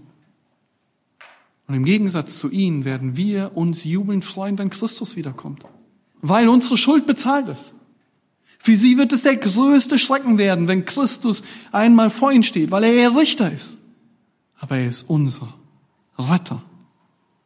Und 1.68 1.76
im 1.76 1.86
Gegensatz 1.86 2.38
zu 2.38 2.50
ihnen 2.50 2.84
werden 2.84 3.16
wir 3.16 3.56
uns 3.56 3.84
jubelnd 3.84 4.26
freuen, 4.26 4.58
wenn 4.58 4.70
Christus 4.70 5.16
wiederkommt. 5.16 5.66
Weil 6.22 6.50
unsere 6.50 6.78
Schuld 6.78 7.06
bezahlt 7.06 7.48
ist. 7.48 7.74
Für 8.58 8.76
sie 8.76 8.98
wird 8.98 9.14
es 9.14 9.24
der 9.24 9.38
größte 9.38 9.98
Schrecken 9.98 10.38
werden, 10.38 10.68
wenn 10.68 10.86
Christus 10.86 11.44
einmal 11.72 12.10
vor 12.10 12.32
ihnen 12.32 12.44
steht, 12.44 12.72
weil 12.72 12.84
er 12.84 12.94
ihr 12.94 13.16
Richter 13.16 13.52
ist. 13.52 13.78
Aber 14.60 14.78
er 14.78 14.90
ist 14.90 15.04
unser 15.04 15.54
Retter. 16.18 16.62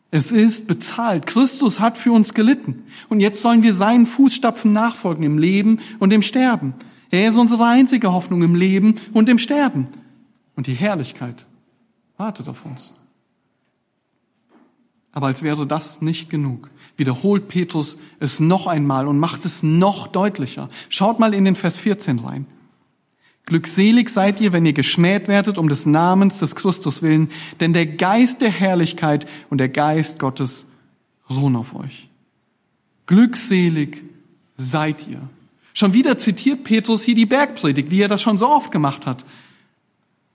Es 0.10 0.32
ist 0.32 0.68
bezahlt. 0.68 1.28
Christus 1.28 1.80
hat 1.80 1.98
für 1.98 2.12
uns 2.12 2.34
gelitten. 2.34 2.84
Und 3.10 3.20
jetzt 3.20 3.42
sollen 3.42 3.64
wir 3.64 3.74
seinen 3.74 4.06
Fußstapfen 4.06 4.74
nachfolgen 4.74 5.24
im 5.24 5.38
Leben 5.38 5.80
und 6.00 6.14
im 6.14 6.22
Sterben. 6.22 6.74
Er 7.10 7.30
ist 7.30 7.38
unsere 7.38 7.66
einzige 7.66 8.12
Hoffnung 8.12 8.42
im 8.42 8.56
Leben 8.56 8.96
und 9.14 9.30
im 9.30 9.38
Sterben. 9.38 9.88
Und 10.56 10.68
die 10.68 10.74
Herrlichkeit 10.74 11.46
wartet 12.18 12.48
auf 12.48 12.66
uns. 12.66 12.94
Aber 15.12 15.28
als 15.28 15.44
wäre 15.44 15.68
das 15.68 16.02
nicht 16.02 16.30
genug, 16.30 16.70
wiederholt 16.98 17.48
Petrus 17.48 17.98
es 18.20 18.40
noch 18.40 18.68
einmal 18.68 19.08
und 19.08 19.20
macht 19.20 19.46
es 19.46 19.64
noch 19.64 20.08
deutlicher. 20.08 20.70
Schaut 20.90 21.20
mal 21.20 21.34
in 21.34 21.46
den 21.46 21.56
Vers 21.56 21.78
14 21.78 22.20
rein. 22.20 22.46
Glückselig 23.46 24.10
seid 24.10 24.40
ihr, 24.40 24.54
wenn 24.54 24.66
ihr 24.66 24.74
geschmäht 24.74 25.28
werdet 25.28 25.58
um 25.58 25.68
des 25.68 25.86
Namens 25.86 26.40
des 26.40 26.56
Christus 26.56 27.02
willen, 27.02 27.30
denn 27.60 27.74
der 27.74 27.86
Geist 27.86 28.42
der 28.42 28.52
Herrlichkeit 28.52 29.28
und 29.50 29.58
der 29.58 29.70
Geist 29.70 30.18
Gottes 30.20 30.66
ruhen 31.30 31.56
auf 31.56 31.76
euch. 31.76 32.08
Glückselig 33.06 34.02
seid 34.58 35.08
ihr. 35.08 35.22
Schon 35.74 35.94
wieder 35.94 36.18
zitiert 36.18 36.64
Petrus 36.64 37.04
hier 37.04 37.16
die 37.16 37.26
Bergpredigt, 37.26 37.92
wie 37.92 38.02
er 38.02 38.08
das 38.08 38.22
schon 38.22 38.38
so 38.38 38.48
oft 38.48 38.72
gemacht 38.72 39.06
hat. 39.06 39.26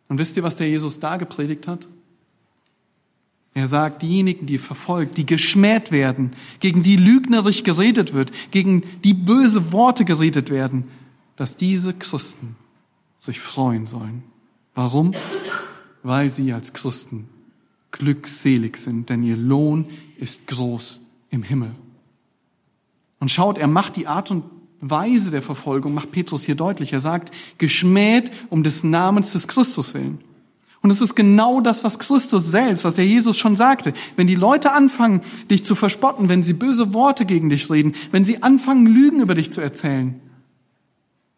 Und 0.08 0.18
wisst 0.18 0.36
ihr, 0.36 0.42
was 0.42 0.56
der 0.56 0.68
Jesus 0.68 1.00
da 1.00 1.16
gepredigt 1.16 1.68
hat? 1.68 1.86
Er 3.58 3.66
sagt, 3.66 4.02
diejenigen, 4.02 4.46
die 4.46 4.56
verfolgt, 4.56 5.16
die 5.16 5.26
geschmäht 5.26 5.90
werden, 5.90 6.30
gegen 6.60 6.84
die 6.84 6.94
lügnerisch 6.94 7.64
geredet 7.64 8.14
wird, 8.14 8.30
gegen 8.52 8.84
die 9.02 9.14
böse 9.14 9.72
Worte 9.72 10.04
geredet 10.04 10.48
werden, 10.48 10.84
dass 11.34 11.56
diese 11.56 11.92
Christen 11.92 12.54
sich 13.16 13.40
freuen 13.40 13.88
sollen. 13.88 14.22
Warum? 14.76 15.10
Weil 16.04 16.30
sie 16.30 16.52
als 16.52 16.72
Christen 16.72 17.28
glückselig 17.90 18.76
sind, 18.76 19.10
denn 19.10 19.24
ihr 19.24 19.36
Lohn 19.36 19.86
ist 20.18 20.46
groß 20.46 21.00
im 21.30 21.42
Himmel. 21.42 21.72
Und 23.18 23.32
schaut, 23.32 23.58
er 23.58 23.66
macht 23.66 23.96
die 23.96 24.06
Art 24.06 24.30
und 24.30 24.44
Weise 24.80 25.32
der 25.32 25.42
Verfolgung, 25.42 25.94
macht 25.94 26.12
Petrus 26.12 26.44
hier 26.44 26.54
deutlich. 26.54 26.92
Er 26.92 27.00
sagt, 27.00 27.34
geschmäht 27.58 28.30
um 28.50 28.62
des 28.62 28.84
Namens 28.84 29.32
des 29.32 29.48
Christus 29.48 29.94
willen. 29.94 30.20
Und 30.80 30.90
es 30.90 31.00
ist 31.00 31.16
genau 31.16 31.60
das, 31.60 31.82
was 31.82 31.98
Christus 31.98 32.50
selbst, 32.50 32.84
was 32.84 32.94
der 32.94 33.06
Jesus 33.06 33.36
schon 33.36 33.56
sagte. 33.56 33.94
Wenn 34.16 34.28
die 34.28 34.36
Leute 34.36 34.72
anfangen, 34.72 35.22
dich 35.50 35.64
zu 35.64 35.74
verspotten, 35.74 36.28
wenn 36.28 36.42
sie 36.42 36.52
böse 36.52 36.94
Worte 36.94 37.26
gegen 37.26 37.50
dich 37.50 37.68
reden, 37.70 37.94
wenn 38.12 38.24
sie 38.24 38.42
anfangen, 38.42 38.86
Lügen 38.86 39.20
über 39.20 39.34
dich 39.34 39.50
zu 39.50 39.60
erzählen, 39.60 40.20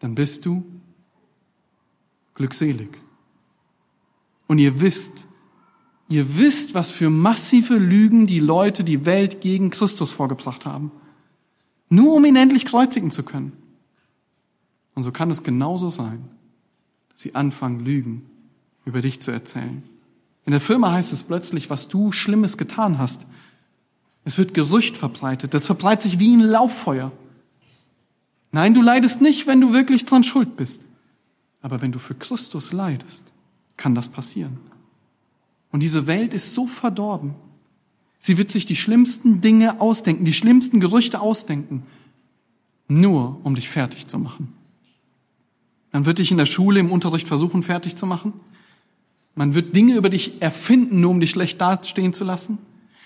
dann 0.01 0.15
bist 0.15 0.45
du 0.45 0.65
glückselig. 2.35 2.91
Und 4.47 4.59
ihr 4.59 4.81
wisst, 4.81 5.27
ihr 6.09 6.37
wisst, 6.37 6.75
was 6.75 6.91
für 6.91 7.09
massive 7.09 7.77
Lügen 7.77 8.27
die 8.27 8.41
Leute 8.41 8.85
die 8.85 9.07
Welt 9.07 9.41
gegen 9.41 9.71
Christus 9.71 10.11
vorgebracht 10.11 10.67
haben. 10.67 10.91
Nur 11.89 12.15
um 12.15 12.25
ihn 12.25 12.37
endlich 12.37 12.67
kreuzigen 12.67 13.11
zu 13.11 13.23
können. 13.23 13.53
Und 14.95 15.03
so 15.03 15.13
kann 15.13 15.31
es 15.31 15.43
genauso 15.43 15.89
sein, 15.89 16.29
dass 17.11 17.23
sie 17.23 17.35
anfangen, 17.35 17.81
Lügen 17.81 18.27
über 18.85 19.01
dich 19.01 19.21
zu 19.21 19.31
erzählen. 19.31 19.83
In 20.47 20.53
der 20.53 20.61
Firma 20.61 20.93
heißt 20.93 21.13
es 21.13 21.23
plötzlich, 21.23 21.71
was 21.71 21.89
du 21.89 22.13
Schlimmes 22.13 22.57
getan 22.57 22.99
hast. 22.99 23.27
Es 24.25 24.39
wird 24.39 24.55
Gerücht 24.55 24.97
verbreitet. 24.97 25.55
Das 25.55 25.67
verbreitet 25.67 26.03
sich 26.03 26.19
wie 26.19 26.35
ein 26.35 26.41
Lauffeuer. 26.41 27.13
Nein, 28.53 28.75
du 28.75 28.83
leidest 28.83 29.21
nicht, 29.21 29.47
wenn 29.47 29.61
du 29.61 29.73
wirklich 29.73 30.07
dran 30.07 30.25
schuld 30.25 30.57
bist. 30.57 30.89
Aber 31.63 31.83
wenn 31.83 31.93
du 31.93 31.99
für 31.99 32.15
Christus 32.15 32.73
leidest, 32.73 33.33
kann 33.77 33.95
das 33.95 34.09
passieren. 34.09 34.59
Und 35.71 35.81
diese 35.81 36.07
Welt 36.07 36.35
ist 36.35 36.55
so 36.55 36.67
verdorben. 36.67 37.35
Sie 38.19 38.37
wird 38.37 38.51
sich 38.51 38.67
die 38.67 38.77
schlimmsten 38.77 39.41
Dinge 39.41 39.81
ausdenken, 39.81 40.25
die 40.25 40.33
schlimmsten 40.33 40.81
Gerüchte 40.81 41.21
ausdenken, 41.21 41.85
nur 42.89 43.41
um 43.45 43.55
dich 43.55 43.69
fertig 43.69 44.09
zu 44.09 44.19
machen. 44.19 44.53
Man 45.93 46.07
wird 46.07 46.19
dich 46.19 46.31
in 46.31 46.37
der 46.37 46.47
Schule 46.47 46.81
im 46.81 46.93
Unterricht 46.93 47.29
versuchen, 47.29 47.63
fertig 47.63 47.97
zu 47.97 48.07
machen. 48.07 48.35
Man 49.35 49.55
wird 49.55 49.75
Dinge 49.75 49.95
über 49.95 50.11
dich 50.11 50.43
erfinden, 50.43 51.01
nur 51.01 51.11
um 51.11 51.21
dich 51.21 51.31
schlecht 51.31 51.61
dastehen 51.61 52.13
zu 52.13 52.25
lassen. 52.25 52.59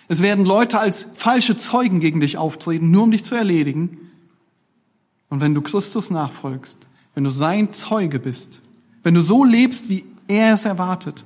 Es 0.09 0.23
werden 0.23 0.45
Leute 0.45 0.79
als 0.79 1.07
falsche 1.15 1.57
Zeugen 1.57 2.01
gegen 2.01 2.21
dich 2.21 2.37
auftreten, 2.37 2.91
nur 2.91 3.05
um 3.05 3.11
dich 3.11 3.25
zu 3.25 3.35
erledigen. 3.35 3.99
Und 5.29 5.41
wenn 5.41 5.55
du 5.55 5.63
Christus 5.63 6.11
nachfolgst, 6.11 6.87
wenn 7.15 7.25
du 7.25 7.31
sein 7.31 7.73
Zeuge 7.73 8.19
bist, 8.19 8.63
wenn 9.03 9.15
du 9.15 9.21
so 9.21 9.45
lebst, 9.45 9.89
wie 9.89 10.05
er 10.29 10.55
es 10.55 10.65
erwartet, 10.65 11.25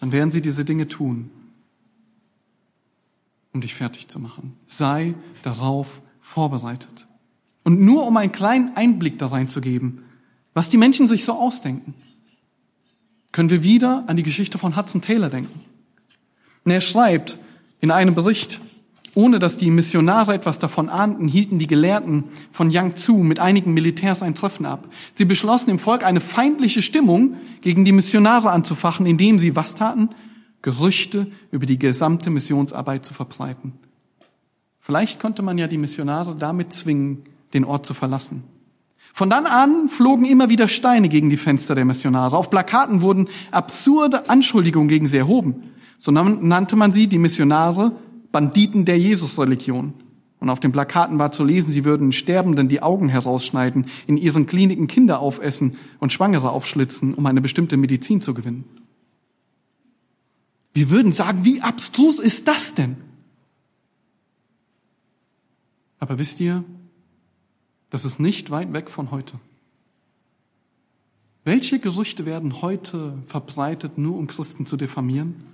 dann 0.00 0.12
werden 0.12 0.30
sie 0.30 0.42
diese 0.42 0.64
Dinge 0.64 0.88
tun, 0.88 1.30
um 3.52 3.60
dich 3.60 3.74
fertig 3.74 4.08
zu 4.08 4.18
machen. 4.18 4.54
Sei 4.66 5.14
darauf 5.42 6.02
vorbereitet. 6.20 7.06
Und 7.64 7.80
nur 7.80 8.06
um 8.06 8.16
einen 8.16 8.32
kleinen 8.32 8.76
Einblick 8.76 9.18
da 9.18 9.26
reinzugeben, 9.26 10.02
was 10.52 10.68
die 10.68 10.76
Menschen 10.76 11.08
sich 11.08 11.24
so 11.24 11.32
ausdenken, 11.32 11.94
können 13.34 13.50
wir 13.50 13.64
wieder 13.64 14.04
an 14.06 14.16
die 14.16 14.22
Geschichte 14.22 14.58
von 14.58 14.76
Hudson 14.76 15.00
Taylor 15.00 15.28
denken. 15.28 15.60
Und 16.64 16.70
er 16.70 16.80
schreibt 16.80 17.36
in 17.80 17.90
einem 17.90 18.14
Bericht, 18.14 18.60
ohne 19.16 19.40
dass 19.40 19.56
die 19.56 19.72
Missionare 19.72 20.34
etwas 20.34 20.60
davon 20.60 20.88
ahnten, 20.88 21.26
hielten 21.26 21.58
die 21.58 21.66
Gelehrten 21.66 22.24
von 22.52 22.70
Yangtze 22.70 23.12
mit 23.12 23.40
einigen 23.40 23.74
Militärs 23.74 24.22
ein 24.22 24.36
Treffen 24.36 24.66
ab. 24.66 24.88
Sie 25.14 25.24
beschlossen 25.24 25.70
im 25.70 25.80
Volk 25.80 26.04
eine 26.04 26.20
feindliche 26.20 26.80
Stimmung 26.80 27.34
gegen 27.60 27.84
die 27.84 27.90
Missionare 27.90 28.52
anzufachen, 28.52 29.04
indem 29.04 29.40
sie 29.40 29.56
was 29.56 29.74
taten? 29.74 30.10
Gerüchte 30.62 31.26
über 31.50 31.66
die 31.66 31.78
gesamte 31.78 32.30
Missionsarbeit 32.30 33.04
zu 33.04 33.14
verbreiten. 33.14 33.72
Vielleicht 34.78 35.18
konnte 35.18 35.42
man 35.42 35.58
ja 35.58 35.66
die 35.66 35.78
Missionare 35.78 36.36
damit 36.36 36.72
zwingen, 36.72 37.24
den 37.52 37.64
Ort 37.64 37.84
zu 37.84 37.94
verlassen. 37.94 38.44
Von 39.16 39.30
dann 39.30 39.46
an 39.46 39.88
flogen 39.88 40.24
immer 40.24 40.48
wieder 40.48 40.66
Steine 40.66 41.08
gegen 41.08 41.30
die 41.30 41.36
Fenster 41.36 41.76
der 41.76 41.84
Missionare. 41.84 42.36
Auf 42.36 42.50
Plakaten 42.50 43.00
wurden 43.00 43.28
absurde 43.52 44.28
Anschuldigungen 44.28 44.88
gegen 44.88 45.06
sie 45.06 45.18
erhoben. 45.18 45.70
So 45.98 46.10
nannte 46.10 46.74
man 46.74 46.90
sie, 46.90 47.06
die 47.06 47.20
Missionare, 47.20 47.92
Banditen 48.32 48.84
der 48.84 48.98
Jesusreligion. 48.98 49.94
Und 50.40 50.50
auf 50.50 50.58
den 50.58 50.72
Plakaten 50.72 51.20
war 51.20 51.30
zu 51.30 51.44
lesen, 51.44 51.70
sie 51.70 51.84
würden 51.84 52.10
Sterbenden 52.10 52.66
die 52.68 52.82
Augen 52.82 53.08
herausschneiden, 53.08 53.86
in 54.08 54.16
ihren 54.16 54.46
Kliniken 54.48 54.88
Kinder 54.88 55.20
aufessen 55.20 55.78
und 56.00 56.12
Schwangere 56.12 56.50
aufschlitzen, 56.50 57.14
um 57.14 57.24
eine 57.26 57.40
bestimmte 57.40 57.76
Medizin 57.76 58.20
zu 58.20 58.34
gewinnen. 58.34 58.64
Wir 60.72 60.90
würden 60.90 61.12
sagen, 61.12 61.44
wie 61.44 61.60
abstrus 61.60 62.18
ist 62.18 62.48
das 62.48 62.74
denn? 62.74 62.96
Aber 66.00 66.18
wisst 66.18 66.40
ihr, 66.40 66.64
das 67.94 68.04
ist 68.04 68.18
nicht 68.18 68.50
weit 68.50 68.72
weg 68.72 68.90
von 68.90 69.12
heute. 69.12 69.38
Welche 71.44 71.78
Gerüchte 71.78 72.26
werden 72.26 72.60
heute 72.60 73.16
verbreitet, 73.28 73.98
nur 73.98 74.18
um 74.18 74.26
Christen 74.26 74.66
zu 74.66 74.76
diffamieren? 74.76 75.44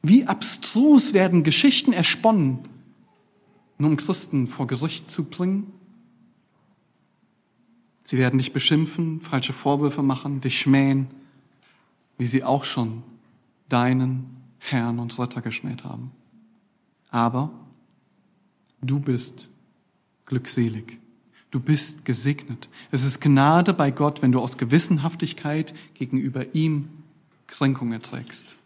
Wie 0.00 0.24
abstrus 0.24 1.12
werden 1.12 1.42
Geschichten 1.42 1.92
ersponnen, 1.92 2.60
nur 3.76 3.90
um 3.90 3.98
Christen 3.98 4.48
vor 4.48 4.66
Gericht 4.66 5.10
zu 5.10 5.24
bringen? 5.24 5.70
Sie 8.02 8.16
werden 8.16 8.38
dich 8.38 8.54
beschimpfen, 8.54 9.20
falsche 9.20 9.52
Vorwürfe 9.52 10.02
machen, 10.02 10.40
dich 10.40 10.58
schmähen, 10.58 11.08
wie 12.16 12.24
sie 12.24 12.44
auch 12.44 12.64
schon 12.64 13.02
deinen 13.68 14.38
Herrn 14.56 15.00
und 15.00 15.18
Retter 15.18 15.42
geschmäht 15.42 15.84
haben. 15.84 16.12
Aber 17.10 17.50
du 18.80 19.00
bist 19.00 19.50
glückselig. 20.26 20.98
Du 21.50 21.60
bist 21.60 22.04
gesegnet. 22.04 22.68
Es 22.90 23.04
ist 23.04 23.20
Gnade 23.20 23.74
bei 23.74 23.90
Gott, 23.90 24.22
wenn 24.22 24.32
du 24.32 24.40
aus 24.40 24.58
Gewissenhaftigkeit 24.58 25.74
gegenüber 25.94 26.54
ihm 26.54 26.88
Kränkung 27.46 27.92
erträgst. 27.92 28.56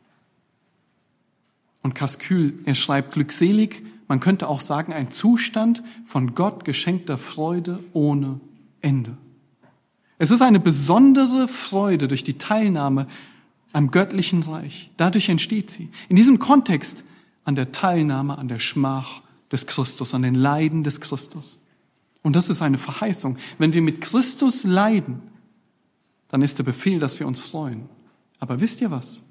Und 1.82 1.94
Kaskül, 1.94 2.58
er 2.64 2.74
schreibt 2.74 3.12
glückselig, 3.12 3.82
man 4.08 4.20
könnte 4.20 4.48
auch 4.48 4.60
sagen, 4.60 4.92
ein 4.92 5.10
Zustand 5.10 5.82
von 6.06 6.34
Gott 6.34 6.64
geschenkter 6.64 7.18
Freude 7.18 7.84
ohne 7.92 8.40
Ende. 8.80 9.18
Es 10.16 10.30
ist 10.30 10.40
eine 10.40 10.60
besondere 10.60 11.46
Freude 11.46 12.08
durch 12.08 12.24
die 12.24 12.38
Teilnahme 12.38 13.06
am 13.72 13.90
göttlichen 13.90 14.42
Reich. 14.42 14.90
Dadurch 14.96 15.28
entsteht 15.28 15.70
sie. 15.70 15.90
In 16.08 16.16
diesem 16.16 16.38
Kontext 16.38 17.04
an 17.44 17.54
der 17.54 17.70
Teilnahme 17.70 18.38
an 18.38 18.48
der 18.48 18.58
Schmach 18.58 19.22
des 19.50 19.66
Christus, 19.66 20.14
an 20.14 20.22
den 20.22 20.34
Leiden 20.34 20.82
des 20.82 21.00
Christus. 21.00 21.58
Und 22.22 22.36
das 22.36 22.48
ist 22.48 22.62
eine 22.62 22.78
Verheißung. 22.78 23.36
Wenn 23.58 23.72
wir 23.72 23.82
mit 23.82 24.00
Christus 24.00 24.64
leiden, 24.64 25.22
dann 26.28 26.42
ist 26.42 26.58
der 26.58 26.64
Befehl, 26.64 26.98
dass 26.98 27.18
wir 27.18 27.26
uns 27.26 27.40
freuen. 27.40 27.88
Aber 28.38 28.60
wisst 28.60 28.80
ihr 28.80 28.90
was? 28.90 29.24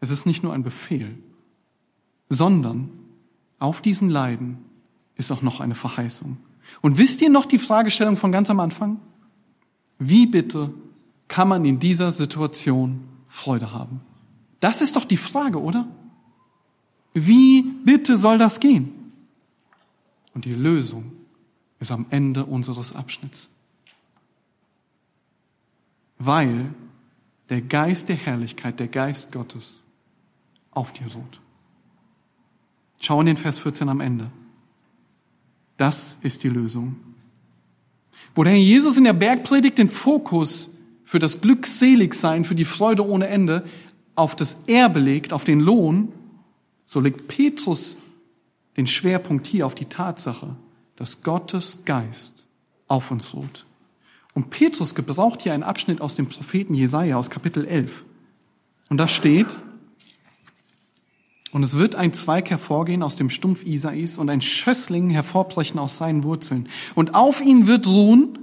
Es 0.00 0.10
ist 0.10 0.26
nicht 0.26 0.42
nur 0.42 0.52
ein 0.52 0.62
Befehl, 0.62 1.18
sondern 2.28 2.90
auf 3.58 3.80
diesen 3.80 4.10
Leiden 4.10 4.58
ist 5.16 5.30
auch 5.30 5.42
noch 5.42 5.60
eine 5.60 5.74
Verheißung. 5.74 6.36
Und 6.80 6.98
wisst 6.98 7.22
ihr 7.22 7.30
noch 7.30 7.46
die 7.46 7.58
Fragestellung 7.58 8.16
von 8.16 8.30
ganz 8.30 8.50
am 8.50 8.60
Anfang? 8.60 9.00
Wie 9.98 10.26
bitte 10.26 10.72
kann 11.26 11.48
man 11.48 11.64
in 11.64 11.80
dieser 11.80 12.12
Situation 12.12 13.00
Freude 13.26 13.72
haben? 13.72 14.00
Das 14.60 14.80
ist 14.80 14.96
doch 14.96 15.04
die 15.04 15.16
Frage, 15.16 15.60
oder? 15.60 15.88
Wie 17.26 17.62
bitte 17.62 18.16
soll 18.16 18.38
das 18.38 18.60
gehen? 18.60 18.92
Und 20.34 20.44
die 20.44 20.54
Lösung 20.54 21.12
ist 21.80 21.90
am 21.90 22.06
Ende 22.10 22.44
unseres 22.44 22.94
Abschnitts. 22.94 23.50
Weil 26.18 26.74
der 27.48 27.62
Geist 27.62 28.08
der 28.08 28.16
Herrlichkeit, 28.16 28.78
der 28.80 28.88
Geist 28.88 29.32
Gottes 29.32 29.84
auf 30.70 30.92
dir 30.92 31.06
ruht. 31.12 31.40
Schau 33.00 33.20
in 33.20 33.26
den 33.26 33.36
Vers 33.36 33.58
14 33.58 33.88
am 33.88 34.00
Ende. 34.00 34.30
Das 35.76 36.18
ist 36.22 36.42
die 36.42 36.48
Lösung. 36.48 36.96
Wo 38.34 38.44
der 38.44 38.52
Herr 38.52 38.60
Jesus 38.60 38.96
in 38.96 39.04
der 39.04 39.12
Bergpredigt 39.12 39.78
den 39.78 39.88
Fokus 39.88 40.70
für 41.04 41.18
das 41.18 41.40
Glückseligsein, 41.40 42.44
für 42.44 42.54
die 42.54 42.64
Freude 42.64 43.06
ohne 43.06 43.28
Ende 43.28 43.64
auf 44.14 44.36
das 44.36 44.58
Erbe 44.66 44.98
legt, 44.98 45.32
auf 45.32 45.44
den 45.44 45.60
Lohn, 45.60 46.12
so 46.88 47.00
legt 47.00 47.28
Petrus 47.28 47.98
den 48.78 48.86
Schwerpunkt 48.86 49.46
hier 49.46 49.66
auf 49.66 49.74
die 49.74 49.84
Tatsache, 49.84 50.56
dass 50.96 51.20
Gottes 51.22 51.84
Geist 51.84 52.46
auf 52.86 53.10
uns 53.10 53.34
ruht. 53.34 53.66
Und 54.32 54.48
Petrus 54.48 54.94
gebraucht 54.94 55.42
hier 55.42 55.52
einen 55.52 55.64
Abschnitt 55.64 56.00
aus 56.00 56.14
dem 56.14 56.30
Propheten 56.30 56.72
Jesaja 56.72 57.18
aus 57.18 57.28
Kapitel 57.28 57.66
11. 57.66 58.06
Und 58.88 58.96
da 58.96 59.06
steht, 59.06 59.60
und 61.52 61.62
es 61.62 61.76
wird 61.76 61.94
ein 61.94 62.14
Zweig 62.14 62.48
hervorgehen 62.48 63.02
aus 63.02 63.16
dem 63.16 63.28
Stumpf 63.28 63.66
Isais 63.66 64.16
und 64.16 64.30
ein 64.30 64.40
Schössling 64.40 65.10
hervorbrechen 65.10 65.78
aus 65.78 65.98
seinen 65.98 66.24
Wurzeln. 66.24 66.70
Und 66.94 67.14
auf 67.14 67.42
ihn 67.42 67.66
wird 67.66 67.86
ruhen 67.86 68.38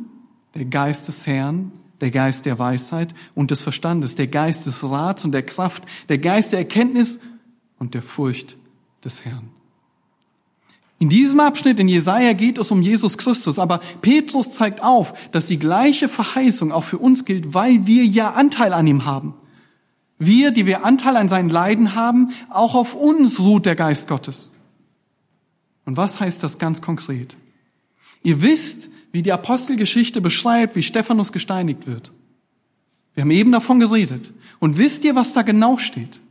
der 0.54 0.66
Geist 0.66 1.08
des 1.08 1.26
Herrn, 1.26 1.72
der 2.00 2.12
Geist 2.12 2.46
der 2.46 2.60
Weisheit 2.60 3.16
und 3.34 3.50
des 3.50 3.62
Verstandes, 3.62 4.14
der 4.14 4.28
Geist 4.28 4.68
des 4.68 4.84
Rats 4.84 5.26
und 5.26 5.32
der 5.32 5.44
Kraft, 5.44 5.84
der 6.10 6.20
Geist 6.20 6.52
der 6.52 6.60
Erkenntnis 6.60 7.18
und 7.86 7.94
der 7.94 8.02
Furcht 8.02 8.58
des 9.04 9.26
Herrn. 9.26 9.50
In 10.98 11.10
diesem 11.10 11.40
Abschnitt 11.40 11.80
in 11.80 11.88
Jesaja 11.88 12.34
geht 12.34 12.58
es 12.58 12.72
um 12.72 12.82
Jesus 12.82 13.16
Christus, 13.20 13.60
aber 13.60 13.80
Petrus 14.02 14.50
zeigt 14.50 14.82
auf, 14.82 15.14
dass 15.30 15.46
die 15.46 15.60
gleiche 15.60 16.08
Verheißung 16.08 16.72
auch 16.72 16.84
für 16.84 16.98
uns 16.98 17.26
gilt, 17.26 17.54
weil 17.54 17.86
wir 17.86 18.04
ja 18.06 18.32
Anteil 18.32 18.74
an 18.74 18.88
ihm 18.88 19.06
haben. 19.06 19.36
Wir, 20.18 20.50
die 20.50 20.66
wir 20.66 20.84
Anteil 20.84 21.16
an 21.16 21.30
seinen 21.30 21.50
Leiden 21.50 21.94
haben, 21.94 22.32
auch 22.50 22.74
auf 22.74 22.96
uns 22.96 23.40
ruht 23.40 23.68
der 23.68 23.76
Geist 23.76 24.08
Gottes. 24.08 24.52
Und 25.86 25.96
was 25.96 26.20
heißt 26.20 26.42
das 26.42 26.58
ganz 26.58 26.82
konkret? 26.82 27.38
Ihr 28.24 28.42
wisst, 28.42 28.90
wie 29.12 29.22
die 29.22 29.32
Apostelgeschichte 29.32 30.22
beschreibt, 30.22 30.76
wie 30.76 30.82
Stephanus 30.82 31.32
gesteinigt 31.32 31.86
wird. 31.86 32.12
Wir 33.14 33.22
haben 33.22 33.32
eben 33.32 33.52
davon 33.52 33.80
geredet. 33.80 34.34
Und 34.58 34.80
wisst 34.80 35.04
ihr, 35.04 35.16
was 35.16 35.34
da 35.34 35.44
genau 35.44 35.78
steht? 35.78 36.22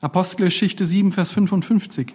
Apostelgeschichte 0.00 0.86
7, 0.86 1.12
Vers 1.12 1.30
55. 1.30 2.14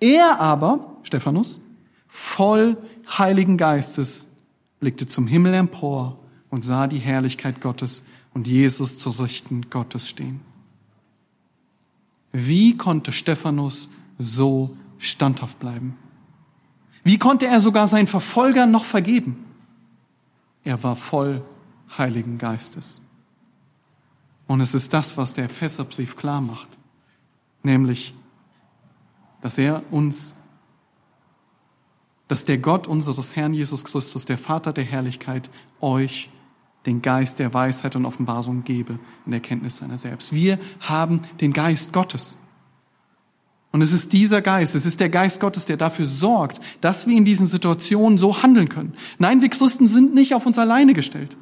Er 0.00 0.40
aber, 0.40 0.98
Stephanus, 1.02 1.60
voll 2.06 2.76
Heiligen 3.08 3.56
Geistes, 3.56 4.28
blickte 4.78 5.06
zum 5.06 5.26
Himmel 5.26 5.54
empor 5.54 6.18
und 6.50 6.62
sah 6.62 6.86
die 6.86 6.98
Herrlichkeit 6.98 7.60
Gottes 7.60 8.04
und 8.34 8.46
Jesus 8.46 8.98
zu 8.98 9.10
Richten 9.10 9.68
Gottes 9.70 10.08
stehen. 10.08 10.40
Wie 12.32 12.76
konnte 12.76 13.12
Stephanus 13.12 13.88
so 14.18 14.76
standhaft 14.98 15.58
bleiben? 15.58 15.96
Wie 17.02 17.18
konnte 17.18 17.46
er 17.46 17.60
sogar 17.60 17.88
seinen 17.88 18.06
Verfolgern 18.06 18.70
noch 18.70 18.84
vergeben? 18.84 19.44
Er 20.62 20.82
war 20.82 20.96
voll 20.96 21.42
Heiligen 21.98 22.38
Geistes. 22.38 23.02
Und 24.46 24.60
es 24.60 24.74
ist 24.74 24.92
das, 24.92 25.16
was 25.16 25.34
der 25.34 25.44
Epheserbrief 25.44 26.16
klar 26.16 26.40
macht 26.40 26.68
nämlich, 27.64 28.14
dass 29.40 29.58
er 29.58 29.82
uns, 29.90 30.36
dass 32.28 32.44
der 32.44 32.58
Gott 32.58 32.86
unseres 32.86 33.36
Herrn 33.36 33.54
Jesus 33.54 33.84
Christus, 33.84 34.24
der 34.24 34.38
Vater 34.38 34.72
der 34.72 34.84
Herrlichkeit, 34.84 35.50
euch 35.80 36.30
den 36.86 37.02
Geist 37.02 37.38
der 37.38 37.54
Weisheit 37.54 37.96
und 37.96 38.04
Offenbarung 38.04 38.64
gebe 38.64 38.98
in 39.24 39.32
der 39.32 39.40
Kenntnis 39.40 39.78
seiner 39.78 39.96
selbst. 39.96 40.34
Wir 40.34 40.58
haben 40.80 41.22
den 41.40 41.52
Geist 41.52 41.92
Gottes. 41.92 42.36
Und 43.72 43.82
es 43.82 43.90
ist 43.90 44.12
dieser 44.12 44.40
Geist, 44.40 44.74
es 44.74 44.86
ist 44.86 45.00
der 45.00 45.08
Geist 45.08 45.40
Gottes, 45.40 45.66
der 45.66 45.76
dafür 45.76 46.06
sorgt, 46.06 46.60
dass 46.80 47.06
wir 47.06 47.16
in 47.16 47.24
diesen 47.24 47.48
Situationen 47.48 48.18
so 48.18 48.42
handeln 48.42 48.68
können. 48.68 48.94
Nein, 49.18 49.42
wir 49.42 49.48
Christen 49.48 49.88
sind 49.88 50.14
nicht 50.14 50.34
auf 50.34 50.46
uns 50.46 50.58
alleine 50.58 50.92
gestellt. 50.92 51.36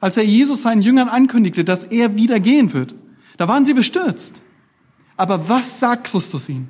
Als 0.00 0.16
er 0.16 0.24
Jesus 0.24 0.62
seinen 0.62 0.82
Jüngern 0.82 1.08
ankündigte, 1.08 1.62
dass 1.62 1.84
er 1.84 2.16
wieder 2.16 2.40
gehen 2.40 2.72
wird, 2.72 2.96
da 3.36 3.46
waren 3.46 3.64
sie 3.64 3.74
bestürzt. 3.74 4.42
Aber 5.16 5.48
was 5.48 5.80
sagt 5.80 6.04
Christus 6.04 6.48
ihnen? 6.48 6.68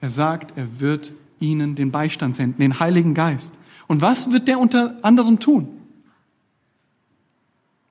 Er 0.00 0.10
sagt, 0.10 0.56
er 0.56 0.80
wird 0.80 1.12
ihnen 1.40 1.74
den 1.74 1.90
Beistand 1.90 2.36
senden, 2.36 2.60
den 2.60 2.80
Heiligen 2.80 3.14
Geist. 3.14 3.58
Und 3.86 4.02
was 4.02 4.30
wird 4.30 4.48
der 4.48 4.58
unter 4.58 4.96
anderem 5.02 5.40
tun? 5.40 5.68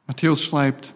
Matthäus 0.07 0.41
schreibt, 0.41 0.95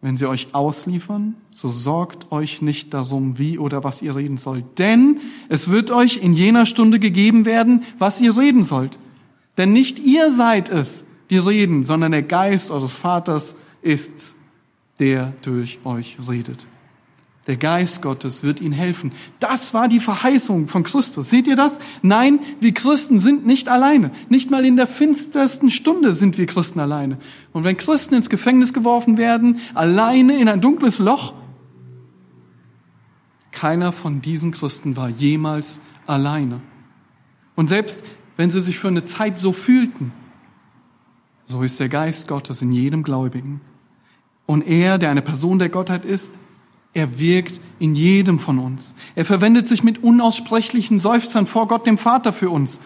wenn 0.00 0.16
sie 0.16 0.28
euch 0.28 0.48
ausliefern, 0.52 1.34
so 1.52 1.70
sorgt 1.70 2.30
euch 2.30 2.62
nicht 2.62 2.94
darum, 2.94 3.36
wie 3.38 3.58
oder 3.58 3.82
was 3.82 4.00
ihr 4.00 4.14
reden 4.14 4.36
sollt. 4.36 4.78
Denn 4.78 5.20
es 5.48 5.68
wird 5.68 5.90
euch 5.90 6.18
in 6.18 6.32
jener 6.34 6.66
Stunde 6.66 7.00
gegeben 7.00 7.44
werden, 7.44 7.82
was 7.98 8.20
ihr 8.20 8.36
reden 8.36 8.62
sollt. 8.62 8.98
Denn 9.56 9.72
nicht 9.72 9.98
ihr 9.98 10.30
seid 10.30 10.68
es, 10.68 11.06
die 11.30 11.38
reden, 11.38 11.82
sondern 11.82 12.12
der 12.12 12.22
Geist 12.22 12.70
eures 12.70 12.94
Vaters 12.94 13.56
ist's, 13.82 14.36
der 15.00 15.32
durch 15.42 15.80
euch 15.84 16.16
redet. 16.28 16.64
Der 17.48 17.56
Geist 17.56 18.02
Gottes 18.02 18.42
wird 18.42 18.60
ihnen 18.60 18.74
helfen. 18.74 19.10
Das 19.40 19.72
war 19.72 19.88
die 19.88 20.00
Verheißung 20.00 20.68
von 20.68 20.82
Christus. 20.82 21.30
Seht 21.30 21.46
ihr 21.46 21.56
das? 21.56 21.78
Nein, 22.02 22.40
wir 22.60 22.74
Christen 22.74 23.18
sind 23.18 23.46
nicht 23.46 23.70
alleine. 23.70 24.10
Nicht 24.28 24.50
mal 24.50 24.66
in 24.66 24.76
der 24.76 24.86
finstersten 24.86 25.70
Stunde 25.70 26.12
sind 26.12 26.36
wir 26.36 26.44
Christen 26.44 26.78
alleine. 26.78 27.16
Und 27.54 27.64
wenn 27.64 27.78
Christen 27.78 28.14
ins 28.14 28.28
Gefängnis 28.28 28.74
geworfen 28.74 29.16
werden, 29.16 29.60
alleine 29.72 30.38
in 30.38 30.46
ein 30.50 30.60
dunkles 30.60 30.98
Loch, 30.98 31.32
keiner 33.50 33.92
von 33.92 34.20
diesen 34.20 34.52
Christen 34.52 34.98
war 34.98 35.08
jemals 35.08 35.80
alleine. 36.06 36.60
Und 37.56 37.70
selbst 37.70 38.04
wenn 38.36 38.50
sie 38.50 38.60
sich 38.60 38.78
für 38.78 38.88
eine 38.88 39.06
Zeit 39.06 39.38
so 39.38 39.52
fühlten, 39.52 40.12
so 41.46 41.62
ist 41.62 41.80
der 41.80 41.88
Geist 41.88 42.28
Gottes 42.28 42.60
in 42.60 42.72
jedem 42.72 43.04
Gläubigen. 43.04 43.62
Und 44.44 44.66
er, 44.66 44.98
der 44.98 45.08
eine 45.08 45.22
Person 45.22 45.58
der 45.58 45.70
Gottheit 45.70 46.04
ist, 46.04 46.38
er 46.94 47.18
wirkt 47.18 47.60
in 47.78 47.94
jedem 47.94 48.38
von 48.38 48.58
uns. 48.58 48.94
Er 49.14 49.24
verwendet 49.24 49.68
sich 49.68 49.82
mit 49.84 50.02
unaussprechlichen 50.02 51.00
Seufzern 51.00 51.46
vor 51.46 51.68
Gott, 51.68 51.86
dem 51.86 51.98
Vater, 51.98 52.32
für 52.32 52.50
uns, 52.50 52.80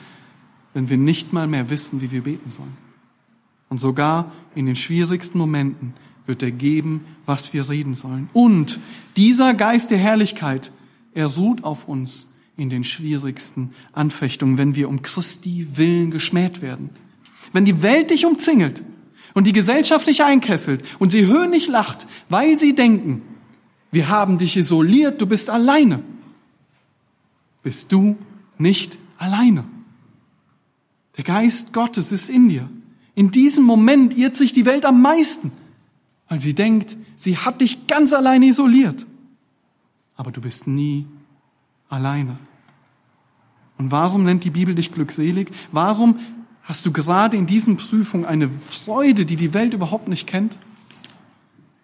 wenn 0.75 0.89
wir 0.89 0.97
nicht 0.97 1.33
mal 1.33 1.47
mehr 1.47 1.71
wissen, 1.71 2.01
wie 2.01 2.11
wir 2.11 2.23
beten 2.23 2.51
sollen. 2.51 2.77
Und 3.69 3.81
sogar 3.81 4.33
in 4.55 4.67
den 4.67 4.77
schwierigsten 4.77 5.39
Momenten 5.39 5.95
wird 6.27 6.43
er 6.43 6.51
geben, 6.51 7.05
was 7.27 7.53
wir 7.55 7.69
reden 7.69 7.95
sollen. 7.95 8.29
Und 8.33 8.79
dieser 9.17 9.55
Geist 9.55 9.91
der 9.91 9.99
Herrlichkeit, 9.99 10.73
er 11.15 11.27
ruht 11.27 11.65
auf 11.65 11.89
uns 11.89 12.29
in 12.57 12.69
den 12.69 12.85
schwierigsten 12.85 13.71
Anfechtungen, 13.93 14.59
wenn 14.59 14.75
wir 14.75 14.89
um 14.89 15.03
Christi 15.03 15.69
Willen 15.75 16.11
geschmäht 16.11 16.61
werden. 16.61 16.91
Wenn 17.53 17.65
die 17.65 17.83
Welt 17.83 18.11
dich 18.11 18.27
umzingelt 18.27 18.83
und 19.35 19.47
die 19.47 19.53
Gesellschaft 19.53 20.07
dich 20.07 20.23
einkesselt 20.23 20.85
und 20.99 21.11
sie 21.11 21.27
höhnisch 21.27 21.67
lacht, 21.67 22.07
weil 22.29 22.59
sie 22.59 22.75
denken, 22.75 23.23
wir 23.93 24.09
haben 24.09 24.39
dich 24.39 24.57
isoliert, 24.57 25.21
du 25.21 25.27
bist 25.27 25.51
alleine. 25.51 26.03
Bist 27.63 27.93
du 27.93 28.17
nicht 28.59 28.99
alleine. 29.19 29.65
Der 31.17 31.25
Geist 31.25 31.75
Gottes 31.75 32.11
ist 32.11 32.31
in 32.31 32.49
dir. 32.49 32.69
In 33.15 33.31
diesem 33.31 33.65
Moment 33.65 34.17
irrt 34.17 34.35
sich 34.37 34.55
die 34.55 34.65
Welt 34.65 34.87
am 34.87 35.03
meisten, 35.03 35.53
weil 36.29 36.41
sie 36.41 36.55
denkt, 36.55 36.97
sie 37.15 37.37
hat 37.37 37.61
dich 37.61 37.87
ganz 37.87 38.15
alleine 38.15 38.47
isoliert. 38.47 39.07
Aber 40.17 40.33
du 40.33 40.41
bist 40.41 40.67
nie 40.67 41.07
alleine. 41.91 42.39
Und 43.77 43.91
warum 43.91 44.25
nennt 44.25 44.45
die 44.45 44.51
Bibel 44.51 44.75
dich 44.75 44.93
glückselig? 44.93 45.51
Warum 45.71 46.19
hast 46.63 46.87
du 46.87 46.93
gerade 46.93 47.37
in 47.37 47.47
diesen 47.47 47.77
Prüfungen 47.77 48.25
eine 48.25 48.49
Freude, 48.49 49.27
die 49.27 49.37
die 49.37 49.53
Welt 49.53 49.75
überhaupt 49.75 50.09
nicht 50.09 50.27
kennt? 50.27 50.57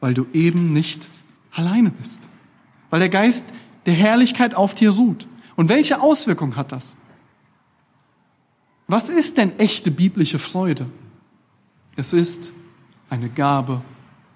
Weil 0.01 0.15
du 0.15 0.27
eben 0.33 0.73
nicht 0.73 1.11
alleine 1.53 1.91
bist. 1.91 2.31
Weil 2.91 3.01
der 3.01 3.09
Geist 3.09 3.45
der 3.87 3.95
Herrlichkeit 3.95 4.55
auf 4.55 4.75
dir 4.75 4.91
ruht. 4.91 5.27
Und 5.57 5.69
welche 5.69 6.01
Auswirkung 6.01 6.57
hat 6.57 6.73
das? 6.73 6.97
Was 8.87 9.09
ist 9.09 9.37
denn 9.37 9.59
echte 9.59 9.91
biblische 9.91 10.39
Freude? 10.39 10.87
Es 11.97 12.13
ist 12.13 12.53
eine 13.11 13.29
Gabe 13.29 13.83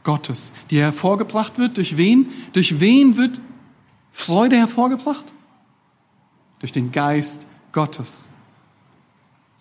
Gottes, 0.05 0.53
die 0.71 0.81
hervorgebracht 0.81 1.59
wird. 1.59 1.77
Durch 1.77 1.97
wen? 1.97 2.27
Durch 2.53 2.81
wen 2.81 3.17
wird 3.17 3.41
Freude 4.11 4.57
hervorgebracht? 4.57 5.25
Durch 6.59 6.73
den 6.73 6.93
Geist 6.93 7.47
Gottes. 7.73 8.29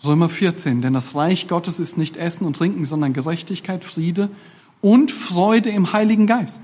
Römer 0.04 0.30
14, 0.30 0.82
denn 0.82 0.94
das 0.94 1.16
Reich 1.16 1.48
Gottes 1.48 1.80
ist 1.80 1.98
nicht 1.98 2.18
Essen 2.18 2.46
und 2.46 2.56
Trinken, 2.56 2.86
sondern 2.86 3.14
Gerechtigkeit, 3.14 3.84
Friede 3.84 4.30
und 4.82 5.12
Freude 5.12 5.70
im 5.70 5.94
Heiligen 5.94 6.26
Geist. 6.26 6.62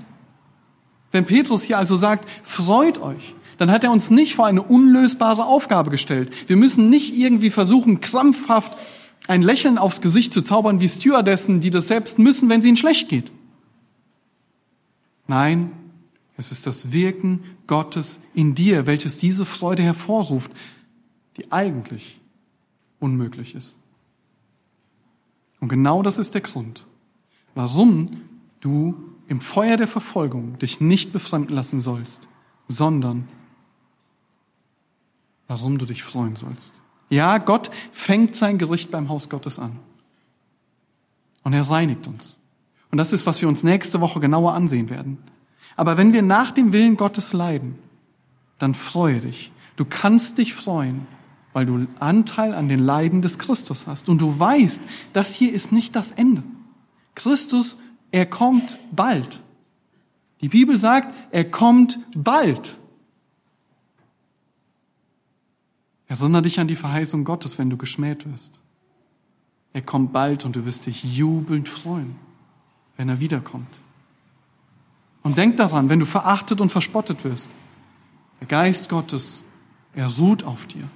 Wenn 1.10 1.24
Petrus 1.24 1.62
hier 1.62 1.78
also 1.78 1.96
sagt, 1.96 2.28
freut 2.42 3.00
euch, 3.00 3.34
dann 3.56 3.70
hat 3.70 3.84
er 3.84 3.90
uns 3.90 4.10
nicht 4.10 4.34
vor 4.34 4.46
eine 4.46 4.62
unlösbare 4.62 5.44
Aufgabe 5.44 5.90
gestellt. 5.90 6.32
Wir 6.48 6.56
müssen 6.56 6.90
nicht 6.90 7.14
irgendwie 7.16 7.50
versuchen, 7.50 8.00
krampfhaft 8.00 8.78
ein 9.26 9.42
Lächeln 9.42 9.78
aufs 9.78 10.00
Gesicht 10.00 10.32
zu 10.32 10.42
zaubern 10.42 10.80
wie 10.80 10.88
Stewardessen, 10.88 11.60
die 11.60 11.70
das 11.70 11.88
selbst 11.88 12.18
müssen, 12.18 12.48
wenn 12.48 12.60
es 12.60 12.66
ihnen 12.66 12.76
schlecht 12.76 13.08
geht. 13.08 13.30
Nein, 15.26 15.72
es 16.36 16.52
ist 16.52 16.66
das 16.66 16.92
Wirken 16.92 17.42
Gottes 17.66 18.20
in 18.32 18.54
dir, 18.54 18.86
welches 18.86 19.18
diese 19.18 19.44
Freude 19.44 19.82
hervorruft, 19.82 20.50
die 21.36 21.52
eigentlich 21.52 22.20
unmöglich 23.00 23.54
ist. 23.54 23.78
Und 25.60 25.68
genau 25.68 26.02
das 26.02 26.18
ist 26.18 26.34
der 26.34 26.40
Grund, 26.40 26.86
warum 27.54 28.06
du 28.60 28.94
im 29.28 29.40
Feuer 29.40 29.76
der 29.76 29.88
Verfolgung 29.88 30.58
dich 30.58 30.80
nicht 30.80 31.12
befremden 31.12 31.54
lassen 31.54 31.80
sollst, 31.80 32.28
sondern 32.66 33.28
warum 35.46 35.78
du 35.78 35.86
dich 35.86 36.02
freuen 36.02 36.34
sollst. 36.34 36.82
Ja, 37.10 37.38
Gott 37.38 37.70
fängt 37.92 38.36
sein 38.36 38.58
Gericht 38.58 38.90
beim 38.90 39.08
Haus 39.08 39.28
Gottes 39.28 39.58
an. 39.58 39.78
Und 41.42 41.52
er 41.52 41.68
reinigt 41.68 42.06
uns. 42.06 42.40
Und 42.90 42.98
das 42.98 43.12
ist, 43.12 43.26
was 43.26 43.40
wir 43.40 43.48
uns 43.48 43.62
nächste 43.62 44.00
Woche 44.00 44.20
genauer 44.20 44.54
ansehen 44.54 44.90
werden. 44.90 45.18
Aber 45.76 45.96
wenn 45.96 46.12
wir 46.12 46.22
nach 46.22 46.50
dem 46.50 46.72
Willen 46.72 46.96
Gottes 46.96 47.32
leiden, 47.32 47.78
dann 48.58 48.74
freue 48.74 49.20
dich. 49.20 49.52
Du 49.76 49.84
kannst 49.84 50.38
dich 50.38 50.54
freuen, 50.54 51.06
weil 51.52 51.66
du 51.66 51.86
Anteil 52.00 52.54
an 52.54 52.68
den 52.68 52.80
Leiden 52.80 53.22
des 53.22 53.38
Christus 53.38 53.86
hast. 53.86 54.08
Und 54.08 54.20
du 54.20 54.38
weißt, 54.38 54.82
das 55.12 55.34
hier 55.34 55.52
ist 55.52 55.70
nicht 55.70 55.96
das 55.96 56.12
Ende. 56.12 56.42
Christus 57.14 57.78
er 58.10 58.26
kommt 58.26 58.78
bald. 58.92 59.40
Die 60.40 60.48
Bibel 60.48 60.78
sagt, 60.78 61.14
er 61.30 61.44
kommt 61.44 61.98
bald. 62.14 62.76
Erinnere 66.06 66.42
dich 66.42 66.58
an 66.58 66.68
die 66.68 66.76
Verheißung 66.76 67.24
Gottes, 67.24 67.58
wenn 67.58 67.70
du 67.70 67.76
geschmäht 67.76 68.30
wirst. 68.30 68.60
Er 69.72 69.82
kommt 69.82 70.12
bald 70.12 70.44
und 70.44 70.56
du 70.56 70.64
wirst 70.64 70.86
dich 70.86 71.04
jubelnd 71.04 71.68
freuen, 71.68 72.16
wenn 72.96 73.08
er 73.08 73.20
wiederkommt. 73.20 73.82
Und 75.22 75.36
denk 75.36 75.56
daran, 75.58 75.90
wenn 75.90 75.98
du 75.98 76.06
verachtet 76.06 76.60
und 76.60 76.70
verspottet 76.70 77.24
wirst, 77.24 77.50
der 78.40 78.46
Geist 78.46 78.88
Gottes, 78.88 79.44
er 79.94 80.06
ruht 80.06 80.44
auf 80.44 80.66
dir. 80.66 80.88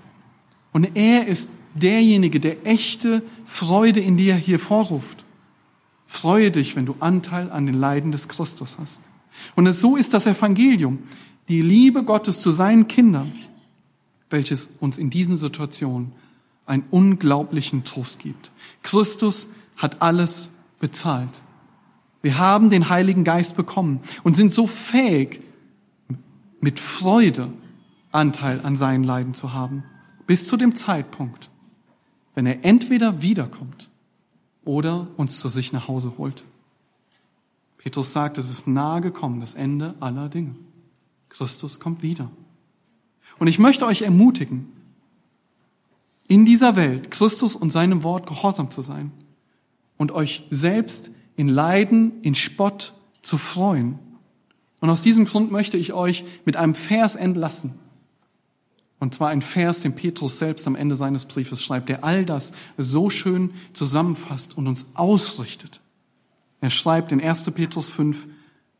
Und 0.73 0.97
er 0.97 1.27
ist 1.27 1.51
derjenige, 1.75 2.41
der 2.41 2.67
echte 2.67 3.23
Freude 3.45 4.01
in 4.01 4.17
dir 4.17 4.35
hier 4.37 4.59
vorruft. 4.59 5.22
Freue 6.13 6.51
dich, 6.51 6.77
wenn 6.77 6.85
du 6.85 6.95
Anteil 7.01 7.51
an 7.51 7.65
den 7.65 7.75
Leiden 7.75 8.13
des 8.13 8.29
Christus 8.29 8.77
hast. 8.79 9.01
Und 9.57 9.73
so 9.73 9.97
ist 9.97 10.13
das 10.13 10.27
Evangelium, 10.27 10.99
die 11.49 11.63
Liebe 11.63 12.05
Gottes 12.05 12.43
zu 12.43 12.51
seinen 12.51 12.87
Kindern, 12.87 13.33
welches 14.29 14.69
uns 14.79 14.99
in 14.99 15.09
diesen 15.09 15.39
Situationen 15.39 16.13
einen 16.67 16.85
unglaublichen 16.91 17.85
Trost 17.85 18.19
gibt. 18.19 18.53
Christus 18.83 19.49
hat 19.75 20.03
alles 20.03 20.51
bezahlt. 20.81 21.41
Wir 22.21 22.37
haben 22.37 22.69
den 22.69 22.91
Heiligen 22.91 23.25
Geist 23.25 23.57
bekommen 23.57 24.01
und 24.23 24.37
sind 24.37 24.53
so 24.53 24.67
fähig, 24.67 25.41
mit 26.61 26.79
Freude 26.79 27.49
Anteil 28.13 28.61
an 28.63 28.77
seinen 28.77 29.03
Leiden 29.03 29.33
zu 29.33 29.55
haben, 29.55 29.83
bis 30.27 30.47
zu 30.47 30.59
dem 30.59 30.75
Zeitpunkt, 30.75 31.49
wenn 32.35 32.45
er 32.45 32.67
entweder 32.67 33.23
wiederkommt 33.23 33.89
oder 34.65 35.09
uns 35.17 35.41
zu 35.41 35.49
sich 35.49 35.73
nach 35.73 35.89
Hause 35.89 36.15
holt. 36.19 36.45
Petrus 37.79 38.13
sagt, 38.13 38.39
es 38.39 38.51
ist 38.51 38.69
nahe 38.69 39.01
gekommen, 39.01 39.41
das 39.41 39.55
Ende 39.55 39.95
aller 40.01 40.29
Dinge. 40.29 40.55
Christus 41.29 41.81
kommt 41.81 42.03
wieder. 42.03 42.31
Und 43.39 43.49
ich 43.49 43.59
möchte 43.59 43.87
euch 43.87 44.03
ermutigen, 44.03 44.69
in 46.29 46.45
dieser 46.45 46.77
Welt 46.77 47.11
Christus 47.11 47.57
und 47.57 47.73
seinem 47.73 48.05
Wort 48.05 48.27
gehorsam 48.27 48.71
zu 48.71 48.83
sein 48.83 49.11
und 49.99 50.13
euch 50.13 50.45
selbst 50.51 51.11
in 51.37 51.49
Leiden, 51.49 52.23
in 52.23 52.35
Spott 52.35 52.95
zu 53.23 53.39
freuen. 53.39 53.99
Und 54.81 54.91
aus 54.91 55.03
diesem 55.03 55.25
Grund 55.25 55.51
möchte 55.51 55.77
ich 55.77 55.93
euch 55.93 56.25
mit 56.45 56.57
einem 56.57 56.75
Vers 56.75 57.17
entlassen. 57.17 57.75
Und 59.03 59.13
zwar 59.13 59.31
ein 59.31 59.43
Vers, 59.43 59.81
den 59.81 59.97
Petrus 59.97 60.39
selbst 60.39 60.65
am 60.69 60.77
Ende 60.77 60.95
seines 60.95 61.25
Briefes 61.25 61.61
schreibt, 61.61 61.89
der 61.89 62.05
all 62.05 62.25
das 62.25 62.53
so 62.79 63.11
schön 63.11 63.51
zusammenfasst 63.73 64.57
und 64.57 64.69
uns 64.69 64.87
ausrichtet. 64.95 65.81
Er 66.61 66.71
schreibt 66.71 67.11
in 67.11 67.21
1. 67.21 67.51
Petrus 67.51 67.89
5, 67.89 68.29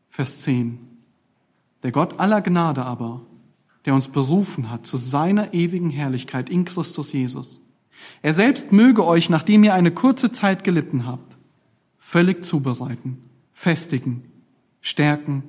Vers 0.07 0.39
10. 0.39 0.79
Der 1.83 1.91
Gott 1.91 2.21
aller 2.21 2.41
Gnade 2.41 2.85
aber, 2.85 3.19
der 3.83 3.95
uns 3.95 4.07
berufen 4.07 4.69
hat 4.69 4.87
zu 4.87 4.95
seiner 4.95 5.53
ewigen 5.53 5.89
Herrlichkeit 5.89 6.49
in 6.49 6.63
Christus 6.63 7.11
Jesus. 7.11 7.59
Er 8.21 8.33
selbst 8.33 8.71
möge 8.71 9.05
euch, 9.05 9.29
nachdem 9.29 9.65
ihr 9.65 9.73
eine 9.73 9.91
kurze 9.91 10.31
Zeit 10.31 10.63
gelitten 10.63 11.05
habt, 11.05 11.35
völlig 11.97 12.45
zubereiten, 12.45 13.17
festigen, 13.51 14.23
stärken, 14.79 15.43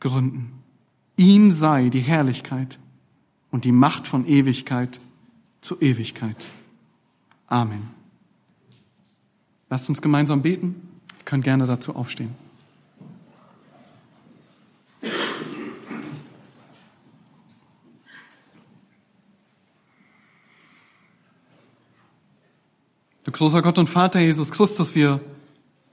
gründen. 0.00 0.50
Ihm 1.16 1.52
sei 1.52 1.90
die 1.90 2.00
Herrlichkeit 2.00 2.80
und 3.50 3.64
die 3.64 3.72
Macht 3.72 4.06
von 4.06 4.26
Ewigkeit 4.26 5.00
zu 5.60 5.80
Ewigkeit. 5.80 6.36
Amen. 7.46 7.90
Lasst 9.68 9.88
uns 9.88 10.00
gemeinsam 10.02 10.42
beten. 10.42 10.88
Ihr 11.18 11.24
könnt 11.24 11.44
gerne 11.44 11.66
dazu 11.66 11.94
aufstehen. 11.94 12.34
Du 23.24 23.32
großer 23.32 23.62
Gott 23.62 23.78
und 23.78 23.88
Vater 23.88 24.18
Jesus 24.18 24.50
Christus, 24.50 24.94
wir 24.94 25.20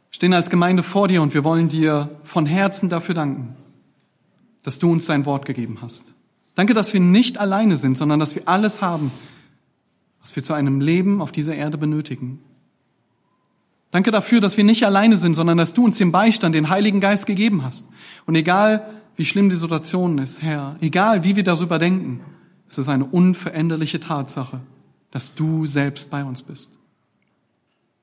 stehen 0.10 0.34
als 0.34 0.49
Gemeinde 0.49 0.82
vor 0.82 1.08
dir 1.08 1.22
und 1.22 1.34
wir 1.36 1.43
wollen 1.43 1.70
dir 1.70 2.20
von 2.24 2.45
Herzen 2.47 2.89
dafür 2.89 3.14
danken, 3.14 3.55
dass 4.64 4.80
du 4.80 4.91
uns 4.91 5.05
dein 5.05 5.26
Wort 5.26 5.45
gegeben 5.45 5.80
hast. 5.82 6.16
Danke, 6.58 6.74
dass 6.74 6.91
wir 6.91 6.99
nicht 6.99 7.38
alleine 7.38 7.78
sind, 7.78 7.99
sondern 7.99 8.20
dass 8.20 8.34
wir 8.34 8.47
alles 8.47 8.82
haben, 8.82 9.12
was 10.22 10.36
wir 10.36 10.41
zu 10.41 10.53
einem 10.53 10.82
Leben 10.82 11.22
auf 11.22 11.32
dieser 11.32 11.53
Erde 11.53 11.78
benötigen. 11.78 12.39
Danke 13.91 14.10
dafür, 14.10 14.41
dass 14.41 14.58
wir 14.58 14.64
nicht 14.64 14.84
alleine 14.84 15.18
sind, 15.18 15.36
sondern 15.36 15.60
dass 15.60 15.76
du 15.76 15.86
uns 15.86 15.99
den 15.99 16.12
Beistand, 16.12 16.55
den 16.55 16.70
Heiligen 16.70 16.99
Geist 16.99 17.28
gegeben 17.28 17.64
hast. 17.64 17.86
Und 18.26 18.34
egal, 18.34 18.89
wie 19.16 19.26
schlimm 19.26 19.51
die 19.51 19.55
Situation 19.55 20.18
ist, 20.18 20.41
Herr, 20.41 20.78
egal, 20.82 21.24
wie 21.24 21.36
wir 21.36 21.43
darüber 21.43 21.78
denken, 21.78 22.22
es 22.68 22.80
ist 22.80 22.89
eine 22.89 23.05
unveränderliche 23.05 23.99
Tatsache, 23.99 24.60
dass 25.12 25.36
du 25.36 25.68
selbst 25.68 26.10
bei 26.10 26.24
uns 26.24 26.41
bist. 26.41 26.80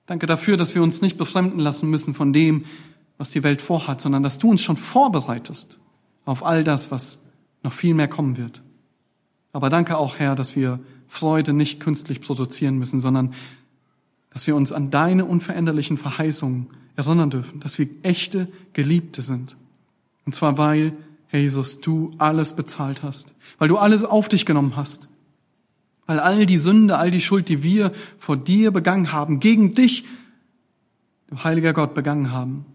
Danke 0.07 0.27
dafür, 0.27 0.57
dass 0.57 0.77
wir 0.77 0.83
uns 0.85 1.03
nicht 1.03 1.19
befremden 1.19 1.59
lassen 1.59 1.91
müssen 1.91 2.15
von 2.15 2.33
dem, 2.33 2.67
was 3.19 3.31
die 3.31 3.43
Welt 3.43 3.61
vorhat, 3.61 4.01
sondern 4.01 4.23
dass 4.23 4.39
du 4.39 4.49
uns 4.49 4.61
schon 4.61 4.77
vorbereitest 4.77 5.81
auf 6.25 6.47
all 6.47 6.63
das, 6.63 6.93
was 6.93 7.24
noch 7.65 7.73
viel 7.73 7.95
mehr 7.95 8.07
kommen 8.07 8.37
wird. 8.37 8.62
Aber 9.53 9.71
danke 9.71 9.97
auch, 9.97 10.19
Herr, 10.19 10.37
dass 10.37 10.55
wir 10.55 10.79
Freude 11.09 11.53
nicht 11.53 11.81
künstlich 11.81 12.21
produzieren 12.21 12.79
müssen, 12.79 13.01
sondern 13.01 13.35
dass 14.31 14.47
wir 14.47 14.55
uns 14.55 14.73
an 14.73 14.91
deine 14.91 15.25
unveränderlichen 15.25 15.97
Verheißungen 15.97 16.69
erinnern 16.97 17.31
dürfen, 17.31 17.61
dass 17.61 17.79
wir 17.79 17.89
echte 18.03 18.49
Geliebte 18.73 19.23
sind. 19.23 19.57
Und 20.27 20.35
zwar, 20.35 20.59
weil, 20.59 20.93
Herr 21.29 21.41
Jesus, 21.41 21.81
du 21.81 22.12
alles 22.19 22.55
bezahlt 22.55 23.03
hast, 23.03 23.35
weil 23.59 23.69
du 23.69 23.77
alles 23.77 24.05
auf 24.05 24.29
dich 24.29 24.47
genommen 24.47 24.77
hast, 24.77 25.09
weil 26.07 26.21
all 26.21 26.47
die 26.47 26.59
Sünde, 26.59 26.99
all 26.99 27.11
die 27.11 27.21
Schuld, 27.21 27.49
die 27.49 27.62
wir 27.62 27.93
vor 28.19 28.37
dir 28.37 28.71
begangen 28.71 29.12
haben, 29.12 29.41
gegen 29.41 29.75
dich, 29.75 30.05
du 31.29 31.43
heiliger 31.43 31.73
Gott, 31.73 31.95
begangen 31.95 32.31
haben, 32.31 32.67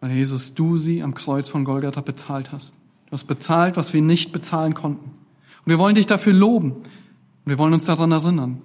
weil 0.00 0.12
Jesus, 0.12 0.54
du 0.54 0.76
sie 0.76 1.02
am 1.02 1.14
Kreuz 1.14 1.48
von 1.48 1.64
Golgatha 1.64 2.00
bezahlt 2.00 2.52
hast. 2.52 2.74
Du 3.08 3.12
hast 3.12 3.24
bezahlt, 3.24 3.76
was 3.76 3.94
wir 3.94 4.02
nicht 4.02 4.32
bezahlen 4.32 4.74
konnten. 4.74 5.06
Und 5.06 5.66
wir 5.66 5.78
wollen 5.78 5.94
dich 5.94 6.06
dafür 6.06 6.34
loben. 6.34 6.72
Und 6.72 7.46
wir 7.46 7.58
wollen 7.58 7.72
uns 7.72 7.86
daran 7.86 8.12
erinnern, 8.12 8.60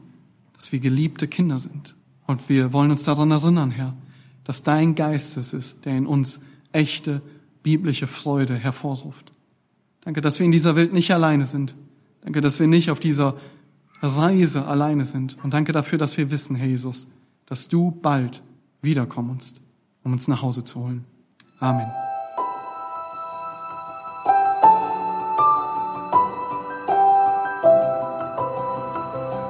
dass 0.55 0.71
wir 0.73 0.79
geliebte 0.79 1.27
Kinder 1.27 1.59
sind. 1.59 1.95
Und 2.27 2.49
wir 2.49 2.73
wollen 2.73 2.91
uns 2.91 3.03
daran 3.03 3.31
erinnern, 3.31 3.71
Herr, 3.71 3.93
dass 4.43 4.63
dein 4.63 4.95
Geist 4.95 5.37
es 5.37 5.53
ist, 5.53 5.85
der 5.85 5.97
in 5.97 6.05
uns 6.05 6.41
echte 6.73 7.21
biblische 7.63 8.07
Freude 8.07 8.55
hervorruft. 8.55 9.31
Danke, 10.01 10.19
dass 10.19 10.39
wir 10.39 10.45
in 10.45 10.51
dieser 10.51 10.75
Welt 10.75 10.91
nicht 10.91 11.11
alleine 11.11 11.45
sind. 11.45 11.75
Danke, 12.21 12.41
dass 12.41 12.59
wir 12.59 12.67
nicht 12.67 12.91
auf 12.91 12.99
dieser 12.99 13.37
Reise 14.01 14.65
alleine 14.65 15.05
sind. 15.05 15.37
Und 15.43 15.53
danke 15.53 15.71
dafür, 15.71 15.97
dass 15.97 16.17
wir 16.17 16.29
wissen, 16.29 16.57
Herr 16.57 16.67
Jesus, 16.67 17.07
dass 17.45 17.69
du 17.69 17.91
bald 17.91 18.43
wiederkommst, 18.81 19.61
um 20.03 20.11
uns 20.11 20.27
nach 20.27 20.41
Hause 20.41 20.65
zu 20.65 20.81
holen. 20.81 21.05
Amen. 21.59 22.12